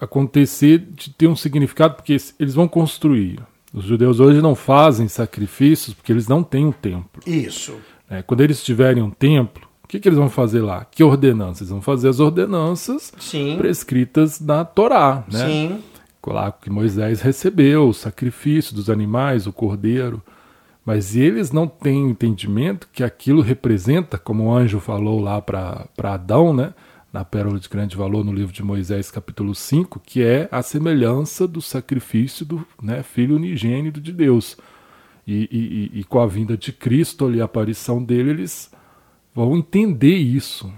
acontecer 0.00 0.78
de 0.78 1.10
ter 1.10 1.26
um 1.26 1.36
significado, 1.36 1.94
porque 1.94 2.16
eles 2.38 2.54
vão 2.54 2.66
construir. 2.66 3.38
Os 3.70 3.84
judeus 3.84 4.18
hoje 4.18 4.40
não 4.40 4.54
fazem 4.54 5.06
sacrifícios 5.08 5.94
porque 5.94 6.10
eles 6.10 6.26
não 6.26 6.42
têm 6.42 6.64
um 6.64 6.72
templo. 6.72 7.22
Isso. 7.26 7.76
É, 8.08 8.22
quando 8.22 8.40
eles 8.40 8.64
tiverem 8.64 9.02
um 9.02 9.10
templo, 9.10 9.68
o 9.84 9.88
que, 9.88 10.00
que 10.00 10.08
eles 10.08 10.18
vão 10.18 10.30
fazer 10.30 10.62
lá? 10.62 10.86
Que 10.90 11.04
ordenanças? 11.04 11.60
Eles 11.60 11.70
vão 11.70 11.82
fazer 11.82 12.08
as 12.08 12.18
ordenanças 12.18 13.12
Sim. 13.18 13.56
prescritas 13.58 14.40
na 14.40 14.64
Torá, 14.64 15.22
né? 15.30 15.46
Sim. 15.46 15.82
Lá 16.26 16.50
que 16.50 16.70
Moisés 16.70 17.20
recebeu, 17.20 17.88
o 17.88 17.94
sacrifício 17.94 18.74
dos 18.74 18.88
animais, 18.88 19.46
o 19.46 19.52
cordeiro. 19.52 20.22
Mas 20.84 21.14
eles 21.14 21.52
não 21.52 21.66
têm 21.66 22.08
entendimento 22.08 22.88
que 22.90 23.04
aquilo 23.04 23.42
representa, 23.42 24.16
como 24.16 24.44
o 24.44 24.54
anjo 24.54 24.80
falou 24.80 25.20
lá 25.20 25.40
para 25.42 25.88
Adão, 26.02 26.54
né? 26.54 26.72
Na 27.12 27.24
Pérola 27.24 27.58
de 27.58 27.68
Grande 27.68 27.96
Valor, 27.96 28.24
no 28.24 28.32
livro 28.32 28.52
de 28.52 28.62
Moisés, 28.62 29.10
capítulo 29.10 29.54
5, 29.54 30.00
que 30.00 30.22
é 30.22 30.48
a 30.50 30.62
semelhança 30.62 31.46
do 31.46 31.60
sacrifício 31.60 32.46
do 32.46 32.64
né, 32.80 33.02
Filho 33.02 33.36
unigênito 33.36 34.00
de 34.00 34.12
Deus. 34.12 34.56
E, 35.26 35.48
e, 35.92 36.00
e, 36.00 36.04
com 36.04 36.20
a 36.20 36.26
vinda 36.26 36.56
de 36.56 36.72
Cristo 36.72 37.26
ali, 37.26 37.40
a 37.40 37.44
aparição 37.44 38.02
dele, 38.02 38.30
eles 38.30 38.70
vão 39.34 39.56
entender 39.56 40.16
isso. 40.16 40.72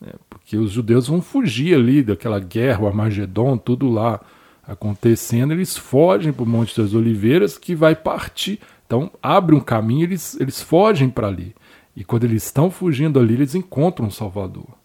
Né, 0.00 0.12
porque 0.28 0.56
os 0.56 0.70
judeus 0.70 1.08
vão 1.08 1.22
fugir 1.22 1.74
ali 1.74 2.02
daquela 2.02 2.38
guerra, 2.38 2.82
o 2.82 2.86
Armagedon, 2.86 3.56
tudo 3.56 3.90
lá 3.90 4.20
acontecendo, 4.66 5.52
eles 5.52 5.76
fogem 5.76 6.32
para 6.32 6.44
o 6.44 6.48
Monte 6.48 6.78
das 6.80 6.94
Oliveiras, 6.94 7.56
que 7.56 7.74
vai 7.74 7.94
partir. 7.94 8.60
Então, 8.86 9.10
abre 9.22 9.54
um 9.54 9.60
caminho, 9.60 10.04
eles, 10.04 10.38
eles 10.38 10.62
fogem 10.62 11.08
para 11.08 11.26
ali. 11.26 11.54
E 11.96 12.04
quando 12.04 12.24
eles 12.24 12.44
estão 12.44 12.70
fugindo 12.70 13.18
ali, 13.18 13.34
eles 13.34 13.54
encontram 13.54 14.06
um 14.06 14.10
Salvador. 14.10 14.83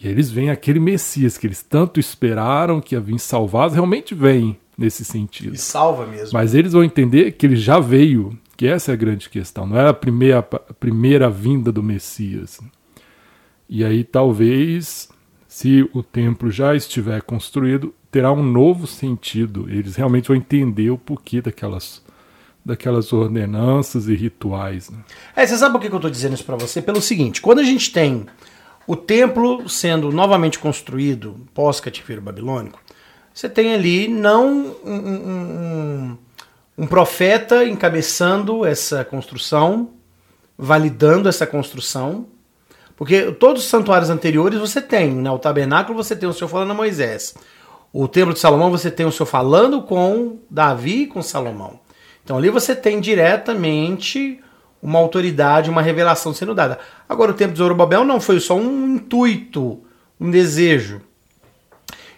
E 0.00 0.06
eles 0.06 0.30
veem 0.30 0.50
aquele 0.50 0.78
Messias 0.78 1.36
que 1.36 1.46
eles 1.46 1.62
tanto 1.62 1.98
esperaram 1.98 2.80
que 2.80 2.94
ia 2.94 3.00
vir 3.00 3.18
salvar, 3.18 3.70
realmente 3.70 4.14
vem 4.14 4.56
nesse 4.76 5.04
sentido. 5.04 5.54
E 5.54 5.58
salva 5.58 6.06
mesmo. 6.06 6.30
Mas 6.32 6.54
eles 6.54 6.72
vão 6.72 6.84
entender 6.84 7.32
que 7.32 7.44
ele 7.44 7.56
já 7.56 7.80
veio, 7.80 8.38
que 8.56 8.66
essa 8.66 8.92
é 8.92 8.94
a 8.94 8.96
grande 8.96 9.28
questão, 9.28 9.66
não 9.66 9.78
é 9.78 9.88
a 9.88 9.94
primeira, 9.94 10.38
a 10.38 10.42
primeira 10.44 11.28
vinda 11.28 11.72
do 11.72 11.82
Messias. 11.82 12.60
E 13.68 13.84
aí 13.84 14.04
talvez, 14.04 15.08
se 15.48 15.88
o 15.92 16.02
templo 16.02 16.48
já 16.48 16.76
estiver 16.76 17.20
construído, 17.22 17.92
terá 18.10 18.32
um 18.32 18.42
novo 18.42 18.86
sentido. 18.86 19.66
Eles 19.68 19.96
realmente 19.96 20.28
vão 20.28 20.36
entender 20.36 20.90
o 20.90 20.98
porquê 20.98 21.42
daquelas 21.42 22.06
daquelas 22.64 23.14
ordenanças 23.14 24.08
e 24.08 24.14
rituais. 24.14 24.90
Né? 24.90 24.98
É, 25.34 25.46
você 25.46 25.56
sabe 25.56 25.72
por 25.72 25.80
que 25.80 25.88
eu 25.88 25.96
estou 25.96 26.10
dizendo 26.10 26.34
isso 26.34 26.44
para 26.44 26.56
você? 26.56 26.82
Pelo 26.82 27.00
seguinte, 27.00 27.40
quando 27.40 27.60
a 27.60 27.64
gente 27.64 27.90
tem 27.90 28.26
o 28.88 28.96
templo 28.96 29.68
sendo 29.68 30.10
novamente 30.10 30.58
construído 30.58 31.46
pós-cativeiro 31.52 32.22
babilônico, 32.22 32.80
você 33.34 33.46
tem 33.46 33.74
ali 33.74 34.08
não 34.08 34.74
um, 34.82 34.90
um, 34.90 36.18
um, 36.78 36.86
profeta 36.86 37.66
encabeçando 37.66 38.64
essa 38.64 39.04
construção, 39.04 39.90
validando 40.56 41.28
essa 41.28 41.46
construção, 41.46 42.28
porque 42.96 43.30
todos 43.32 43.62
os 43.62 43.68
santuários 43.68 44.08
anteriores 44.08 44.58
você 44.58 44.80
tem, 44.80 45.14
né? 45.14 45.30
o 45.30 45.38
tabernáculo 45.38 46.02
você 46.02 46.16
tem 46.16 46.26
o 46.26 46.32
Senhor 46.32 46.48
falando 46.48 46.70
a 46.70 46.74
Moisés, 46.74 47.34
o 47.92 48.08
templo 48.08 48.32
de 48.32 48.40
Salomão 48.40 48.70
você 48.70 48.90
tem 48.90 49.04
o 49.04 49.12
Senhor 49.12 49.26
falando 49.26 49.82
com 49.82 50.38
Davi 50.50 51.02
e 51.02 51.06
com 51.06 51.20
Salomão. 51.20 51.78
Então 52.24 52.38
ali 52.38 52.48
você 52.48 52.74
tem 52.74 53.00
diretamente 53.02 54.40
uma 54.82 54.98
autoridade, 54.98 55.70
uma 55.70 55.82
revelação 55.82 56.32
sendo 56.32 56.54
dada. 56.54 56.78
Agora, 57.08 57.30
o 57.32 57.34
tempo 57.34 57.52
de 57.52 57.58
Zorobabel 57.58 58.04
não 58.04 58.20
foi 58.20 58.40
só 58.40 58.56
um 58.56 58.94
intuito, 58.94 59.80
um 60.20 60.30
desejo. 60.30 61.00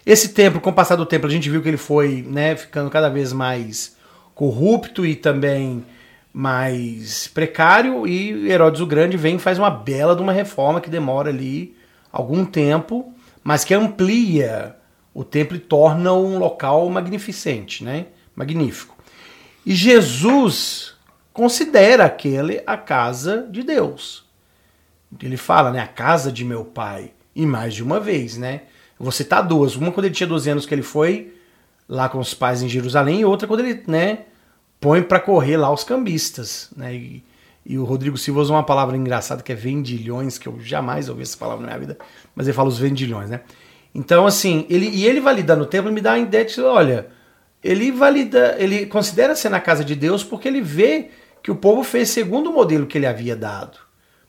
Esse 0.05 0.29
templo, 0.29 0.59
com 0.59 0.69
o 0.69 0.73
passar 0.73 0.95
do 0.95 1.05
tempo, 1.05 1.27
a 1.27 1.29
gente 1.29 1.49
viu 1.49 1.61
que 1.61 1.67
ele 1.67 1.77
foi 1.77 2.25
né, 2.27 2.55
ficando 2.55 2.89
cada 2.89 3.09
vez 3.09 3.31
mais 3.33 3.95
corrupto 4.33 5.05
e 5.05 5.15
também 5.15 5.85
mais 6.33 7.27
precário, 7.27 8.07
e 8.07 8.49
Herodes 8.49 8.79
o 8.79 8.85
Grande 8.85 9.17
vem 9.17 9.35
e 9.35 9.39
faz 9.39 9.59
uma 9.59 9.69
bela 9.69 10.15
de 10.15 10.21
uma 10.21 10.31
reforma 10.31 10.79
que 10.79 10.89
demora 10.89 11.29
ali 11.29 11.75
algum 12.11 12.45
tempo, 12.45 13.13
mas 13.43 13.65
que 13.65 13.73
amplia 13.73 14.75
o 15.13 15.23
templo 15.23 15.57
e 15.57 15.59
torna 15.59 16.13
um 16.13 16.37
local 16.37 16.89
magnificente, 16.89 17.83
né? 17.83 18.05
magnífico. 18.35 18.95
E 19.65 19.75
Jesus 19.75 20.90
considera 21.33 22.05
aquele 22.05 22.61
a 22.65 22.77
casa 22.77 23.47
de 23.49 23.63
Deus. 23.63 24.25
Ele 25.21 25.37
fala, 25.37 25.71
né, 25.71 25.79
a 25.79 25.87
casa 25.87 26.31
de 26.31 26.45
meu 26.45 26.63
pai, 26.63 27.11
e 27.35 27.45
mais 27.45 27.73
de 27.73 27.83
uma 27.83 27.99
vez, 27.99 28.37
né? 28.37 28.61
Vou 28.99 29.11
citar 29.11 29.45
duas. 29.45 29.75
Uma 29.75 29.91
quando 29.91 30.05
ele 30.05 30.15
tinha 30.15 30.27
12 30.27 30.49
anos 30.49 30.65
que 30.65 30.73
ele 30.73 30.81
foi 30.81 31.33
lá 31.87 32.07
com 32.07 32.19
os 32.19 32.33
pais 32.33 32.61
em 32.61 32.69
Jerusalém, 32.69 33.21
e 33.21 33.25
outra 33.25 33.47
quando 33.47 33.61
ele, 33.61 33.83
né, 33.87 34.19
põe 34.79 35.01
para 35.01 35.19
correr 35.19 35.57
lá 35.57 35.71
os 35.71 35.83
cambistas, 35.83 36.69
né? 36.75 36.93
E, 36.93 37.23
E 37.65 37.77
o 37.77 37.83
Rodrigo 37.83 38.17
Silva 38.17 38.41
usa 38.41 38.53
uma 38.53 38.63
palavra 38.63 38.97
engraçada 38.97 39.43
que 39.43 39.51
é 39.51 39.55
vendilhões, 39.55 40.37
que 40.37 40.47
eu 40.47 40.59
jamais 40.59 41.09
ouvi 41.09 41.21
essa 41.21 41.37
palavra 41.37 41.61
na 41.61 41.67
minha 41.67 41.79
vida, 41.79 41.97
mas 42.35 42.47
ele 42.47 42.55
fala 42.55 42.69
os 42.69 42.79
vendilhões, 42.79 43.29
né? 43.29 43.41
Então, 43.93 44.25
assim, 44.25 44.65
ele, 44.69 44.87
e 44.89 45.05
ele 45.05 45.19
validando 45.19 45.63
o 45.63 45.67
templo 45.67 45.91
me 45.91 46.01
dá 46.01 46.13
a 46.13 46.19
ideia 46.19 46.45
de, 46.45 46.59
olha, 46.61 47.07
ele 47.63 47.91
valida, 47.91 48.55
ele 48.57 48.85
considera 48.87 49.35
ser 49.35 49.49
na 49.49 49.59
casa 49.59 49.83
de 49.83 49.95
Deus 49.95 50.23
porque 50.23 50.47
ele 50.47 50.61
vê 50.61 51.11
que 51.41 51.51
o 51.51 51.55
povo 51.55 51.83
fez 51.83 52.09
segundo 52.09 52.49
o 52.49 52.53
modelo 52.53 52.85
que 52.85 52.97
ele 52.97 53.07
havia 53.07 53.35
dado 53.35 53.77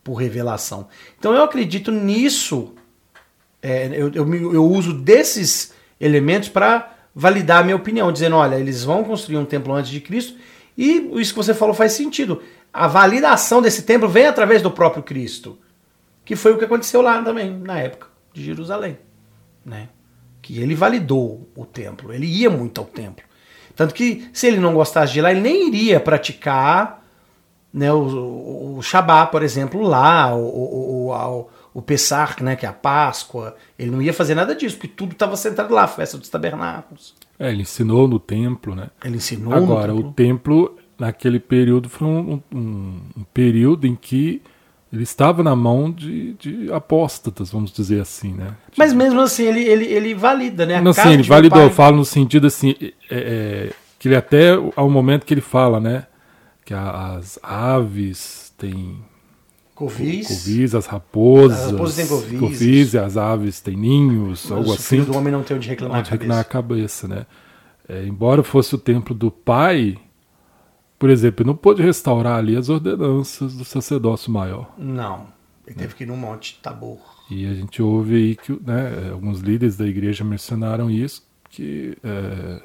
por 0.03 0.15
revelação. 0.15 0.89
Então 1.19 1.35
eu 1.35 1.43
acredito 1.43 1.93
nisso, 1.93 2.75
é, 3.61 3.89
eu, 3.93 4.11
eu, 4.13 4.55
eu 4.55 4.65
uso 4.65 4.93
desses 4.93 5.73
elementos 6.01 6.49
para 6.49 6.97
validar 7.15 7.61
a 7.61 7.63
minha 7.63 7.77
opinião, 7.77 8.11
dizendo, 8.11 8.37
olha, 8.37 8.57
eles 8.57 8.83
vão 8.83 9.05
construir 9.05 9.37
um 9.37 9.45
templo 9.45 9.73
antes 9.73 9.91
de 9.91 10.01
Cristo 10.01 10.37
e 10.77 11.11
isso 11.21 11.33
que 11.33 11.37
você 11.37 11.55
falou 11.55 11.75
faz 11.75 11.93
sentido. 11.93 12.43
A 12.73 12.87
validação 12.87 13.61
desse 13.61 13.83
templo 13.83 14.09
vem 14.09 14.27
através 14.27 14.63
do 14.63 14.71
próprio 14.71 15.03
Cristo, 15.03 15.59
que 16.25 16.35
foi 16.35 16.53
o 16.53 16.59
que 16.59 16.65
aconteceu 16.65 17.03
lá 17.03 17.23
também, 17.23 17.51
na 17.51 17.79
época 17.79 18.09
de 18.33 18.43
Jerusalém. 18.43 18.99
Né? 19.65 19.91
Que 20.41 20.59
ele 20.59 20.75
validou 20.75 21.49
o 21.55 21.67
templo, 21.67 22.13
ele 22.13 22.27
ia 22.27 22.49
muito 22.49 22.81
ao 22.81 22.87
templo. 22.87 23.25
Tanto 23.77 23.95
que 23.95 24.29
se 24.33 24.47
ele 24.47 24.59
não 24.59 24.75
gostasse 24.75 25.13
de 25.13 25.19
ir 25.19 25.23
lá, 25.23 25.31
ele 25.31 25.41
nem 25.41 25.69
iria 25.69 26.01
praticar 26.01 27.02
né, 27.73 27.93
o, 27.93 28.77
o 28.77 28.83
Shabá, 28.83 29.27
por 29.27 29.43
exemplo, 29.43 29.81
lá, 29.81 30.35
o, 30.35 30.45
o, 30.45 31.11
o, 31.11 31.49
o 31.75 31.83
Pessar, 31.83 32.37
né, 32.43 32.55
que 32.55 32.67
é 32.67 32.69
a 32.69 32.73
Páscoa. 32.73 33.57
Ele 33.79 33.91
não 33.91 34.03
ia 34.03 34.13
fazer 34.13 34.35
nada 34.35 34.55
disso, 34.55 34.77
porque 34.77 34.89
tudo 34.89 35.13
estava 35.13 35.37
centrado 35.37 35.73
lá, 35.73 35.85
a 35.85 35.89
festa 35.89 36.19
dos 36.19 36.29
tabernáculos. 36.29 37.15
É, 37.39 37.51
ele 37.51 37.63
ensinou 37.63 38.07
no 38.07 38.19
templo, 38.19 38.75
né? 38.75 38.89
Ele 39.05 39.17
ensinou 39.17 39.55
Agora, 39.55 39.95
o 39.95 40.13
templo, 40.13 40.77
naquele 40.99 41.41
período, 41.41 41.89
foi 41.89 42.07
um, 42.07 42.43
um, 42.53 43.01
um, 43.17 43.25
período 43.33 43.87
em 43.87 43.97
que 43.97 44.43
ele 44.93 45.03
estava 45.03 45.43
na 45.43 45.57
mão 45.57 45.91
de, 45.91 46.35
de 46.35 46.71
apóstatas, 46.71 47.51
vamos 47.51 47.73
dizer 47.73 48.03
assim, 48.03 48.35
né? 48.35 48.55
Mas 48.77 48.93
mesmo 48.93 49.21
assim, 49.23 49.45
ele, 49.45 49.61
ele, 49.61 49.85
ele 49.87 50.15
valida, 50.15 50.67
né? 50.67 50.77
A 50.77 50.83
não, 50.83 50.93
sim, 50.93 51.15
ele 51.15 51.23
validou, 51.23 51.63
eu 51.63 51.71
falo 51.71 51.97
no 51.97 52.05
sentido 52.05 52.47
assim, 52.47 52.77
é, 52.81 52.93
é, 53.11 53.73
que 53.99 54.09
ele 54.09 54.17
até, 54.17 54.51
ao 54.77 54.91
momento 54.91 55.25
que 55.25 55.33
ele 55.33 55.41
fala, 55.41 55.81
né? 55.81 56.07
Que 56.65 56.75
as 56.75 57.39
aves 57.43 58.53
têm 58.57 59.03
Covis. 59.75 60.29
Covis, 60.29 60.75
as 60.75 60.87
raposas. 60.87 61.59
As 61.59 61.73
raposas 61.73 61.97
têm 61.97 62.07
covis. 62.07 62.41
Covis, 62.41 62.95
as 62.95 63.17
aves 63.17 63.61
têm 63.61 63.77
ninhos, 63.77 64.47
Mas 64.49 64.53
algo 64.53 64.73
assim. 64.73 65.01
O 65.01 65.07
do 65.07 65.17
homem 65.17 65.33
não 65.33 65.43
tem 65.43 65.57
onde 65.57 65.69
reclamar 65.69 66.01
onde 66.01 66.09
a 66.09 66.19
cabeça. 66.19 66.41
a 66.41 66.45
cabeça, 66.45 67.09
né? 67.09 67.27
É, 67.89 68.05
embora 68.07 68.43
fosse 68.43 68.75
o 68.75 68.79
templo 68.79 69.15
do 69.15 69.31
pai, 69.31 69.99
por 70.99 71.11
exemplo, 71.11 71.43
ele 71.43 71.49
não 71.49 71.57
pôde 71.57 71.83
restaurar 71.83 72.39
ali 72.39 72.57
as 72.57 72.69
ordenanças 72.69 73.55
do 73.55 73.65
sacerdócio 73.65 74.31
maior. 74.31 74.73
Não. 74.79 75.27
Ele 75.67 75.77
teve 75.77 75.95
que 75.95 76.05
ir 76.05 76.07
num 76.07 76.17
monte 76.17 76.61
Tabor. 76.63 76.99
E 77.31 77.47
a 77.47 77.55
gente 77.55 77.83
ouve 77.83 78.15
aí 78.15 78.37
que 78.37 78.53
né, 78.65 79.11
alguns 79.11 79.41
líderes 79.41 79.77
da 79.77 79.87
igreja 79.87 80.23
mencionaram 80.23 80.91
isso, 80.91 81.27
que, 81.49 81.97
é, 82.05 82.63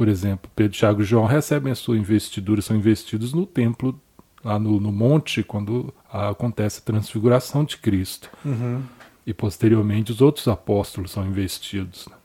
por 0.00 0.08
exemplo, 0.08 0.50
Pedro, 0.56 0.72
Tiago 0.72 1.02
e 1.02 1.04
João 1.04 1.26
recebem 1.26 1.70
a 1.70 1.74
sua 1.74 1.94
investidura, 1.94 2.62
são 2.62 2.74
investidos 2.74 3.34
no 3.34 3.44
templo 3.44 4.00
lá 4.42 4.58
no, 4.58 4.80
no 4.80 4.90
monte, 4.90 5.42
quando 5.42 5.92
acontece 6.10 6.78
a 6.78 6.86
transfiguração 6.86 7.66
de 7.66 7.76
Cristo. 7.76 8.30
Uhum. 8.42 8.82
E 9.26 9.34
posteriormente 9.34 10.10
os 10.10 10.22
outros 10.22 10.48
apóstolos 10.48 11.10
são 11.10 11.26
investidos. 11.26 12.08
Né? 12.08 12.16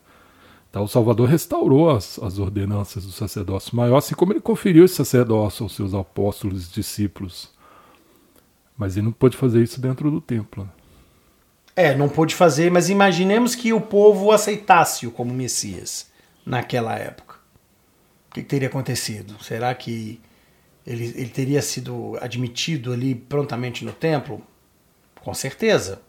Então 0.70 0.84
o 0.84 0.88
Salvador 0.88 1.28
restaurou 1.28 1.90
as, 1.90 2.18
as 2.18 2.38
ordenanças 2.38 3.04
do 3.04 3.12
sacerdócio 3.12 3.76
maior, 3.76 3.98
assim 3.98 4.14
como 4.14 4.32
ele 4.32 4.40
conferiu 4.40 4.86
esse 4.86 4.94
sacerdócio 4.94 5.62
aos 5.62 5.74
seus 5.74 5.92
apóstolos 5.92 6.68
e 6.68 6.72
discípulos. 6.72 7.50
Mas 8.74 8.96
ele 8.96 9.04
não 9.04 9.12
pôde 9.12 9.36
fazer 9.36 9.62
isso 9.62 9.82
dentro 9.82 10.10
do 10.10 10.22
templo. 10.22 10.64
Né? 10.64 10.70
É, 11.76 11.94
não 11.94 12.08
pôde 12.08 12.34
fazer, 12.34 12.70
mas 12.70 12.88
imaginemos 12.88 13.54
que 13.54 13.74
o 13.74 13.82
povo 13.82 14.32
aceitasse-o 14.32 15.10
como 15.10 15.34
Messias 15.34 16.10
naquela 16.46 16.94
época. 16.94 17.35
Que, 18.36 18.42
que 18.42 18.48
teria 18.48 18.68
acontecido? 18.68 19.42
Será 19.42 19.74
que 19.74 20.20
ele, 20.86 21.06
ele 21.16 21.30
teria 21.30 21.62
sido 21.62 22.18
admitido 22.20 22.92
ali 22.92 23.14
prontamente 23.14 23.82
no 23.82 23.94
templo? 23.94 24.42
Com 25.22 25.32
certeza. 25.32 26.02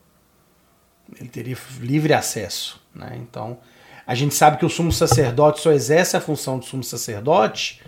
Ele 1.17 1.29
teria 1.29 1.57
livre 1.79 2.13
acesso. 2.13 2.81
Né? 2.93 3.17
Então, 3.21 3.59
a 4.05 4.13
gente 4.13 4.35
sabe 4.35 4.57
que 4.57 4.65
o 4.65 4.69
sumo 4.69 4.91
sacerdote 4.91 5.61
só 5.61 5.71
exerce 5.71 6.17
a 6.17 6.21
função 6.21 6.59
do 6.59 6.65
sumo 6.65 6.83
sacerdote 6.83 7.81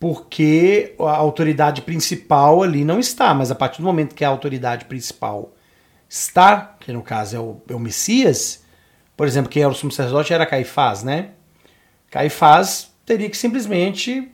porque 0.00 0.96
a 0.98 1.16
autoridade 1.16 1.82
principal 1.82 2.64
ali 2.64 2.84
não 2.84 2.98
está, 2.98 3.32
mas 3.32 3.52
a 3.52 3.54
partir 3.54 3.78
do 3.78 3.84
momento 3.84 4.16
que 4.16 4.24
a 4.24 4.28
autoridade 4.28 4.86
principal 4.86 5.54
está, 6.08 6.76
que 6.80 6.92
no 6.92 7.02
caso 7.02 7.36
é 7.36 7.38
o, 7.38 7.62
é 7.68 7.74
o 7.74 7.78
Messias, 7.78 8.64
por 9.16 9.28
exemplo, 9.28 9.48
quem 9.48 9.62
era 9.62 9.70
o 9.70 9.74
sumo 9.74 9.92
sacerdote 9.92 10.34
era 10.34 10.44
Caifás, 10.44 11.04
né? 11.04 11.30
Caifás 12.10 12.95
teria 13.06 13.30
que 13.30 13.36
simplesmente 13.36 14.28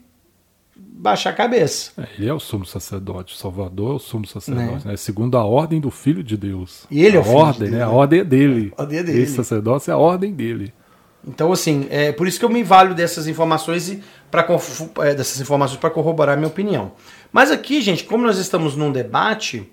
baixar 0.75 1.31
a 1.31 1.33
cabeça. 1.35 1.93
É, 1.99 2.09
ele 2.19 2.29
é 2.29 2.33
o 2.33 2.41
sumo 2.41 2.65
sacerdote, 2.65 3.35
o 3.35 3.37
Salvador 3.37 3.93
é 3.93 3.95
o 3.97 3.99
sumo 3.99 4.27
sacerdote, 4.27 4.87
né? 4.87 4.93
né? 4.93 4.97
Segundo 4.97 5.37
a 5.37 5.45
ordem 5.45 5.81
do 5.81 5.91
Filho 5.91 6.25
de 6.25 6.37
Deus. 6.37 6.87
E 6.91 7.05
ele 7.05 7.17
a 7.17 7.21
é 7.21 7.23
o 7.23 7.25
filho 7.25 7.37
ordem, 7.37 7.53
de 7.53 7.71
Deus, 7.71 7.73
né? 7.73 7.83
A 7.83 7.91
ordem 7.91 8.21
é 8.21 8.25
dele. 8.25 8.73
A 8.77 8.83
ordem 8.83 8.99
é 8.99 9.03
dele. 9.03 9.23
Esse 9.23 9.35
sacerdócio 9.35 9.91
é 9.91 9.95
a 9.95 9.99
ordem 9.99 10.33
dele. 10.33 10.73
Então, 11.25 11.53
assim, 11.53 11.87
é 11.89 12.11
por 12.11 12.27
isso 12.27 12.39
que 12.39 12.45
eu 12.45 12.49
me 12.49 12.65
valho 12.65 12.95
dessas 12.95 13.29
informações 13.29 13.99
para 14.29 14.45
é, 15.01 15.15
dessas 15.15 15.41
informações 15.41 15.79
para 15.79 15.91
corroborar 15.91 16.35
a 16.35 16.37
minha 16.37 16.49
opinião. 16.49 16.93
Mas 17.31 17.51
aqui, 17.51 17.81
gente, 17.81 18.05
como 18.05 18.27
nós 18.27 18.39
estamos 18.39 18.75
num 18.75 18.91
debate, 18.91 19.71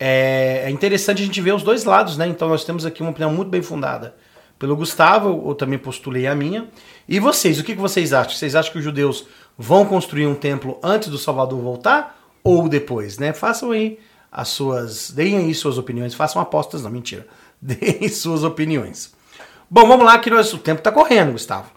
é, 0.00 0.62
é 0.64 0.70
interessante 0.70 1.22
a 1.22 1.26
gente 1.26 1.40
ver 1.40 1.52
os 1.52 1.62
dois 1.62 1.84
lados, 1.84 2.16
né? 2.16 2.26
Então 2.26 2.48
nós 2.48 2.64
temos 2.64 2.86
aqui 2.86 3.02
uma 3.02 3.10
opinião 3.10 3.30
muito 3.32 3.50
bem 3.50 3.60
fundada 3.60 4.14
pelo 4.58 4.76
Gustavo, 4.76 5.44
eu 5.48 5.54
também 5.54 5.78
postulei 5.78 6.26
a 6.26 6.34
minha. 6.34 6.68
E 7.08 7.20
vocês, 7.20 7.58
o 7.60 7.64
que 7.64 7.74
vocês 7.74 8.12
acham? 8.12 8.36
Vocês 8.36 8.54
acham 8.54 8.72
que 8.72 8.78
os 8.78 8.84
judeus 8.84 9.26
vão 9.56 9.84
construir 9.84 10.26
um 10.26 10.34
templo 10.34 10.78
antes 10.82 11.08
do 11.08 11.18
Salvador 11.18 11.60
voltar 11.60 12.20
ou 12.42 12.68
depois, 12.68 13.18
né? 13.18 13.32
Façam 13.32 13.70
aí 13.70 13.98
as 14.30 14.48
suas, 14.48 15.10
deem 15.10 15.38
aí 15.38 15.54
suas 15.54 15.78
opiniões, 15.78 16.14
façam 16.14 16.42
apostas, 16.42 16.82
não, 16.82 16.90
mentira. 16.90 17.26
Deem 17.60 18.06
suas 18.08 18.44
opiniões. 18.44 19.14
Bom, 19.68 19.88
vamos 19.88 20.04
lá 20.04 20.18
que 20.18 20.28
nós, 20.28 20.52
o 20.52 20.58
tempo 20.58 20.80
está 20.80 20.92
correndo, 20.92 21.32
Gustavo. 21.32 21.70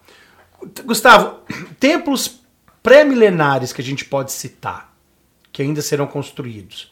Gustavo, 0.84 1.40
templos 1.80 2.42
pré-milenares 2.84 3.72
que 3.72 3.82
a 3.82 3.84
gente 3.84 4.04
pode 4.04 4.34
citar, 4.34 4.94
que 5.54 5.62
ainda 5.62 5.82
serão 5.82 6.06
construídos. 6.06 6.92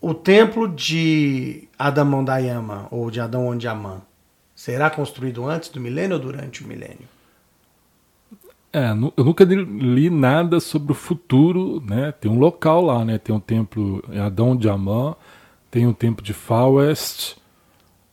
O 0.00 0.14
templo 0.14 0.68
de 0.68 1.68
Adamão 1.76 2.24
Dayama, 2.24 2.86
ou 2.90 3.10
de 3.10 3.20
Adão 3.20 3.48
Ondiamã, 3.48 4.00
será 4.60 4.90
construído 4.90 5.46
antes 5.46 5.70
do 5.70 5.80
milênio 5.80 6.16
ou 6.16 6.22
durante 6.22 6.62
o 6.62 6.68
milênio? 6.68 7.08
É, 8.70 8.90
eu 9.16 9.24
nunca 9.24 9.42
li 9.42 10.10
nada 10.10 10.60
sobre 10.60 10.92
o 10.92 10.94
futuro, 10.94 11.82
né? 11.84 12.12
Tem 12.12 12.30
um 12.30 12.38
local 12.38 12.82
lá, 12.84 13.02
né? 13.02 13.16
Tem 13.16 13.34
um 13.34 13.40
templo 13.40 14.04
em 14.12 14.18
Adão 14.18 14.54
de 14.54 14.68
Amã, 14.68 15.16
tem 15.70 15.86
um 15.86 15.94
templo 15.94 16.22
de 16.22 16.34
Far 16.34 16.70
West. 16.72 17.36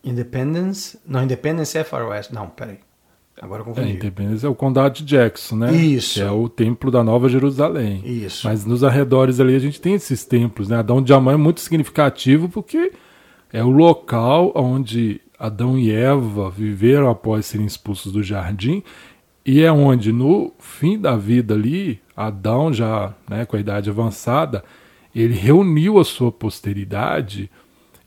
Independence? 0.01 0.97
Não, 1.05 1.21
Independence 1.21 1.77
é 1.77 1.83
Far 1.83 2.07
West. 2.07 2.31
Não, 2.31 2.47
peraí. 2.47 2.79
Agora 3.41 3.61
eu 3.61 3.65
confundi. 3.65 3.89
É, 3.89 3.91
Independence 3.91 4.45
é 4.45 4.49
o 4.49 4.55
condado 4.55 4.93
de 4.93 5.03
Jackson, 5.03 5.57
né? 5.57 5.75
Isso. 5.75 6.13
Que 6.13 6.21
é 6.21 6.31
o 6.31 6.47
templo 6.47 6.89
da 6.89 7.03
Nova 7.03 7.27
Jerusalém. 7.27 8.01
Isso. 8.05 8.47
Mas 8.47 8.65
nos 8.65 8.85
arredores 8.85 9.41
ali 9.41 9.53
a 9.53 9.59
gente 9.59 9.81
tem 9.81 9.95
esses 9.95 10.23
templos, 10.23 10.69
né? 10.69 10.77
Adão 10.77 11.01
de 11.01 11.13
Amã 11.13 11.33
é 11.33 11.37
muito 11.37 11.59
significativo 11.59 12.47
porque 12.47 12.93
é 13.51 13.61
o 13.61 13.69
local 13.69 14.53
onde 14.55 15.21
Adão 15.39 15.77
e 15.77 15.91
Eva 15.91 16.49
viveram 16.49 17.09
após 17.09 17.45
serem 17.45 17.65
expulsos 17.65 18.11
do 18.11 18.23
jardim 18.23 18.83
e 19.47 19.61
é 19.61 19.71
onde, 19.71 20.11
no 20.11 20.51
fim 20.59 20.99
da 20.99 21.15
vida 21.15 21.53
ali, 21.53 22.01
Adão, 22.15 22.73
já 22.73 23.13
né, 23.29 23.45
com 23.45 23.55
a 23.55 23.59
idade 23.59 23.89
avançada, 23.89 24.61
ele 25.15 25.33
reuniu 25.33 25.99
a 25.99 26.03
sua 26.03 26.33
posteridade 26.33 27.49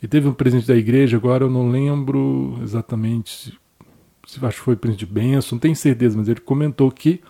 e 0.02 0.06
teve 0.06 0.28
um 0.28 0.34
presidente 0.34 0.68
da 0.68 0.76
igreja, 0.76 1.16
agora 1.16 1.44
eu 1.44 1.50
não 1.50 1.70
lembro 1.70 2.58
exatamente 2.62 3.58
se 4.26 4.44
acho 4.44 4.58
que 4.58 4.64
foi 4.64 4.76
presidente 4.76 5.06
de 5.06 5.12
Benção, 5.12 5.56
não 5.56 5.60
tenho 5.60 5.74
certeza, 5.74 6.16
mas 6.16 6.28
ele 6.28 6.40
comentou 6.40 6.90
que 6.90 7.22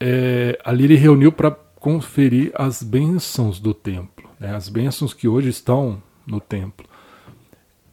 é, 0.00 0.58
ali 0.64 0.84
ele 0.84 0.96
reuniu 0.96 1.30
para 1.30 1.50
conferir 1.50 2.50
as 2.54 2.82
bênçãos 2.82 3.60
do 3.60 3.74
templo, 3.74 4.30
né, 4.40 4.56
as 4.56 4.70
bênçãos 4.70 5.12
que 5.12 5.28
hoje 5.28 5.50
estão 5.50 6.02
no 6.26 6.40
templo. 6.40 6.86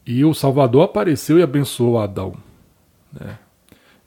E 0.06 0.24
o 0.24 0.34
Salvador 0.34 0.84
apareceu 0.84 1.40
e 1.40 1.44
abençoou 1.44 2.00
Adão. 2.00 2.36
Né? 3.12 3.38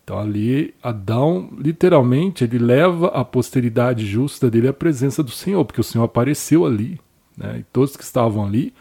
Então 0.05 0.19
ali 0.19 0.75
Adão, 0.83 1.51
literalmente, 1.59 2.45
ele 2.45 2.59
leva 2.59 3.09
a 3.09 3.25
posteridade 3.25 4.07
justa 4.07 4.51
dele 4.51 4.69
à 4.69 4.73
presença 4.73 5.23
do 5.23 5.31
Senhor, 5.31 5.65
porque 5.65 5.81
o 5.81 5.85
Senhor 5.85 6.05
apareceu 6.05 6.65
ali, 6.65 6.99
né? 7.37 7.59
E 7.59 7.63
todos 7.65 7.97
que 7.97 8.03
estavam 8.03 8.47
ali, 8.47 8.73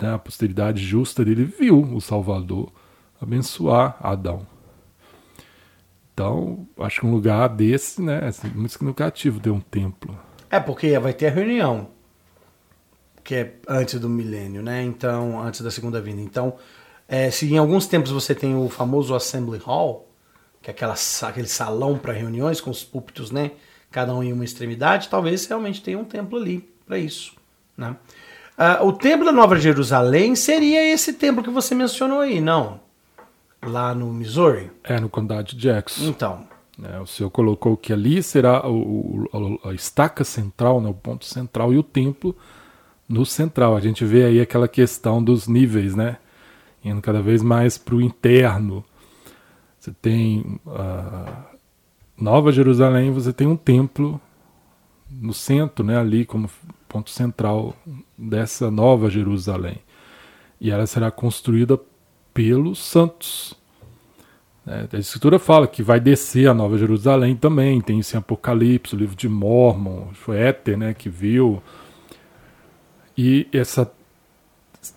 né, 0.00 0.14
a 0.14 0.18
posteridade 0.18 0.82
justa 0.82 1.24
dele 1.24 1.44
viu 1.44 1.82
o 1.82 2.00
Salvador 2.00 2.70
abençoar 3.20 3.96
Adão. 4.00 4.46
Então, 6.14 6.66
acho 6.78 7.00
que 7.00 7.06
um 7.06 7.12
lugar 7.12 7.48
desse, 7.48 8.00
né, 8.02 8.20
é 8.28 8.48
muito 8.48 8.72
significativo 8.72 9.40
ter 9.40 9.50
um 9.50 9.60
templo. 9.60 10.18
É, 10.50 10.60
porque 10.60 10.98
vai 10.98 11.12
ter 11.12 11.28
a 11.28 11.30
reunião, 11.30 11.88
que 13.22 13.34
é 13.34 13.54
antes 13.68 13.98
do 13.98 14.08
milênio, 14.08 14.62
né? 14.62 14.82
Então, 14.82 15.40
antes 15.40 15.60
da 15.60 15.70
segunda 15.70 16.00
vinda. 16.00 16.20
Então, 16.20 16.54
é, 17.08 17.30
se 17.30 17.52
em 17.52 17.58
alguns 17.58 17.86
tempos 17.86 18.10
você 18.10 18.34
tem 18.34 18.54
o 18.54 18.68
famoso 18.68 19.14
Assembly 19.14 19.58
Hall, 19.58 20.08
que 20.62 20.70
é 20.70 20.72
aquela, 20.72 20.94
aquele 21.22 21.48
salão 21.48 21.98
para 21.98 22.12
reuniões 22.12 22.60
com 22.60 22.70
os 22.70 22.84
púlpitos, 22.84 23.30
né? 23.30 23.52
Cada 23.90 24.14
um 24.14 24.22
em 24.22 24.32
uma 24.32 24.44
extremidade, 24.44 25.08
talvez 25.08 25.46
realmente 25.46 25.82
tenha 25.82 25.98
um 25.98 26.04
templo 26.04 26.38
ali 26.38 26.68
para 26.86 26.98
isso, 26.98 27.32
né? 27.76 27.96
Uh, 28.56 28.86
o 28.86 28.92
templo 28.92 29.24
da 29.24 29.32
Nova 29.32 29.56
Jerusalém 29.56 30.36
seria 30.36 30.84
esse 30.92 31.14
templo 31.14 31.42
que 31.42 31.48
você 31.48 31.74
mencionou 31.74 32.20
aí, 32.20 32.40
não? 32.40 32.78
Lá 33.64 33.94
no 33.94 34.12
Missouri? 34.12 34.70
É, 34.84 35.00
no 35.00 35.08
condado 35.08 35.46
de 35.46 35.56
Jackson. 35.56 36.04
Então. 36.04 36.46
É, 36.82 36.98
o 36.98 37.06
senhor 37.06 37.30
colocou 37.30 37.76
que 37.76 37.92
ali 37.92 38.22
será 38.22 38.66
o, 38.66 39.26
o, 39.32 39.60
a 39.68 39.72
estaca 39.72 40.24
central, 40.24 40.80
né, 40.80 40.88
o 40.88 40.94
ponto 40.94 41.24
central, 41.24 41.72
e 41.72 41.78
o 41.78 41.82
templo 41.82 42.36
no 43.10 43.26
central. 43.26 43.76
A 43.76 43.80
gente 43.80 44.04
vê 44.04 44.24
aí 44.24 44.40
aquela 44.40 44.68
questão 44.68 45.22
dos 45.22 45.48
níveis, 45.48 45.96
né? 45.96 46.16
Indo 46.82 47.02
cada 47.02 47.20
vez 47.20 47.42
mais 47.42 47.76
para 47.76 47.96
o 47.96 48.00
interno. 48.00 48.84
Você 49.78 49.90
tem 50.00 50.60
uh, 50.64 51.44
Nova 52.16 52.52
Jerusalém, 52.52 53.10
você 53.10 53.32
tem 53.32 53.46
um 53.46 53.56
templo 53.56 54.20
no 55.10 55.34
centro, 55.34 55.84
né, 55.84 55.98
ali 55.98 56.24
como 56.24 56.48
ponto 56.88 57.10
central 57.10 57.74
dessa 58.16 58.70
Nova 58.70 59.10
Jerusalém. 59.10 59.78
E 60.60 60.70
ela 60.70 60.86
será 60.86 61.10
construída 61.10 61.80
pelos 62.32 62.78
santos. 62.78 63.54
É, 64.66 64.86
a 64.92 64.98
Escritura 64.98 65.38
fala 65.38 65.66
que 65.66 65.82
vai 65.82 65.98
descer 65.98 66.48
a 66.48 66.54
Nova 66.54 66.78
Jerusalém 66.78 67.34
também, 67.34 67.80
tem 67.80 67.98
isso 67.98 68.14
em 68.14 68.18
Apocalipse, 68.18 68.94
o 68.94 68.98
livro 68.98 69.16
de 69.16 69.28
Mormon, 69.28 70.08
foi 70.12 70.38
Éter 70.38 70.78
né, 70.78 70.94
que 70.94 71.08
viu. 71.08 71.60
E 73.22 73.46
essa, 73.52 73.92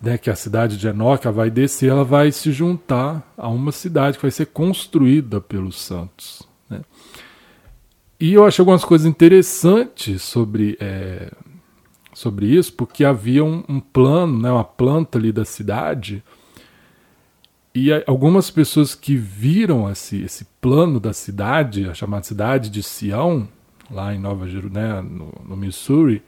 né, 0.00 0.16
que 0.16 0.30
a 0.30 0.34
cidade 0.34 0.78
de 0.78 0.88
Enoca 0.88 1.30
vai 1.30 1.50
descer, 1.50 1.90
ela 1.90 2.04
vai 2.04 2.32
se 2.32 2.52
juntar 2.52 3.22
a 3.36 3.50
uma 3.50 3.70
cidade 3.70 4.16
que 4.16 4.22
vai 4.22 4.30
ser 4.30 4.46
construída 4.46 5.42
pelos 5.42 5.78
santos. 5.78 6.42
Né? 6.70 6.80
E 8.18 8.32
eu 8.32 8.46
achei 8.46 8.62
algumas 8.62 8.82
coisas 8.82 9.06
interessantes 9.06 10.22
sobre, 10.22 10.74
é, 10.80 11.30
sobre 12.14 12.46
isso, 12.46 12.72
porque 12.72 13.04
havia 13.04 13.44
um, 13.44 13.62
um 13.68 13.78
plano, 13.78 14.40
né, 14.40 14.50
uma 14.50 14.64
planta 14.64 15.18
ali 15.18 15.30
da 15.30 15.44
cidade 15.44 16.24
e 17.74 17.90
algumas 18.06 18.50
pessoas 18.50 18.94
que 18.94 19.16
viram 19.16 19.90
esse, 19.90 20.22
esse 20.22 20.46
plano 20.62 20.98
da 20.98 21.12
cidade, 21.12 21.90
a 21.90 21.92
chamada 21.92 22.24
cidade 22.24 22.70
de 22.70 22.82
Sião, 22.82 23.46
lá 23.90 24.14
em 24.14 24.18
Nova 24.18 24.48
Jerusalém, 24.48 24.82
né, 24.82 25.02
no, 25.02 25.30
no 25.46 25.56
Missouri, 25.58 26.22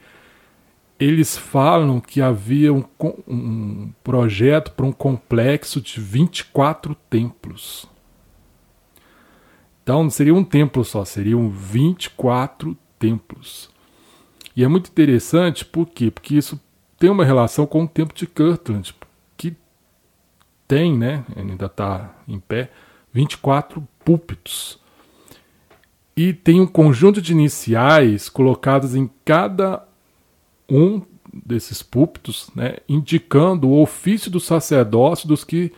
eles 0.99 1.37
falam 1.37 1.99
que 1.99 2.21
havia 2.21 2.73
um, 2.73 2.83
um 3.27 3.91
projeto 4.03 4.71
para 4.71 4.85
um 4.85 4.91
complexo 4.91 5.79
de 5.79 5.99
24 5.99 6.95
templos. 7.09 7.85
Então 9.83 10.03
não 10.03 10.09
seria 10.09 10.33
um 10.33 10.43
templo 10.43 10.83
só, 10.83 11.05
seriam 11.05 11.49
24 11.49 12.77
templos. 12.99 13.69
E 14.55 14.63
é 14.63 14.67
muito 14.67 14.89
interessante, 14.89 15.63
por 15.63 15.87
quê? 15.87 16.09
Porque 16.09 16.35
isso 16.35 16.59
tem 16.97 17.09
uma 17.09 17.23
relação 17.23 17.65
com 17.67 17.83
o 17.83 17.87
templo 17.87 18.15
de 18.15 18.25
Kirtland, 18.25 18.93
tem, 20.67 20.97
né, 20.97 21.23
ainda 21.35 21.67
está 21.67 22.13
em 22.27 22.39
pé, 22.39 22.69
24 23.13 23.87
púlpitos. 24.03 24.77
E 26.15 26.33
tem 26.33 26.59
um 26.59 26.67
conjunto 26.67 27.21
de 27.21 27.31
iniciais 27.31 28.27
colocados 28.27 28.95
em 28.95 29.09
cada 29.23 29.86
um 30.69 31.01
desses 31.45 31.83
púlpitos, 31.83 32.49
né, 32.55 32.77
indicando 32.87 33.67
o 33.67 33.81
ofício 33.81 34.31
do 34.31 34.39
sacerdócio 34.39 35.27
dos 35.27 35.43
que, 35.43 35.71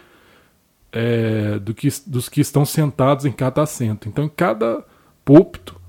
é, 0.92 1.60
do 1.60 1.74
que, 1.74 1.90
dos 2.06 2.30
que 2.30 2.42
estão 2.42 2.66
sentados 2.66 3.26
em 3.26 3.32
cada 3.32 3.64
assento. 3.64 4.08
Então, 4.08 4.24
em 4.24 4.30
cada 4.30 4.84
púlpito 5.26 5.80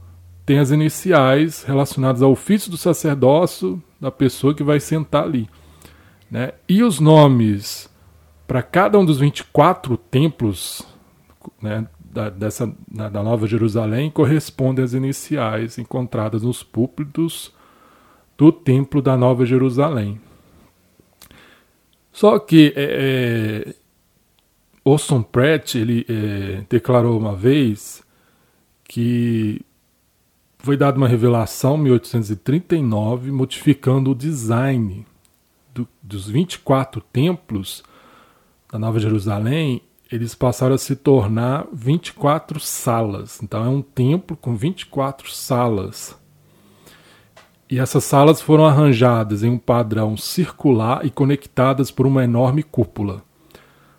tem 0.44 0.58
as 0.58 0.70
iniciais 0.70 1.62
relacionadas 1.62 2.22
ao 2.22 2.32
ofício 2.32 2.70
do 2.70 2.76
sacerdócio 2.76 3.82
da 4.00 4.10
pessoa 4.10 4.54
que 4.54 4.62
vai 4.62 4.80
sentar 4.80 5.24
ali. 5.24 5.48
Né? 6.30 6.52
E 6.68 6.82
os 6.82 6.98
nomes 6.98 7.88
para 8.46 8.62
cada 8.62 8.98
um 8.98 9.04
dos 9.04 9.18
24 9.18 9.96
templos 9.96 10.82
né, 11.62 11.86
da, 12.00 12.28
dessa, 12.28 12.72
da 12.88 13.22
Nova 13.22 13.46
Jerusalém 13.46 14.10
correspondem 14.10 14.84
as 14.84 14.92
iniciais 14.92 15.78
encontradas 15.78 16.42
nos 16.42 16.62
púlpitos 16.62 17.52
do 18.40 18.50
Templo 18.50 19.02
da 19.02 19.18
Nova 19.18 19.44
Jerusalém. 19.44 20.18
Só 22.10 22.38
que 22.38 22.72
é, 22.74 23.66
é, 23.66 23.74
Orson 24.82 25.22
Pratt 25.22 25.74
ele 25.74 26.06
é, 26.08 26.64
declarou 26.66 27.18
uma 27.18 27.36
vez 27.36 28.02
que 28.84 29.60
foi 30.58 30.74
dada 30.74 30.96
uma 30.96 31.06
revelação 31.06 31.76
em 31.76 31.82
1839 31.82 33.30
modificando 33.30 34.12
o 34.12 34.14
design 34.14 35.06
do, 35.74 35.86
dos 36.02 36.26
24 36.26 37.02
templos 37.12 37.84
da 38.72 38.78
Nova 38.78 38.98
Jerusalém, 38.98 39.82
eles 40.10 40.34
passaram 40.34 40.76
a 40.76 40.78
se 40.78 40.96
tornar 40.96 41.66
24 41.74 42.58
salas. 42.58 43.42
Então 43.42 43.62
é 43.62 43.68
um 43.68 43.82
templo 43.82 44.34
com 44.34 44.56
24 44.56 45.30
salas. 45.30 46.18
E 47.70 47.78
essas 47.78 48.02
salas 48.02 48.40
foram 48.40 48.64
arranjadas 48.64 49.44
em 49.44 49.50
um 49.50 49.58
padrão 49.58 50.16
circular 50.16 51.06
e 51.06 51.10
conectadas 51.10 51.90
por 51.90 52.04
uma 52.04 52.24
enorme 52.24 52.64
cúpula. 52.64 53.22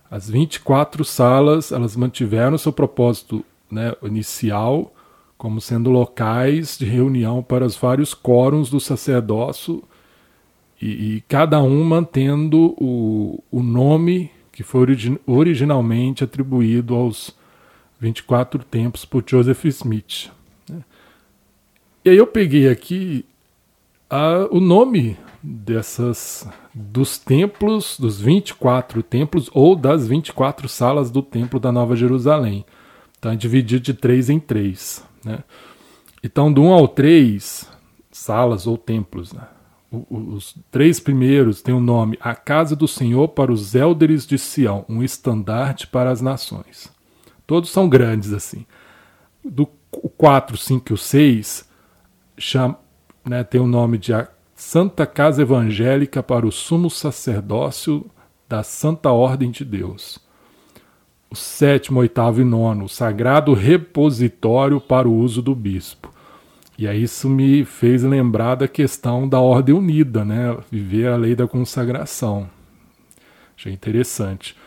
As 0.09 0.29
24 0.29 1.05
salas, 1.05 1.71
elas 1.71 1.95
mantiveram 1.95 2.57
seu 2.57 2.73
propósito 2.73 3.45
né, 3.71 3.95
inicial 4.03 4.93
como 5.37 5.61
sendo 5.61 5.89
locais 5.89 6.77
de 6.77 6.85
reunião 6.85 7.41
para 7.41 7.65
os 7.65 7.75
vários 7.75 8.13
quórums 8.13 8.69
do 8.69 8.79
sacerdócio 8.79 9.81
e, 10.79 11.15
e 11.15 11.21
cada 11.21 11.63
um 11.63 11.83
mantendo 11.83 12.75
o, 12.77 13.41
o 13.49 13.63
nome 13.63 14.29
que 14.51 14.61
foi 14.61 14.81
origi 14.81 15.19
originalmente 15.25 16.23
atribuído 16.23 16.93
aos 16.93 17.35
24 17.99 18.63
tempos 18.65 19.05
por 19.05 19.23
Joseph 19.25 19.65
Smith. 19.65 20.29
Né? 20.69 20.83
E 22.03 22.09
aí 22.11 22.17
eu 22.17 22.27
peguei 22.27 22.69
aqui 22.69 23.25
a, 24.11 24.47
o 24.51 24.59
nome 24.59 25.17
dessas 25.41 26.47
dos 26.73 27.17
templos, 27.17 27.97
dos 27.97 28.19
24 28.19 29.01
templos 29.01 29.49
ou 29.53 29.75
das 29.75 30.07
24 30.07 30.67
salas 30.67 31.09
do 31.09 31.21
templo 31.23 31.59
da 31.59 31.71
Nova 31.71 31.95
Jerusalém. 31.95 32.65
Então 33.17 33.31
é 33.31 33.35
dividido 33.35 33.81
de 33.81 33.93
três 33.93 34.29
em 34.29 34.39
três. 34.39 35.03
Né? 35.23 35.39
Então, 36.23 36.51
do 36.51 36.61
1 36.61 36.73
ao 36.73 36.87
3, 36.87 37.69
salas 38.11 38.67
ou 38.67 38.77
templos. 38.77 39.33
Né? 39.33 39.47
os 40.09 40.55
três 40.71 40.99
primeiros 40.99 41.61
têm 41.61 41.73
o 41.73 41.79
nome 41.79 42.17
A 42.21 42.33
Casa 42.33 42.75
do 42.75 42.87
Senhor 42.87 43.27
para 43.29 43.51
os 43.51 43.75
Élderes 43.75 44.25
de 44.25 44.37
Sião, 44.37 44.85
um 44.87 45.03
estandarte 45.03 45.85
para 45.85 46.09
as 46.09 46.21
nações. 46.21 46.89
Todos 47.45 47.69
são 47.69 47.89
grandes 47.89 48.31
assim. 48.31 48.65
Do 49.43 49.65
4, 49.65 50.55
5 50.55 50.91
e 50.91 50.93
o 50.93 50.97
6 50.97 51.69
chama, 52.37 52.79
né, 53.25 53.43
tem 53.43 53.61
o 53.61 53.67
nome 53.67 53.97
de 53.97 54.11
Santa 54.55 55.05
Casa 55.05 55.41
Evangélica 55.41 56.21
para 56.21 56.45
o 56.45 56.51
Sumo 56.51 56.89
Sacerdócio 56.89 58.05
da 58.47 58.63
Santa 58.63 59.11
Ordem 59.11 59.49
de 59.49 59.63
Deus. 59.63 60.19
O 61.29 61.35
sétimo, 61.35 62.01
oitavo 62.01 62.41
e 62.41 62.43
nono, 62.43 62.85
o 62.85 62.89
Sagrado 62.89 63.53
Repositório 63.53 64.81
para 64.81 65.07
o 65.07 65.15
uso 65.15 65.41
do 65.41 65.55
Bispo. 65.55 66.11
E 66.77 66.87
aí 66.87 67.03
isso 67.03 67.29
me 67.29 67.63
fez 67.63 68.03
lembrar 68.03 68.55
da 68.55 68.67
questão 68.67 69.29
da 69.29 69.39
ordem 69.39 69.73
unida, 69.73 70.25
né? 70.25 70.57
Viver 70.69 71.07
a 71.07 71.15
lei 71.15 71.35
da 71.35 71.47
consagração. 71.47 72.49
Achei 73.55 73.71
interessante. 73.71 74.57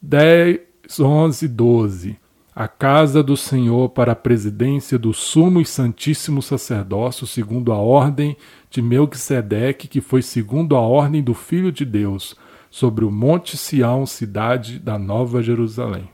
10, 0.00 0.60
11, 0.98 1.46
12. 1.46 2.18
A 2.58 2.66
casa 2.66 3.22
do 3.22 3.36
Senhor 3.36 3.88
para 3.90 4.10
a 4.10 4.16
presidência 4.16 4.98
do 4.98 5.14
sumo 5.14 5.60
e 5.60 5.64
santíssimo 5.64 6.42
sacerdócio, 6.42 7.24
segundo 7.24 7.72
a 7.72 7.76
ordem 7.76 8.36
de 8.68 8.82
Melquisedeque, 8.82 9.86
que 9.86 10.00
foi 10.00 10.22
segundo 10.22 10.74
a 10.74 10.80
ordem 10.80 11.22
do 11.22 11.34
Filho 11.34 11.70
de 11.70 11.84
Deus, 11.84 12.34
sobre 12.68 13.04
o 13.04 13.12
Monte 13.12 13.56
Sião, 13.56 14.04
cidade 14.06 14.80
da 14.80 14.98
Nova 14.98 15.40
Jerusalém. 15.40 16.10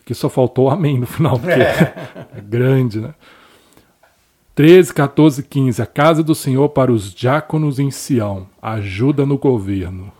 Aqui 0.00 0.14
só 0.14 0.30
faltou 0.30 0.70
amém 0.70 0.98
no 0.98 1.06
final, 1.06 1.38
porque 1.38 1.60
é 1.60 2.40
grande, 2.40 2.98
né? 2.98 3.14
13, 4.54 4.94
14, 4.94 5.42
15. 5.42 5.82
A 5.82 5.86
casa 5.86 6.22
do 6.22 6.34
Senhor 6.34 6.70
para 6.70 6.90
os 6.90 7.12
diáconos 7.12 7.78
em 7.78 7.90
Sião. 7.90 8.46
Ajuda 8.62 9.26
no 9.26 9.36
governo. 9.36 10.10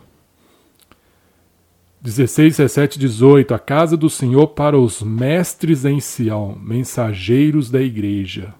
16, 1.99 2.57
17, 2.57 2.99
18. 2.99 3.53
A 3.53 3.59
casa 3.59 3.97
do 3.97 4.09
Senhor 4.09 4.47
para 4.47 4.77
os 4.77 5.01
mestres 5.01 5.83
em 5.83 5.99
Sião, 5.99 6.55
mensageiros 6.61 7.71
da 7.71 7.81
igreja. 7.81 8.53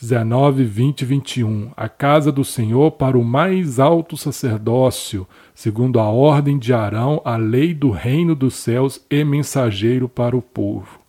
19, 0.00 0.64
20 0.64 1.02
e 1.02 1.04
21. 1.04 1.72
A 1.76 1.88
casa 1.88 2.32
do 2.32 2.44
Senhor 2.44 2.92
para 2.92 3.18
o 3.18 3.24
mais 3.24 3.78
alto 3.78 4.16
sacerdócio, 4.16 5.26
segundo 5.54 6.00
a 6.00 6.08
ordem 6.08 6.58
de 6.58 6.72
Arão, 6.72 7.20
a 7.24 7.36
lei 7.36 7.74
do 7.74 7.90
reino 7.90 8.34
dos 8.34 8.54
céus 8.54 9.04
e 9.10 9.22
mensageiro 9.22 10.08
para 10.08 10.36
o 10.36 10.42
povo. 10.42 10.99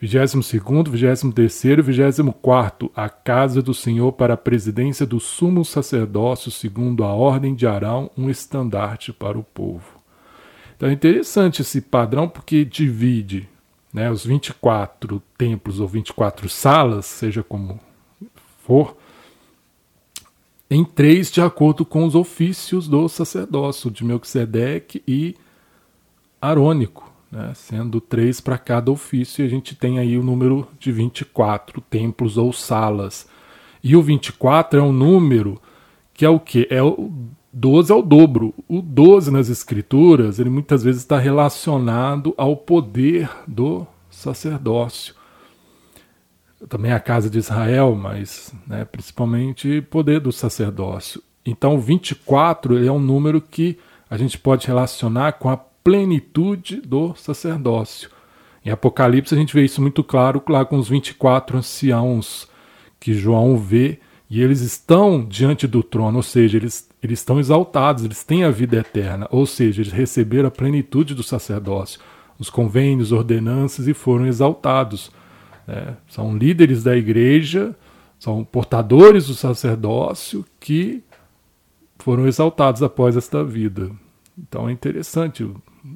22, 0.00 0.34
23 0.34 2.18
e 2.18 2.22
24. 2.22 2.90
A 2.96 3.08
casa 3.10 3.60
do 3.60 3.74
Senhor 3.74 4.12
para 4.12 4.32
a 4.32 4.36
presidência 4.36 5.04
do 5.04 5.20
sumo 5.20 5.62
sacerdócio, 5.62 6.50
segundo 6.50 7.04
a 7.04 7.12
ordem 7.12 7.54
de 7.54 7.66
Arão, 7.66 8.10
um 8.16 8.30
estandarte 8.30 9.12
para 9.12 9.38
o 9.38 9.44
povo. 9.44 10.00
Então 10.74 10.88
é 10.88 10.92
interessante 10.92 11.60
esse 11.60 11.82
padrão 11.82 12.26
porque 12.26 12.64
divide 12.64 13.46
né, 13.92 14.10
os 14.10 14.24
24 14.24 15.22
templos 15.36 15.80
ou 15.80 15.86
24 15.86 16.48
salas, 16.48 17.04
seja 17.04 17.42
como 17.42 17.78
for, 18.64 18.96
em 20.70 20.82
três 20.82 21.30
de 21.30 21.42
acordo 21.42 21.84
com 21.84 22.06
os 22.06 22.14
ofícios 22.14 22.88
do 22.88 23.06
sacerdócio 23.06 23.90
de 23.90 24.02
Melquisedeque 24.02 25.02
e 25.06 25.36
Arônico, 26.40 27.09
né, 27.30 27.52
sendo 27.54 28.00
três 28.00 28.40
para 28.40 28.58
cada 28.58 28.90
ofício, 28.90 29.42
e 29.42 29.46
a 29.46 29.50
gente 29.50 29.74
tem 29.74 29.98
aí 29.98 30.18
o 30.18 30.22
número 30.22 30.66
de 30.78 30.90
24 30.90 31.80
templos 31.80 32.36
ou 32.36 32.52
salas. 32.52 33.28
E 33.82 33.96
o 33.96 34.02
24 34.02 34.80
é 34.80 34.82
um 34.82 34.92
número 34.92 35.60
que 36.12 36.24
é 36.24 36.28
o 36.28 36.38
que? 36.38 36.66
É 36.70 36.82
o 36.82 37.10
12 37.52 37.90
é 37.90 37.94
o 37.94 38.02
dobro. 38.02 38.54
O 38.68 38.82
12 38.82 39.30
nas 39.30 39.48
escrituras, 39.48 40.38
ele 40.38 40.50
muitas 40.50 40.82
vezes 40.82 41.00
está 41.00 41.18
relacionado 41.18 42.34
ao 42.36 42.56
poder 42.56 43.30
do 43.46 43.86
sacerdócio. 44.10 45.14
Também 46.68 46.92
a 46.92 47.00
casa 47.00 47.30
de 47.30 47.38
Israel, 47.38 47.94
mas 47.94 48.54
né, 48.66 48.84
principalmente 48.84 49.80
poder 49.82 50.20
do 50.20 50.30
sacerdócio. 50.30 51.22
Então, 51.44 51.80
24 51.80 52.76
ele 52.76 52.86
é 52.86 52.92
um 52.92 53.00
número 53.00 53.40
que 53.40 53.78
a 54.10 54.18
gente 54.18 54.36
pode 54.36 54.66
relacionar 54.66 55.32
com 55.32 55.48
a 55.48 55.56
plenitude 55.90 56.76
do 56.76 57.16
sacerdócio. 57.16 58.10
Em 58.64 58.70
Apocalipse 58.70 59.34
a 59.34 59.36
gente 59.38 59.52
vê 59.52 59.64
isso 59.64 59.82
muito 59.82 60.04
claro 60.04 60.40
lá 60.48 60.64
com 60.64 60.78
os 60.78 60.88
24 60.88 61.58
anciãos 61.58 62.48
que 63.00 63.12
João 63.12 63.56
vê 63.56 63.98
e 64.30 64.40
eles 64.40 64.60
estão 64.60 65.24
diante 65.24 65.66
do 65.66 65.82
trono, 65.82 66.18
ou 66.18 66.22
seja, 66.22 66.56
eles, 66.56 66.88
eles 67.02 67.18
estão 67.18 67.40
exaltados, 67.40 68.04
eles 68.04 68.22
têm 68.22 68.44
a 68.44 68.52
vida 68.52 68.76
eterna, 68.76 69.26
ou 69.32 69.44
seja, 69.46 69.82
eles 69.82 69.92
receberam 69.92 70.46
a 70.46 70.52
plenitude 70.52 71.12
do 71.12 71.24
sacerdócio, 71.24 72.00
os 72.38 72.48
convênios, 72.48 73.10
ordenanças 73.10 73.88
e 73.88 73.92
foram 73.92 74.28
exaltados. 74.28 75.10
Né? 75.66 75.96
São 76.06 76.36
líderes 76.36 76.84
da 76.84 76.96
igreja, 76.96 77.74
são 78.16 78.44
portadores 78.44 79.26
do 79.26 79.34
sacerdócio 79.34 80.44
que 80.60 81.02
foram 81.98 82.28
exaltados 82.28 82.80
após 82.80 83.16
esta 83.16 83.42
vida. 83.42 83.90
Então 84.38 84.68
é 84.68 84.72
interessante 84.72 85.44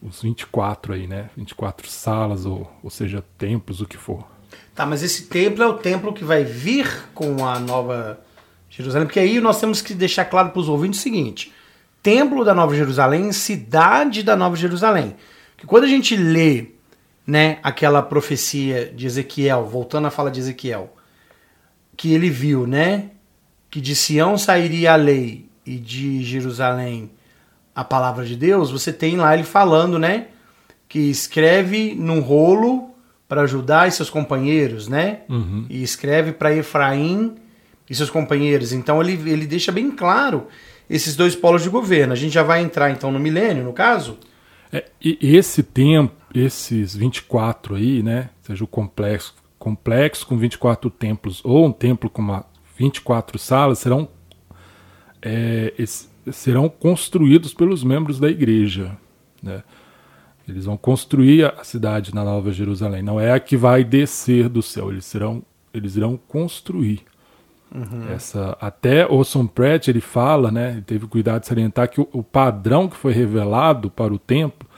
os 0.02 0.22
24 0.22 0.94
aí, 0.94 1.06
né? 1.06 1.30
24 1.36 1.88
salas, 1.88 2.46
ou, 2.46 2.70
ou 2.82 2.90
seja, 2.90 3.24
templos, 3.38 3.80
o 3.80 3.86
que 3.86 3.96
for. 3.96 4.26
Tá, 4.74 4.84
mas 4.84 5.02
esse 5.02 5.24
templo 5.24 5.62
é 5.62 5.66
o 5.66 5.74
templo 5.74 6.12
que 6.12 6.24
vai 6.24 6.44
vir 6.44 7.08
com 7.14 7.46
a 7.46 7.58
nova 7.58 8.20
Jerusalém, 8.68 9.06
porque 9.06 9.20
aí 9.20 9.40
nós 9.40 9.60
temos 9.60 9.80
que 9.80 9.94
deixar 9.94 10.24
claro 10.24 10.50
para 10.50 10.60
os 10.60 10.68
ouvintes 10.68 11.00
o 11.00 11.02
seguinte: 11.02 11.52
Templo 12.02 12.44
da 12.44 12.54
Nova 12.54 12.74
Jerusalém, 12.74 13.32
cidade 13.32 14.22
da 14.22 14.36
Nova 14.36 14.56
Jerusalém. 14.56 15.16
Que 15.56 15.66
quando 15.66 15.84
a 15.84 15.88
gente 15.88 16.16
lê, 16.16 16.66
né, 17.26 17.58
aquela 17.62 18.02
profecia 18.02 18.92
de 18.94 19.06
Ezequiel, 19.06 19.64
voltando 19.64 20.06
à 20.08 20.10
fala 20.10 20.30
de 20.30 20.40
Ezequiel, 20.40 20.94
que 21.96 22.12
ele 22.12 22.28
viu, 22.28 22.66
né, 22.66 23.10
que 23.70 23.80
de 23.80 23.94
Sião 23.94 24.36
sairia 24.36 24.92
a 24.92 24.96
lei 24.96 25.48
e 25.64 25.78
de 25.78 26.22
Jerusalém 26.22 27.10
a 27.74 27.82
palavra 27.82 28.24
de 28.24 28.36
Deus, 28.36 28.70
você 28.70 28.92
tem 28.92 29.16
lá 29.16 29.34
ele 29.34 29.42
falando, 29.42 29.98
né, 29.98 30.28
que 30.88 30.98
escreve 30.98 31.94
num 31.94 32.20
rolo 32.20 32.94
para 33.28 33.46
Judá 33.46 33.86
e 33.86 33.90
seus 33.90 34.10
companheiros, 34.10 34.86
né? 34.86 35.20
Uhum. 35.28 35.66
E 35.68 35.82
escreve 35.82 36.32
para 36.32 36.54
Efraim 36.54 37.34
e 37.88 37.94
seus 37.94 38.10
companheiros. 38.10 38.72
Então 38.72 39.00
ele, 39.02 39.12
ele 39.28 39.46
deixa 39.46 39.72
bem 39.72 39.90
claro 39.90 40.46
esses 40.88 41.16
dois 41.16 41.34
polos 41.34 41.62
de 41.62 41.68
governo. 41.68 42.12
A 42.12 42.16
gente 42.16 42.32
já 42.32 42.42
vai 42.42 42.62
entrar 42.62 42.90
então 42.90 43.10
no 43.10 43.18
milênio, 43.18 43.64
no 43.64 43.72
caso? 43.72 44.18
É, 44.72 44.84
e 45.02 45.18
esse 45.36 45.62
tempo, 45.62 46.14
esses 46.34 46.94
24 46.94 47.76
aí, 47.76 48.02
né? 48.02 48.30
Seja 48.42 48.62
o 48.62 48.66
complexo, 48.66 49.34
complexo 49.58 50.26
com 50.26 50.36
24 50.36 50.90
templos 50.90 51.40
ou 51.44 51.66
um 51.66 51.72
templo 51.72 52.10
com 52.10 52.20
uma 52.20 52.44
24 52.76 53.38
salas, 53.38 53.78
serão, 53.78 54.08
é, 55.22 55.72
serão 56.32 56.68
construídos 56.68 57.52
pelos 57.52 57.84
membros 57.84 58.18
da 58.18 58.28
igreja. 58.28 58.96
Né? 59.42 59.62
Eles 60.48 60.64
vão 60.66 60.76
construir 60.76 61.44
a 61.44 61.64
cidade 61.64 62.14
na 62.14 62.24
Nova 62.24 62.52
Jerusalém. 62.52 63.02
Não 63.02 63.18
é 63.20 63.32
a 63.32 63.40
que 63.40 63.56
vai 63.56 63.82
descer 63.82 64.48
do 64.48 64.62
céu. 64.62 64.90
Eles 64.90 65.04
serão, 65.04 65.42
eles 65.72 65.96
irão 65.96 66.18
construir. 66.28 67.02
Uhum. 67.74 68.12
Essa, 68.12 68.56
até 68.60 69.06
Orson 69.06 69.46
Pratt 69.46 69.88
ele 69.88 70.00
fala, 70.00 70.50
né, 70.50 70.72
ele 70.72 70.82
teve 70.82 71.06
cuidado 71.08 71.40
de 71.40 71.48
salientar 71.48 71.88
que 71.88 72.00
o, 72.00 72.08
o, 72.12 72.22
padrão 72.22 72.88
que 72.88 72.96
foi 72.96 73.12
revelado 73.12 73.90
para 73.90 74.14
o 74.14 74.18
templo, 74.18 74.68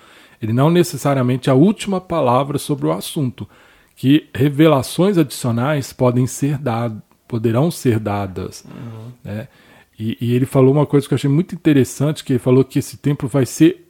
ele 0.41 0.53
não 0.53 0.71
necessariamente 0.71 1.51
é 1.51 1.53
a 1.53 1.57
última 1.57 2.01
palavra 2.01 2.57
sobre 2.57 2.87
o 2.87 2.93
assunto, 2.93 3.47
que 3.95 4.31
revelações 4.35 5.19
adicionais 5.19 5.93
podem 5.93 6.27
ser 6.27 6.57
dadas, 6.57 7.03
poderão 7.29 7.71
ser 7.71 7.99
dadas, 7.99 8.65
uhum. 8.65 9.13
né? 9.23 9.49
E, 9.99 10.17
e, 10.21 10.35
ele 10.35 10.45
falou 10.45 10.73
uma 10.73 10.85
coisa 10.85 11.09
que 11.09 11.15
eu 11.15 11.17
achei 11.17 11.31
muito 11.31 11.55
interessante, 11.55 12.23
que 12.23 12.35
ele 12.35 12.39
falou 12.39 12.63
que 12.65 12.79
esse 12.79 12.99
templo 12.99 13.29
vai 13.29 13.47
ser 13.47 13.87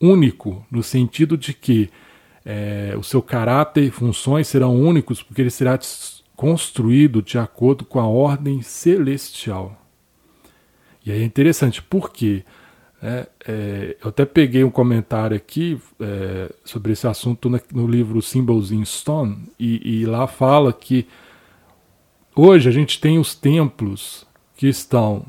único, 0.00 0.66
no 0.70 0.82
sentido 0.82 1.38
de 1.38 1.54
que 1.54 1.90
é, 2.44 2.94
o 2.98 3.02
seu 3.02 3.22
caráter 3.22 3.84
e 3.84 3.90
funções 3.90 4.48
serão 4.48 4.76
únicos, 4.76 5.22
porque 5.22 5.40
ele 5.40 5.50
será 5.50 5.78
construído 6.36 7.22
de 7.22 7.38
acordo 7.38 7.84
com 7.84 8.00
a 8.00 8.06
ordem 8.06 8.60
celestial. 8.62 9.80
E 11.06 11.12
aí 11.12 11.22
é 11.22 11.24
interessante, 11.24 11.82
por 11.82 12.10
quê? 12.10 12.44
É, 13.02 13.28
é, 13.46 13.96
eu 14.02 14.08
até 14.08 14.24
peguei 14.24 14.64
um 14.64 14.70
comentário 14.70 15.36
aqui 15.36 15.78
é, 16.00 16.50
sobre 16.64 16.92
esse 16.92 17.06
assunto 17.06 17.48
no, 17.48 17.60
no 17.72 17.86
livro 17.86 18.20
Symbols 18.20 18.72
in 18.72 18.84
Stone, 18.84 19.48
e, 19.58 20.00
e 20.00 20.06
lá 20.06 20.26
fala 20.26 20.72
que 20.72 21.06
hoje 22.34 22.68
a 22.68 22.72
gente 22.72 23.00
tem 23.00 23.18
os 23.18 23.34
templos 23.34 24.26
que 24.56 24.66
estão 24.66 25.24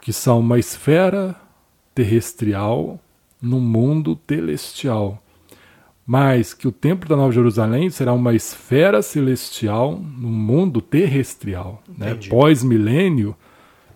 que 0.00 0.12
são 0.12 0.40
uma 0.40 0.58
esfera 0.58 1.36
terrestrial 1.94 2.98
no 3.40 3.60
mundo 3.60 4.18
celestial. 4.26 5.22
Mas 6.06 6.52
que 6.54 6.66
o 6.66 6.72
Templo 6.72 7.08
da 7.08 7.16
Nova 7.16 7.30
Jerusalém 7.30 7.90
será 7.90 8.12
uma 8.12 8.34
esfera 8.34 9.02
celestial 9.02 9.92
no 9.92 10.28
mundo 10.28 10.80
terrestrial. 10.80 11.82
Né? 11.96 12.18
Pós-milênio, 12.28 13.36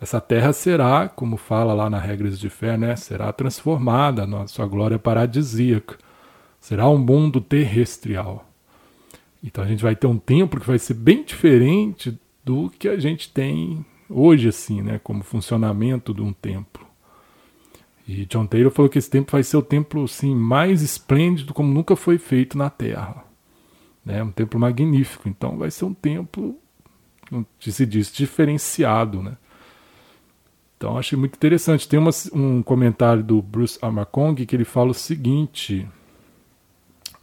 essa 0.01 0.21
terra 0.21 0.53
será, 0.53 1.09
como 1.09 1.37
fala 1.37 1.75
lá 1.75 1.91
na 1.91 1.99
Regras 1.99 2.39
de 2.39 2.49
Fé, 2.49 2.77
né? 2.77 2.95
será 2.95 3.33
transformada 3.33 4.27
na 4.27 4.47
sua 4.47 4.67
glória 4.67 4.99
paradisíaca. 4.99 5.97
Será 6.61 6.89
um 6.89 6.99
mundo 6.99 7.41
terrestrial. 7.41 8.49
Então 9.43 9.65
a 9.65 9.67
gente 9.67 9.83
vai 9.83 9.97
ter 9.97 10.07
um 10.07 10.19
templo 10.19 10.61
que 10.61 10.67
vai 10.67 10.79
ser 10.79 10.95
bem 10.95 11.25
diferente 11.25 12.19
do 12.45 12.71
que 12.71 12.89
a 12.89 12.99
gente 12.99 13.31
tem 13.31 13.85
hoje, 14.09 14.49
assim, 14.49 14.83
né? 14.83 15.01
Como 15.03 15.23
funcionamento 15.23 16.13
de 16.13 16.23
um 16.23 16.33
templo. 16.33 16.85
E 18.07 18.27
John 18.27 18.47
Taylor 18.47 18.71
falou 18.71 18.91
que 18.91 18.99
esse 18.99 19.09
templo 19.09 19.33
vai 19.33 19.43
ser 19.43 19.57
o 19.57 19.63
templo 19.63 20.05
assim, 20.05 20.35
mais 20.35 20.83
esplêndido 20.83 21.55
como 21.55 21.73
nunca 21.73 21.97
foi 21.97 22.19
feito 22.19 22.57
na 22.57 22.69
Terra. 22.69 23.25
É 24.07 24.23
um 24.23 24.31
templo 24.31 24.61
magnífico. 24.61 25.29
Então 25.29 25.57
vai 25.57 25.71
ser 25.71 25.87
um 25.87 25.95
templo, 25.95 26.59
se 27.59 27.87
diz, 27.87 28.13
diferenciado. 28.13 29.23
Né? 29.23 29.37
Então 30.77 30.99
achei 30.99 31.19
muito 31.19 31.37
interessante. 31.37 31.89
Tem 31.89 31.99
uma, 31.99 32.11
um 32.35 32.63
comentário 32.63 33.23
do 33.23 33.41
Bruce 33.41 33.79
Armacong 33.81 34.45
que 34.45 34.55
ele 34.55 34.67
fala 34.67 34.91
o 34.91 34.95
seguinte. 34.95 35.89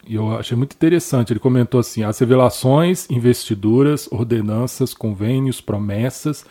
E 0.07 0.15
eu 0.15 0.35
achei 0.35 0.57
muito 0.57 0.73
interessante. 0.73 1.31
Ele 1.31 1.39
comentou 1.39 1.79
assim: 1.79 2.01
as 2.01 2.17
revelações, 2.17 3.07
investiduras, 3.07 4.11
ordenanças, 4.11 4.95
convênios, 4.95 5.61
promessas 5.61 6.43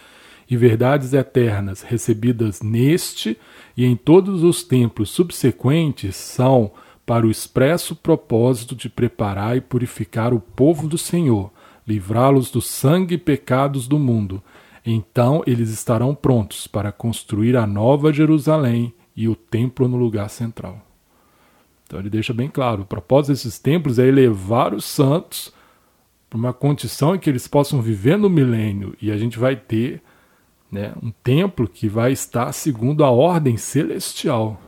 e 0.51 0.57
verdades 0.57 1.13
eternas 1.13 1.81
recebidas 1.81 2.61
neste 2.61 3.39
e 3.77 3.87
em 3.87 3.95
todos 3.95 4.43
os 4.43 4.65
templos 4.65 5.09
subsequentes 5.11 6.17
são 6.17 6.73
para 7.07 7.25
o 7.25 7.31
expresso 7.31 7.95
propósito 7.95 8.75
de 8.75 8.89
preparar 8.89 9.57
e 9.57 9.61
purificar 9.61 10.35
o 10.35 10.41
povo 10.41 10.89
do 10.89 10.99
Senhor, 10.99 11.53
livrá-los 11.87 12.51
do 12.51 12.61
sangue 12.61 13.15
e 13.15 13.19
pecados 13.19 13.87
do 13.87 13.99
mundo. 13.99 14.43
Então 14.85 15.43
eles 15.47 15.71
estarão 15.71 16.15
prontos 16.15 16.67
para 16.67 16.91
construir 16.91 17.57
a 17.57 17.67
nova 17.67 18.13
Jerusalém 18.13 18.93
e 19.17 19.29
o 19.29 19.37
templo 19.37 19.87
no 19.87 19.97
lugar 19.97 20.29
central. 20.31 20.85
Então 21.87 22.01
ele 22.01 22.11
deixa 22.11 22.33
bem 22.33 22.49
claro: 22.49 22.83
o 22.83 22.87
propósito 22.87 23.33
desses 23.33 23.59
templos 23.59 24.01
é 24.01 24.07
elevar 24.07 24.75
os 24.75 24.85
santos 24.85 25.53
para 26.29 26.39
uma 26.39 26.53
condição 26.53 27.15
em 27.15 27.19
que 27.19 27.31
eles 27.31 27.47
possam 27.47 27.81
viver 27.81 28.17
no 28.17 28.31
milênio 28.31 28.97
e 29.01 29.11
a 29.13 29.17
gente 29.17 29.39
vai 29.39 29.55
ter 29.55 30.01
né, 30.71 30.93
um 31.03 31.11
templo 31.11 31.69
que 31.69 31.89
vai 31.89 32.13
estar 32.13 32.53
segundo 32.53 33.05
a 33.05 33.11
ordem 33.11 33.57
celestial, 33.57 34.61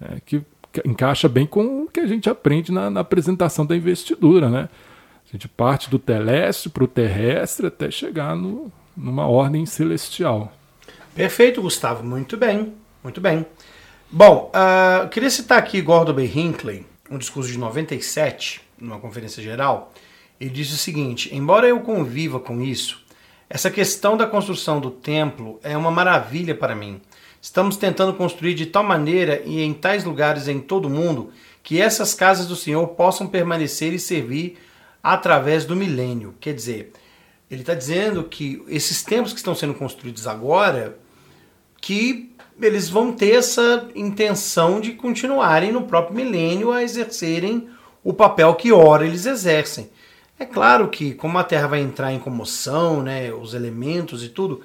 né, 0.00 0.18
que, 0.24 0.42
encaixa 0.86 1.28
bem 1.28 1.46
com 1.46 1.82
o 1.82 1.86
que 1.86 2.00
a 2.00 2.06
gente 2.06 2.30
aprende 2.30 2.72
na, 2.72 2.88
na 2.88 3.00
apresentação 3.00 3.66
da 3.66 3.76
investidura. 3.76 4.48
Né? 4.48 4.68
A 5.28 5.32
gente 5.32 5.46
parte 5.46 5.90
do 5.90 5.98
telestre 5.98 6.70
para 6.70 6.84
o 6.84 6.88
terrestre 6.88 7.66
até 7.66 7.90
chegar 7.90 8.34
no, 8.34 8.72
numa 8.96 9.26
ordem 9.26 9.66
celestial. 9.66 10.52
Perfeito, 11.14 11.60
Gustavo. 11.60 12.02
Muito 12.02 12.36
bem, 12.36 12.72
muito 13.02 13.20
bem. 13.20 13.44
Bom, 14.10 14.50
uh, 14.54 15.08
queria 15.08 15.30
citar 15.30 15.58
aqui 15.58 15.80
Gordon 15.80 16.12
B. 16.12 16.24
Hinckley, 16.24 16.86
um 17.10 17.18
discurso 17.18 17.50
de 17.50 17.58
97, 17.58 18.62
numa 18.78 18.98
conferência 18.98 19.42
geral, 19.42 19.92
ele 20.40 20.50
disse 20.50 20.74
o 20.74 20.78
seguinte: 20.78 21.34
embora 21.34 21.66
eu 21.66 21.80
conviva 21.80 22.40
com 22.40 22.60
isso, 22.60 23.01
essa 23.54 23.70
questão 23.70 24.16
da 24.16 24.26
construção 24.26 24.80
do 24.80 24.90
templo 24.90 25.60
é 25.62 25.76
uma 25.76 25.90
maravilha 25.90 26.54
para 26.54 26.74
mim. 26.74 27.02
Estamos 27.38 27.76
tentando 27.76 28.14
construir 28.14 28.54
de 28.54 28.64
tal 28.64 28.82
maneira 28.82 29.42
e 29.44 29.60
em 29.60 29.74
tais 29.74 30.04
lugares 30.04 30.48
em 30.48 30.58
todo 30.58 30.86
o 30.86 30.90
mundo 30.90 31.30
que 31.62 31.78
essas 31.78 32.14
casas 32.14 32.46
do 32.46 32.56
Senhor 32.56 32.88
possam 32.88 33.26
permanecer 33.26 33.92
e 33.92 33.98
servir 33.98 34.58
através 35.02 35.66
do 35.66 35.76
milênio. 35.76 36.34
Quer 36.40 36.54
dizer, 36.54 36.92
ele 37.50 37.60
está 37.60 37.74
dizendo 37.74 38.24
que 38.24 38.64
esses 38.68 39.02
templos 39.02 39.34
que 39.34 39.38
estão 39.38 39.54
sendo 39.54 39.74
construídos 39.74 40.26
agora, 40.26 40.98
que 41.78 42.34
eles 42.58 42.88
vão 42.88 43.12
ter 43.12 43.34
essa 43.34 43.86
intenção 43.94 44.80
de 44.80 44.92
continuarem 44.92 45.70
no 45.70 45.82
próprio 45.82 46.16
milênio 46.16 46.72
a 46.72 46.82
exercerem 46.82 47.68
o 48.02 48.14
papel 48.14 48.54
que 48.54 48.72
ora 48.72 49.06
eles 49.06 49.26
exercem. 49.26 49.90
É 50.38 50.44
claro 50.44 50.88
que, 50.88 51.14
como 51.14 51.38
a 51.38 51.44
Terra 51.44 51.68
vai 51.68 51.80
entrar 51.80 52.12
em 52.12 52.18
comoção, 52.18 53.02
né, 53.02 53.32
os 53.32 53.54
elementos 53.54 54.24
e 54.24 54.28
tudo, 54.28 54.62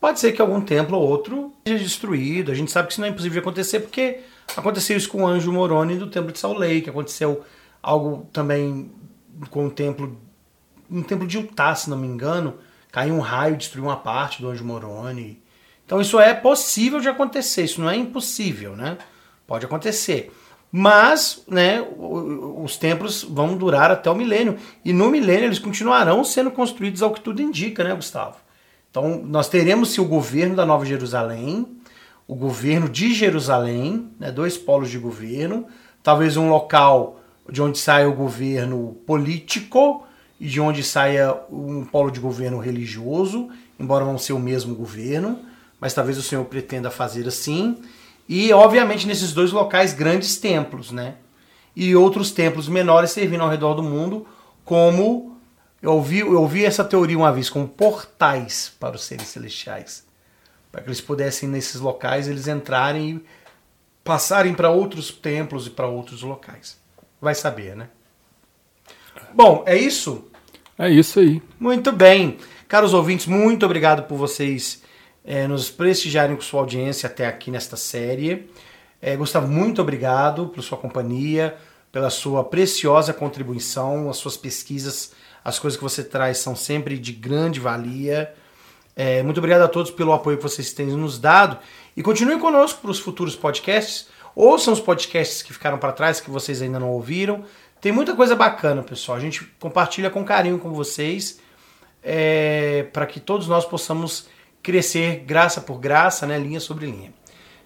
pode 0.00 0.18
ser 0.18 0.32
que 0.32 0.42
algum 0.42 0.60
templo 0.60 0.98
ou 0.98 1.08
outro 1.08 1.52
seja 1.66 1.84
destruído. 1.84 2.50
A 2.50 2.54
gente 2.54 2.72
sabe 2.72 2.88
que 2.88 2.92
isso 2.92 3.00
não 3.00 3.06
é 3.06 3.10
impossível 3.10 3.34
de 3.34 3.38
acontecer, 3.38 3.80
porque 3.80 4.20
aconteceu 4.56 4.96
isso 4.96 5.08
com 5.08 5.22
o 5.22 5.26
anjo 5.26 5.52
Moroni 5.52 5.96
do 5.96 6.08
templo 6.08 6.32
de 6.32 6.38
Salt 6.38 6.58
Lake, 6.58 6.90
aconteceu 6.90 7.44
algo 7.80 8.28
também 8.32 8.90
com 9.50 9.66
o 9.66 9.70
templo, 9.70 10.18
um 10.90 11.02
templo 11.02 11.26
de 11.26 11.38
Utah, 11.38 11.74
se 11.74 11.88
não 11.88 11.96
me 11.96 12.06
engano, 12.06 12.58
caiu 12.90 13.14
um 13.14 13.20
raio 13.20 13.54
e 13.54 13.58
destruiu 13.58 13.84
uma 13.84 13.96
parte 13.96 14.42
do 14.42 14.48
anjo 14.48 14.64
Moroni. 14.64 15.40
Então 15.86 16.00
isso 16.00 16.18
é 16.18 16.34
possível 16.34 17.00
de 17.00 17.08
acontecer, 17.08 17.64
isso 17.64 17.80
não 17.80 17.88
é 17.88 17.96
impossível, 17.96 18.74
né? 18.76 18.98
Pode 19.46 19.66
acontecer. 19.66 20.32
Mas, 20.74 21.42
né, 21.46 21.86
os 21.98 22.78
templos 22.78 23.22
vão 23.22 23.58
durar 23.58 23.90
até 23.90 24.10
o 24.10 24.14
milênio. 24.14 24.56
E 24.82 24.90
no 24.90 25.10
milênio 25.10 25.44
eles 25.44 25.58
continuarão 25.58 26.24
sendo 26.24 26.50
construídos 26.50 27.02
ao 27.02 27.12
que 27.12 27.20
tudo 27.20 27.42
indica, 27.42 27.84
né, 27.84 27.94
Gustavo? 27.94 28.36
Então, 28.90 29.22
nós 29.22 29.50
teremos 29.50 29.90
se 29.90 30.00
o 30.00 30.04
governo 30.06 30.56
da 30.56 30.64
Nova 30.64 30.86
Jerusalém, 30.86 31.66
o 32.26 32.34
governo 32.34 32.88
de 32.88 33.12
Jerusalém, 33.12 34.10
né, 34.18 34.32
dois 34.32 34.56
polos 34.56 34.90
de 34.90 34.98
governo, 34.98 35.66
talvez 36.02 36.38
um 36.38 36.48
local 36.48 37.20
de 37.50 37.60
onde 37.60 37.78
saia 37.78 38.08
o 38.08 38.14
governo 38.14 38.96
político 39.06 40.06
e 40.40 40.46
de 40.46 40.58
onde 40.58 40.82
saia 40.82 41.36
um 41.50 41.84
polo 41.84 42.10
de 42.10 42.18
governo 42.18 42.58
religioso, 42.58 43.50
embora 43.78 44.04
não 44.04 44.16
ser 44.16 44.32
o 44.32 44.38
mesmo 44.38 44.74
governo, 44.74 45.38
mas 45.78 45.92
talvez 45.92 46.16
o 46.16 46.22
Senhor 46.22 46.44
pretenda 46.46 46.90
fazer 46.90 47.28
assim. 47.28 47.76
E, 48.28 48.52
obviamente, 48.52 49.06
nesses 49.06 49.32
dois 49.32 49.52
locais, 49.52 49.92
grandes 49.92 50.36
templos, 50.36 50.90
né? 50.90 51.16
E 51.74 51.94
outros 51.96 52.30
templos 52.30 52.68
menores 52.68 53.10
servindo 53.10 53.42
ao 53.42 53.50
redor 53.50 53.74
do 53.74 53.82
mundo, 53.82 54.26
como 54.64 55.36
eu 55.82 55.92
ouvi, 55.94 56.20
eu 56.20 56.40
ouvi 56.40 56.64
essa 56.64 56.84
teoria 56.84 57.18
uma 57.18 57.32
vez, 57.32 57.50
como 57.50 57.66
portais 57.66 58.72
para 58.78 58.94
os 58.96 59.04
seres 59.04 59.28
celestiais. 59.28 60.06
Para 60.70 60.82
que 60.82 60.88
eles 60.88 61.00
pudessem, 61.00 61.48
nesses 61.48 61.80
locais, 61.80 62.28
eles 62.28 62.46
entrarem 62.46 63.16
e 63.16 63.24
passarem 64.04 64.54
para 64.54 64.70
outros 64.70 65.10
templos 65.10 65.66
e 65.66 65.70
para 65.70 65.86
outros 65.86 66.22
locais. 66.22 66.78
Vai 67.20 67.34
saber, 67.34 67.76
né? 67.76 67.88
Bom, 69.34 69.62
é 69.66 69.76
isso? 69.76 70.30
É 70.78 70.90
isso 70.90 71.20
aí. 71.20 71.42
Muito 71.58 71.92
bem. 71.92 72.38
Caros 72.68 72.94
ouvintes, 72.94 73.26
muito 73.26 73.66
obrigado 73.66 74.04
por 74.04 74.16
vocês 74.16 74.81
é, 75.24 75.46
nos 75.46 75.70
prestigiarem 75.70 76.36
com 76.36 76.42
sua 76.42 76.60
audiência 76.60 77.06
até 77.06 77.26
aqui 77.26 77.50
nesta 77.50 77.76
série. 77.76 78.50
É, 79.00 79.16
Gustavo, 79.16 79.48
muito 79.48 79.80
obrigado 79.82 80.48
pela 80.48 80.62
sua 80.62 80.78
companhia, 80.78 81.56
pela 81.90 82.10
sua 82.10 82.44
preciosa 82.44 83.12
contribuição, 83.12 84.08
as 84.08 84.16
suas 84.16 84.36
pesquisas, 84.36 85.12
as 85.44 85.58
coisas 85.58 85.76
que 85.76 85.82
você 85.82 86.02
traz 86.02 86.38
são 86.38 86.54
sempre 86.54 86.98
de 86.98 87.12
grande 87.12 87.60
valia. 87.60 88.32
É, 88.94 89.22
muito 89.22 89.38
obrigado 89.38 89.62
a 89.62 89.68
todos 89.68 89.90
pelo 89.90 90.12
apoio 90.12 90.36
que 90.36 90.42
vocês 90.42 90.72
têm 90.72 90.86
nos 90.86 91.18
dado 91.18 91.58
e 91.96 92.02
continuem 92.02 92.38
conosco 92.38 92.80
para 92.80 92.90
os 92.90 92.98
futuros 92.98 93.34
podcasts. 93.34 94.08
Ouçam 94.34 94.72
os 94.72 94.80
podcasts 94.80 95.42
que 95.42 95.52
ficaram 95.52 95.78
para 95.78 95.92
trás, 95.92 96.20
que 96.20 96.30
vocês 96.30 96.62
ainda 96.62 96.78
não 96.78 96.90
ouviram. 96.90 97.44
Tem 97.80 97.92
muita 97.92 98.14
coisa 98.14 98.34
bacana, 98.36 98.82
pessoal. 98.82 99.18
A 99.18 99.20
gente 99.20 99.44
compartilha 99.58 100.08
com 100.08 100.24
carinho 100.24 100.58
com 100.58 100.72
vocês 100.72 101.40
é, 102.02 102.86
para 102.92 103.06
que 103.06 103.20
todos 103.20 103.46
nós 103.48 103.64
possamos 103.64 104.26
crescer 104.62 105.24
graça 105.26 105.60
por 105.60 105.78
graça, 105.78 106.26
né, 106.26 106.38
linha 106.38 106.60
sobre 106.60 106.86
linha. 106.86 107.12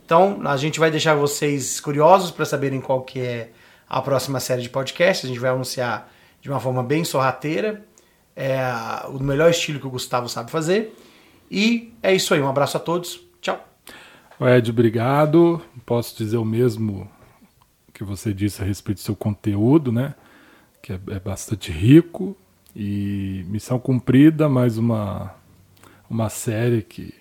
Então, 0.05 0.41
a 0.45 0.57
gente 0.57 0.79
vai 0.79 0.91
deixar 0.91 1.15
vocês 1.15 1.81
curiosos 1.81 2.31
para 2.31 2.45
saberem 2.45 2.81
qual 2.81 3.03
que 3.03 3.21
é 3.21 3.51
a 3.89 4.01
próxima 4.01 4.39
série 4.39 4.63
de 4.63 4.69
podcasts. 4.69 5.25
A 5.25 5.29
gente 5.29 5.41
vai 5.41 5.51
anunciar 5.51 6.13
de 6.41 6.49
uma 6.49 6.61
forma 6.61 6.83
bem 6.83 7.05
sorrateira, 7.05 7.85
é, 8.37 8.61
o 9.09 9.19
melhor 9.19 9.51
estilo 9.51 9.81
que 9.81 9.87
o 9.87 9.91
Gustavo 9.91 10.29
sabe 10.29 10.51
fazer. 10.51 10.97
E 11.51 11.93
é 12.03 12.15
isso 12.15 12.33
aí. 12.35 12.41
Um 12.41 12.49
abraço 12.49 12.77
a 12.77 12.81
todos. 12.81 13.21
Tchau. 13.41 13.59
Ed, 14.41 14.71
obrigado. 14.71 15.61
Posso 15.85 16.17
dizer 16.17 16.37
o 16.37 16.45
mesmo 16.45 17.11
que 17.93 18.05
você 18.05 18.33
disse 18.33 18.63
a 18.63 18.65
respeito 18.65 18.99
do 18.99 19.05
seu 19.05 19.17
conteúdo, 19.17 19.91
né? 19.91 20.15
Que 20.83 20.93
é, 20.93 21.01
é 21.09 21.19
bastante 21.19 21.73
rico 21.73 22.37
e 22.75 23.45
missão 23.49 23.79
cumprida, 23.79 24.49
mais 24.49 24.77
uma 24.79 25.35
uma 26.09 26.29
série 26.29 26.83
que, 26.83 27.15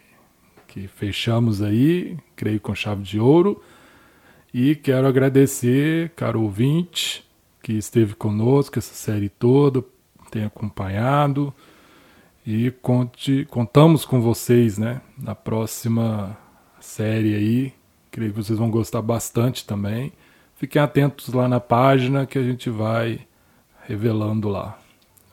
que 0.68 0.88
fechamos 0.88 1.62
aí, 1.62 2.18
creio 2.36 2.60
com 2.60 2.76
chave 2.76 3.04
de 3.04 3.20
ouro. 3.20 3.62
E 4.54 4.76
quero 4.76 5.08
agradecer, 5.08 6.12
caro 6.16 6.42
ouvinte, 6.42 7.26
que 7.62 7.74
esteve 7.74 8.14
conosco 8.14 8.80
essa 8.80 8.94
série 8.94 9.28
toda, 9.28 9.84
tem 10.32 10.46
acompanhado. 10.46 11.54
E 12.46 12.72
conte, 12.82 13.46
contamos 13.50 14.06
com 14.06 14.22
vocês 14.22 14.78
né, 14.78 15.02
na 15.18 15.34
próxima 15.34 16.38
série 16.80 17.36
aí. 17.36 17.74
Creio 18.12 18.32
que 18.32 18.44
vocês 18.44 18.58
vão 18.58 18.70
gostar 18.70 19.02
bastante 19.02 19.66
também. 19.66 20.14
Fiquem 20.56 20.82
atentos 20.82 21.34
lá 21.34 21.50
na 21.50 21.60
página 21.60 22.26
que 22.26 22.38
a 22.38 22.44
gente 22.44 22.70
vai 22.70 23.20
revelando 23.88 24.48
lá. 24.48 24.80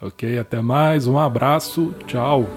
Ok? 0.01 0.39
Até 0.39 0.61
mais, 0.61 1.07
um 1.07 1.19
abraço, 1.19 1.95
tchau! 2.07 2.49